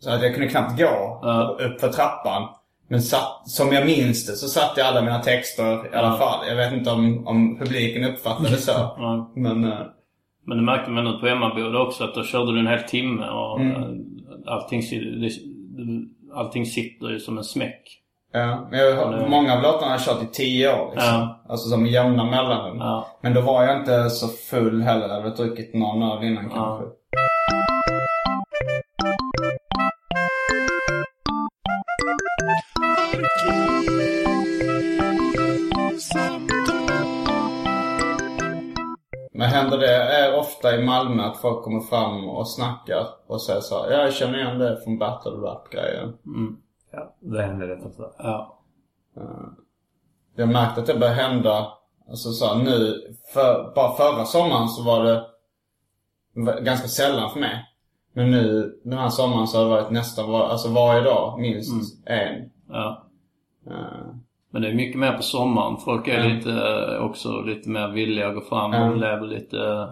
Så 0.00 0.10
att 0.10 0.22
jag 0.22 0.34
kunde 0.34 0.48
knappt 0.48 0.78
gå 0.78 1.20
Ja. 1.22 1.56
upp 1.60 1.80
för 1.80 1.88
trappan. 1.88 2.48
Men 2.90 3.02
satt, 3.02 3.42
som 3.50 3.72
jag 3.72 3.86
minns 3.86 4.26
det 4.26 4.32
så 4.32 4.48
satt 4.48 4.72
jag 4.76 4.86
alla 4.86 5.02
mina 5.02 5.18
texter 5.18 5.92
i 5.92 5.96
alla 5.96 6.18
fall. 6.18 6.48
Jag 6.48 6.56
vet 6.56 6.72
inte 6.72 6.90
om, 6.90 7.26
om 7.28 7.58
publiken 7.58 8.04
uppfattade 8.04 8.48
det 8.50 8.56
så. 8.56 8.72
Ja. 8.96 9.32
Men 9.36 9.64
eh, 9.64 9.78
Men 10.48 10.56
det 10.56 10.62
märkte 10.64 10.90
man 10.90 11.04
nu 11.04 11.12
på 11.12 11.26
Emmaboda 11.26 11.78
också 11.78 12.04
att 12.04 12.14
då 12.14 12.22
körde 12.22 12.52
du 12.52 12.58
en 12.58 12.66
hel 12.66 12.82
timme 12.82 13.28
och 13.28 13.60
Mm. 13.60 13.82
eh, 13.82 14.52
allting, 14.52 14.82
allting 16.34 16.66
sitter 16.66 17.08
ju 17.10 17.18
som 17.20 17.38
en 17.38 17.44
smäck. 17.44 17.82
ja. 18.32 18.68
Men 18.70 18.80
jag, 18.80 18.96
har- 18.96 19.12
det- 19.12 19.28
många 19.28 19.54
av 19.56 19.62
låtarna 19.62 19.86
har 19.86 19.92
jag 19.92 20.00
kört 20.00 20.22
i 20.22 20.26
tio 20.26 20.68
år 20.80 20.90
liksom. 20.94 21.12
Ja. 21.14 21.44
Alltså 21.48 21.68
som 21.68 21.86
jämna 21.86 22.24
mellanrum. 22.24 22.78
Ja. 22.78 23.06
Men 23.22 23.34
då 23.34 23.40
var 23.40 23.64
jag 23.64 23.76
inte 23.80 24.10
så 24.10 24.28
full 24.28 24.82
heller. 24.82 25.08
Jag 25.08 25.14
hade 25.22 25.36
druckit 25.36 25.74
någon 25.74 26.02
öl 26.02 26.24
innan 26.24 26.44
Ja. 26.44 26.50
kanske. 26.54 26.84
Händer 39.48 39.78
det 39.78 39.94
är 39.94 40.38
ofta 40.38 40.76
i 40.76 40.84
Malmö 40.84 41.22
att 41.22 41.36
folk 41.36 41.64
kommer 41.64 41.80
fram 41.80 42.28
och 42.28 42.48
snackar 42.50 43.06
och 43.26 43.42
säger 43.42 43.60
så 43.60 43.82
här, 43.82 43.90
"Ja, 43.90 43.98
jag 43.98 44.14
känner 44.14 44.38
igen 44.38 44.58
det 44.58 44.80
från 44.84 44.98
battle 44.98 45.30
rap 45.30 45.70
grejen. 45.70 46.16
Ja, 46.90 47.14
det 47.20 47.42
händer 47.42 47.66
rätt 47.66 47.86
ofta. 47.86 48.02
Ja. 48.18 48.58
Jag 50.36 50.46
har 50.46 50.52
märkt 50.52 50.78
att 50.78 50.86
det 50.86 50.98
börjar 50.98 51.14
hända, 51.14 51.72
alltså 52.08 52.30
så 52.32 52.46
här, 52.46 52.64
nu, 52.64 52.94
för, 53.34 53.72
bara 53.74 53.96
förra 53.96 54.24
sommaren 54.24 54.68
så 54.68 54.82
var 54.82 55.04
det 55.04 55.24
ganska 56.60 56.88
sällan 56.88 57.30
för 57.30 57.40
mig. 57.40 57.64
Men 58.12 58.30
nu 58.30 58.74
den 58.84 58.98
här 58.98 59.08
sommaren 59.08 59.46
så 59.46 59.58
har 59.58 59.64
det 59.64 59.70
varit 59.70 59.90
nästan 59.90 60.30
var, 60.30 60.48
alltså 60.48 60.68
varje 60.68 61.00
dag 61.00 61.40
minst 61.40 62.06
en. 62.06 62.50
ja. 62.68 63.04
Men 64.50 64.62
det 64.62 64.68
är 64.68 64.74
mycket 64.74 64.98
mer 65.00 65.12
på 65.12 65.22
sommaren. 65.22 65.76
Folk 65.76 66.08
är 66.08 66.18
Ja. 66.18 66.24
lite, 66.34 66.50
eh, 66.52 67.04
också 67.04 67.40
lite 67.40 67.68
mer 67.70 67.88
villiga 67.88 68.28
att 68.28 68.34
gå 68.34 68.40
fram 68.40 68.72
Ja. 68.72 68.90
och 68.90 68.96
lever 68.96 69.26
lite... 69.26 69.58
eh, 69.58 69.88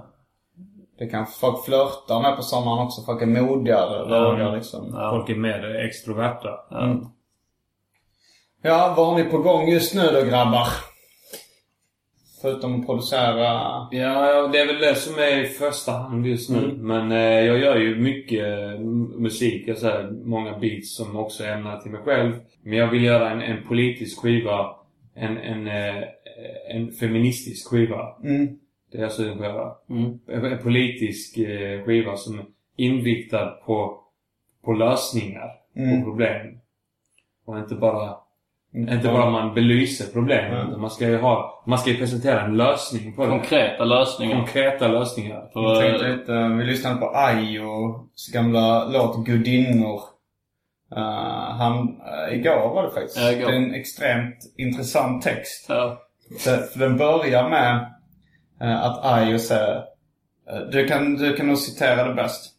det 0.98 1.06
kan 1.06 1.26
folk 1.26 1.64
flörtar 1.64 2.22
med 2.22 2.36
på 2.36 2.42
sommaren 2.42 2.86
också. 2.86 3.02
Folk 3.02 3.22
är 3.22 3.26
modigare, 3.26 4.02
vågar 4.04 4.56
liksom. 4.56 4.90
Ja. 4.94 5.10
Folk 5.10 5.28
är 5.30 5.34
mer 5.36 5.74
extroverta. 5.88 6.48
Ja. 6.70 6.80
Mm. 6.84 7.06
Ja, 8.62 8.94
vad 8.96 9.06
har 9.06 9.14
ni 9.14 9.24
på 9.24 9.38
gång 9.38 9.68
just 9.68 9.94
nu 9.94 10.02
då 10.12 10.22
grabbar? 10.30 10.66
Förutom 12.46 12.80
att 12.80 12.86
producera... 12.86 13.42
Ja, 13.90 14.48
det 14.52 14.58
är 14.58 14.66
väl 14.66 14.78
det 14.78 14.94
som 14.94 15.14
är 15.14 15.44
i 15.44 15.46
första 15.46 15.92
hand 15.92 16.26
just 16.26 16.50
nu. 16.50 16.58
Mm. 16.58 16.86
Men 16.86 17.12
eh, 17.12 17.46
jag 17.46 17.58
gör 17.58 17.76
ju 17.76 17.96
mycket 17.96 18.46
eh, 18.46 18.80
musik. 19.18 19.68
Jag 19.68 19.78
säger 19.78 20.10
många 20.10 20.58
beats 20.58 20.96
som 20.96 21.16
också 21.16 21.44
är 21.44 21.52
ämnade 21.52 21.82
till 21.82 21.90
mig 21.90 22.00
själv. 22.00 22.32
Men 22.62 22.78
jag 22.78 22.90
vill 22.90 23.04
göra 23.04 23.30
en, 23.30 23.42
en 23.42 23.66
politisk 23.68 24.20
skiva. 24.20 24.76
En, 25.14 25.38
en, 25.38 25.66
eh, 25.66 26.02
en 26.68 26.92
feministisk 26.92 27.68
skiva. 27.68 28.16
Mm. 28.24 28.58
Det 28.92 28.98
är 28.98 29.02
jag 29.02 29.12
sugen 29.12 29.38
på 29.38 29.44
att 29.44 29.50
göra. 29.50 29.72
Mm. 29.90 30.18
En, 30.28 30.44
en 30.44 30.58
politisk 30.58 31.38
eh, 31.38 31.84
skiva 31.84 32.16
som 32.16 32.38
är 32.38 32.44
inriktad 32.76 33.46
på, 33.46 34.00
på 34.64 34.72
lösningar 34.72 35.50
Mm. 35.76 36.00
på 36.00 36.10
problem. 36.10 36.58
Och 37.46 37.58
inte 37.58 37.74
bara. 37.74 38.16
Inte 38.76 39.08
bara 39.08 39.30
man 39.30 39.54
belyser 39.54 40.12
problemen. 40.12 40.66
Mm. 40.66 40.80
Man 40.80 40.90
ska 40.90 41.08
ju 41.08 41.18
ha, 41.18 41.62
man 41.66 41.78
ska 41.78 41.90
ju 41.90 41.96
presentera 41.96 42.42
en 42.42 42.56
lösning 42.56 43.12
på 43.12 43.22
det. 43.22 43.28
Konkreta 43.28 43.84
lösningar. 43.84 44.36
Konkreta 44.36 44.88
lösningar. 44.88 45.50
För, 45.52 45.60
Jag 45.60 45.80
tänkte 45.82 46.06
eh, 46.06 46.16
lite, 46.16 46.32
vi 46.58 46.64
lyssnade 46.64 46.96
på 46.96 47.12
Ayos 47.14 48.32
gamla 48.32 48.84
låt 48.84 49.26
Gudinnor. 49.26 50.00
Uh, 50.96 51.02
han, 51.58 51.78
uh, 51.78 52.38
igår 52.38 52.74
var 52.74 52.82
det 52.82 52.90
faktiskt. 52.90 53.16
Ja, 53.16 53.32
igår. 53.32 53.46
Det 53.46 53.52
är 53.52 53.56
en 53.56 53.74
extremt 53.74 54.36
intressant 54.56 55.22
text. 55.22 55.66
ja. 55.68 56.02
För, 56.38 56.56
för 56.56 56.78
den 56.78 56.96
börjar 56.96 57.48
med 57.48 57.92
eh, 58.60 58.84
att 58.84 59.04
Ayo 59.04 59.38
säger, 59.38 59.76
eh, 60.50 60.60
du 60.72 60.86
kan, 60.86 61.14
du 61.14 61.36
kan 61.36 61.46
nog 61.46 61.58
citera 61.58 62.08
det 62.08 62.14
bäst. 62.14 62.52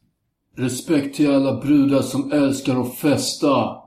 Respekt 0.57 1.15
till 1.15 1.35
alla 1.35 1.61
brudar 1.61 2.01
som 2.01 2.31
älskar 2.31 2.81
att 2.81 2.95
festa. 2.95 3.77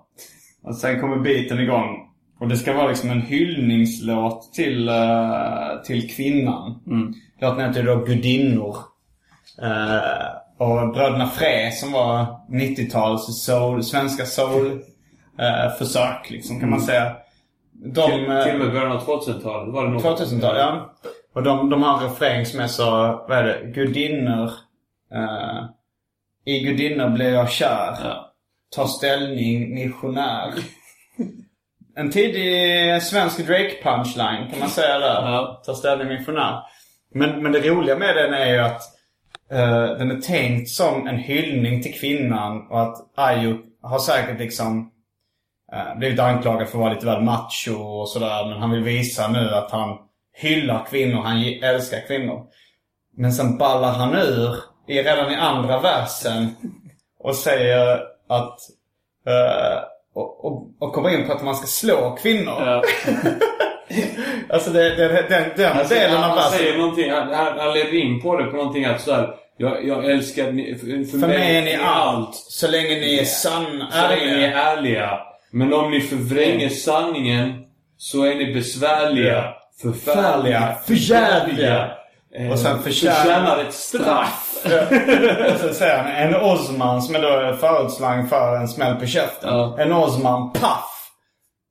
Och 0.63 0.77
sen 0.77 1.01
kommer 1.01 1.17
beaten 1.17 1.61
igång. 1.61 2.10
Och 2.41 2.49
det 2.49 2.57
ska 2.57 2.73
vara 2.73 2.89
liksom 2.89 3.11
en 3.11 3.23
hyllningslåt 3.23 4.53
till, 4.53 4.89
eh, 4.89 5.83
till 5.85 6.11
kvinnan. 6.17 6.81
Mm. 6.87 7.15
Låten 7.41 7.67
heter 7.67 7.83
då 7.83 7.97
Gudinnor. 7.97 8.77
Eh, 9.63 10.27
och 10.59 10.93
Bröderna 10.93 11.27
Frä 11.27 11.71
som 11.71 11.93
var 11.93 12.27
90-tals 12.49 13.45
soul, 13.45 13.85
svenska 13.85 14.27
soul 14.27 14.83
eh, 15.39 15.73
försök 15.79 16.31
liksom 16.31 16.61
kan 16.61 16.71
man 16.71 16.81
säga. 16.81 17.17
De, 17.73 18.11
Till, 18.11 18.25
till 18.45 18.55
och 18.55 18.59
med 18.67 18.73
början 18.73 18.93
av 18.93 19.07
2000-talet 19.07 19.75
var 19.75 19.85
det 19.85 19.91
nog. 19.91 20.03
2000-tal, 20.03 20.57
ja. 20.57 20.95
Och 21.35 21.43
de, 21.43 21.71
de 21.71 21.83
har 21.83 21.99
en 21.99 22.05
refräng 22.05 22.47
som 22.47 22.61
är 22.61 22.67
så, 22.67 22.91
vad 23.29 23.39
är 23.39 23.45
det? 23.45 23.73
Gudinnor. 23.75 24.51
Eh, 25.15 25.65
I 26.45 26.61
gudinnor 26.61 27.09
blir 27.09 27.33
jag 27.33 27.51
kär. 27.51 27.99
Ja. 28.05 28.33
Ta 28.77 28.87
ställning, 28.87 29.75
missionär. 29.75 30.53
En 31.97 32.11
tidig 32.11 33.03
svensk 33.03 33.39
Drake-punchline 33.39 34.51
kan 34.51 34.59
man 34.61 34.69
säga 34.69 34.99
där. 34.99 35.33
Ja. 35.33 35.63
Ta 35.67 35.75
ställning, 35.75 36.09
missionär. 36.09 36.63
Men, 37.15 37.43
men 37.43 37.53
det 37.53 37.61
roliga 37.61 37.97
med 37.97 38.17
den 38.17 38.35
är 38.35 38.53
ju 38.53 38.59
att 38.59 38.83
eh, 39.53 39.99
den 39.99 40.11
är 40.11 40.21
tänkt 40.21 40.69
som 40.69 41.07
en 41.07 41.19
hyllning 41.19 41.83
till 41.83 42.01
kvinnan 42.01 42.67
och 42.71 42.83
att 42.83 42.97
Ayuk 43.15 43.61
har 43.83 43.99
säkert 43.99 44.39
liksom 44.39 44.91
eh, 45.73 45.99
blivit 45.99 46.21
anklagad 46.21 46.69
för 46.69 46.79
att 46.79 46.83
vara 46.83 46.93
lite 46.93 47.07
väl 47.07 47.23
macho 47.23 47.75
och 47.75 48.09
sådär. 48.09 48.49
Men 48.49 48.59
han 48.59 48.71
vill 48.71 48.83
visa 48.83 49.29
nu 49.29 49.51
att 49.55 49.71
han 49.71 49.99
hyllar 50.37 50.87
kvinnor, 50.91 51.23
han 51.23 51.43
älskar 51.63 52.07
kvinnor. 52.07 52.47
Men 53.17 53.33
sen 53.33 53.59
ballar 53.59 53.93
han 53.93 54.15
ur 54.15 54.57
i, 54.87 55.03
redan 55.03 55.33
i 55.33 55.37
andra 55.37 55.81
versen 55.81 56.49
och 57.19 57.37
säger 57.37 58.01
att 58.29 58.59
eh, 59.27 59.83
och, 60.15 60.45
och, 60.45 60.69
och 60.79 60.93
kommer 60.93 61.11
in 61.11 61.27
på 61.27 61.33
att 61.33 61.45
man 61.45 61.55
ska 61.57 61.67
slå 61.67 62.17
kvinnor. 62.23 62.55
Ja. 62.67 62.83
Alltså 64.49 64.71
det, 64.71 64.97
det, 64.97 65.09
den, 65.29 65.45
den 65.57 65.79
Alltså, 65.79 65.95
delen 65.95 66.17
han, 66.17 66.31
av 66.31 66.39
han 66.39 66.51
säger 66.53 66.79
någonting, 66.79 67.11
han, 67.11 67.29
han, 67.35 67.59
han 67.59 67.73
leder 67.73 67.95
in 67.95 68.23
på 68.23 68.37
det 68.37 68.45
på 68.45 68.57
någonting 68.57 68.85
att 68.85 69.01
sådär 69.01 69.35
jag, 69.57 69.87
jag 69.87 70.05
älskar 70.05 70.53
ni, 70.53 70.75
för, 70.75 71.19
För 71.19 71.27
mig 71.27 71.57
är 71.57 71.63
ni 71.63 71.75
allt. 71.83 72.35
Så 72.35 72.69
länge 72.71 72.89
ni 72.89 73.19
är 73.19 73.25
sann, 73.25 73.85
Så 73.91 74.09
länge 74.09 74.37
ni 74.37 74.43
är 74.43 74.49
ärliga. 74.49 74.61
ärliga. 74.61 75.19
Men 75.51 75.73
om 75.75 75.91
ni 75.91 76.01
förvränger 76.01 76.69
sanningen 76.69 77.53
så 77.99 78.25
är 78.25 78.35
ni 78.35 78.55
besvärliga, 78.55 79.45
förfärliga, 79.83 80.77
Förjävliga. 80.87 81.91
Eh, 82.35 82.51
Och 82.53 82.59
sen 82.59 82.83
förtjänar- 82.83 83.59
ett 83.69 83.75
straff. 83.75 84.47
Och 85.55 85.61
så 85.61 85.75
säger 85.75 85.97
han 86.03 86.07
en 86.07 86.35
Osman 86.35 87.03
som 87.03 87.15
är 87.15 87.23
då 87.23 87.57
förutslang 87.57 88.29
för 88.29 88.57
en 88.57 88.69
smäll 88.69 88.95
på 88.97 89.07
käften. 89.07 89.49
Ja. 89.57 89.77
En 89.79 89.93
Osman, 89.93 90.53
paff! 90.53 91.00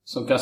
Som 0.09 0.25
kan, 0.27 0.39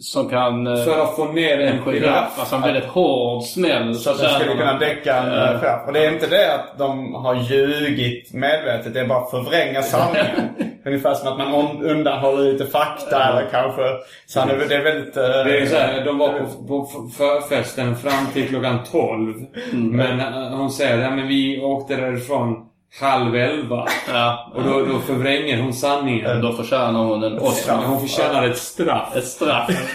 som 0.00 0.28
kan 0.28 0.66
eh, 0.66 0.84
För 0.84 1.02
att 1.02 1.16
få 1.16 1.32
ner 1.32 1.60
en 1.60 1.78
en 1.78 1.84
giraff. 1.84 2.38
Alltså 2.38 2.56
en 2.56 2.62
väldigt 2.62 2.84
hård 2.84 3.42
smäll. 3.42 3.94
Så 3.94 4.10
att 4.10 4.18
den 4.18 4.30
skulle 4.30 4.56
kunna 4.56 4.78
däcka 4.78 5.16
en 5.16 5.54
uh, 5.54 5.60
chef. 5.60 5.80
Och 5.86 5.92
det 5.92 6.06
är 6.06 6.12
inte 6.12 6.26
det 6.26 6.54
att 6.54 6.78
de 6.78 7.14
har 7.14 7.34
ljugit 7.34 8.32
medvetet. 8.34 8.94
Det 8.94 9.00
är 9.00 9.06
bara 9.06 9.18
att 9.18 9.30
förvränga 9.30 9.82
sanningen. 9.82 10.48
Ungefär 10.84 11.14
som 11.14 11.28
att 11.28 11.38
man 11.38 11.82
undanhåller 11.82 12.52
lite 12.52 12.66
fakta 12.66 13.28
eller 13.28 13.48
kanske... 13.50 13.82
Så 14.26 14.40
han 14.40 14.50
är, 14.50 14.56
det 14.68 14.74
är 14.74 14.84
väldigt... 14.84 15.16
eh, 15.16 15.22
Det 15.22 15.58
är 15.58 15.66
så 15.66 15.76
här, 15.76 16.04
de 16.04 16.18
var 16.18 16.28
på, 16.28 16.66
på 16.68 16.86
förfesten 17.16 17.96
fram 17.96 18.26
till 18.32 18.48
klockan 18.48 18.78
12. 18.90 19.34
Men 19.72 20.20
eh, 20.20 20.58
hon 20.58 20.70
säger 20.70 20.98
att 20.98 21.04
ja, 21.04 21.10
men 21.10 21.28
vi 21.28 21.60
åkte 21.60 21.96
därifrån 21.96 22.69
halv 23.00 23.36
elva. 23.36 23.86
Ja. 24.12 24.52
Och 24.54 24.62
då, 24.62 24.84
då 24.84 24.98
förvränger 24.98 25.60
hon 25.62 25.72
sanningen. 25.72 26.40
Då 26.40 26.52
förtjänar 26.52 27.04
hon 27.04 27.24
en 27.24 27.38
Oscar. 27.38 27.76
Hon 27.86 28.00
förtjänar 28.00 28.48
ett 28.48 28.58
straff. 28.58 29.16
Ett 29.16 29.26
straff. 29.26 29.70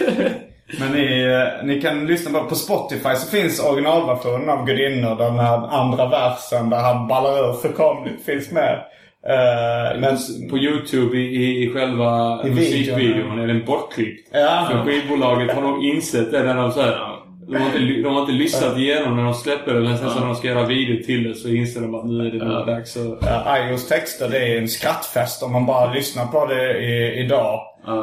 Men 0.78 0.92
ni, 0.92 1.22
eh, 1.22 1.66
ni 1.66 1.80
kan 1.80 2.06
lyssna 2.06 2.38
på, 2.38 2.44
på 2.48 2.54
Spotify 2.54 3.14
så 3.16 3.30
finns 3.30 3.60
originalversionen 3.60 4.48
av 4.48 4.66
Gudinnor. 4.66 5.16
Den 5.16 5.38
här 5.38 5.68
andra 5.68 6.08
versen 6.08 6.70
där 6.70 6.78
han 6.78 7.08
ballar 7.08 7.50
ur 7.50 7.52
fullkomligt 7.52 8.24
finns 8.24 8.50
med. 8.50 8.84
Eh, 9.28 10.00
men, 10.00 10.18
På 10.50 10.58
Youtube 10.58 11.18
i, 11.18 11.20
i, 11.20 11.64
i 11.64 11.72
själva 11.72 12.40
I 12.44 12.50
musikvideon 12.50 13.38
är 13.38 13.46
den 13.46 13.64
bortklippt. 13.64 14.28
Ja. 14.32 14.68
För 14.70 14.84
skivbolaget 14.84 15.54
har 15.54 15.62
nog 15.62 15.84
insett 15.84 16.32
det 16.32 16.42
när 16.42 16.54
de 16.54 16.72
så 16.72 16.80
här, 16.80 17.15
de, 17.48 17.56
har 17.56 17.66
inte, 17.66 17.78
de 18.02 18.14
har 18.14 18.20
inte 18.20 18.32
lyssnat 18.32 18.76
igenom 18.78 19.16
när 19.16 19.22
de 19.24 19.34
släpper 19.34 19.74
det. 19.74 19.80
Men 19.80 19.98
sen 19.98 20.10
så 20.10 20.18
när 20.20 20.26
de 20.26 20.34
ska 20.34 20.48
göra 20.48 20.66
video 20.66 21.02
till 21.04 21.22
det 21.28 21.34
så 21.34 21.48
inser 21.48 21.80
de 21.80 21.94
att 21.94 22.06
nu 22.06 22.26
är 22.26 22.30
det 22.30 22.44
nog 22.44 22.66
dags 22.66 22.96
att... 22.96 23.18
Ja, 23.20 23.42
Ayos 23.46 23.88
texter 23.88 24.28
det 24.28 24.38
är 24.38 24.58
en 24.58 24.68
skrattfest 24.68 25.42
om 25.42 25.52
man 25.52 25.66
bara 25.66 25.92
lyssnar 25.92 26.26
på 26.26 26.46
det 26.46 26.78
i, 26.78 27.20
idag. 27.24 27.60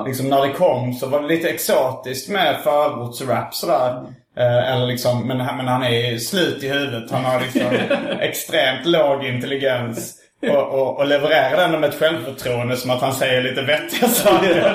Liksom 0.07 0.29
när 0.29 0.41
det 0.47 0.53
kom 0.53 0.93
så 0.93 1.07
var 1.07 1.21
det 1.21 1.27
lite 1.27 1.49
exotiskt 1.49 2.29
med 2.29 2.55
förortsrap 2.63 3.53
sådär. 3.53 4.01
Eh, 4.37 4.71
eller 4.73 4.87
liksom, 4.87 5.27
men, 5.27 5.39
han- 5.39 5.57
men 5.57 5.67
han 5.67 5.83
är 5.83 6.17
slut 6.17 6.63
i 6.63 6.69
huvudet. 6.69 7.11
Han 7.11 7.25
har 7.25 7.39
liksom 7.39 7.61
extremt 8.19 8.85
låg 8.85 9.23
intelligens. 9.25 10.19
Och, 10.49 10.81
och, 10.81 10.97
och 10.99 11.07
levererar 11.07 11.71
den 11.71 11.79
med 11.81 11.89
ett 11.89 11.99
självförtroende 11.99 12.75
som 12.77 12.91
att 12.91 13.01
han 13.01 13.13
säger 13.13 13.43
lite 13.43 13.61
vettiga 13.61 14.07
saker. 14.09 14.73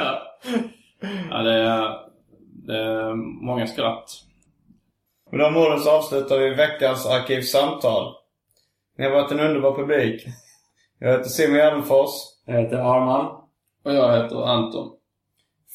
ja, 1.30 1.38
det 1.42 1.52
är, 1.54 1.88
det 2.66 2.76
är 2.78 3.14
många 3.46 3.66
skratt. 3.66 4.04
Med 5.30 5.40
de 5.40 5.56
orden 5.56 5.80
så 5.80 5.90
avslutar 5.90 6.38
vi 6.38 6.54
veckans 6.54 7.06
Arkivsamtal. 7.06 8.14
Ni 8.98 9.04
har 9.04 9.10
varit 9.10 9.32
en 9.32 9.40
underbar 9.40 9.74
publik. 9.74 10.26
Jag 10.98 11.12
heter 11.12 11.30
Simon 11.30 11.56
Gärdenfors. 11.56 12.10
Jag 12.46 12.60
heter 12.60 12.76
Arman. 12.76 13.26
Och 13.84 13.94
jag 13.94 14.22
heter 14.22 14.46
Anton. 14.46 14.90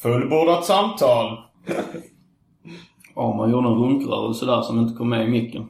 Fullbordat 0.01 0.65
samtal. 0.65 1.37
Ja, 3.15 3.33
man 3.33 3.51
gjorde 3.51 3.67
en 3.67 3.75
runkrörelse 3.75 4.45
där 4.45 4.61
som 4.61 4.79
inte 4.79 4.97
kom 4.97 5.09
med 5.09 5.27
i 5.27 5.29
micken. 5.29 5.69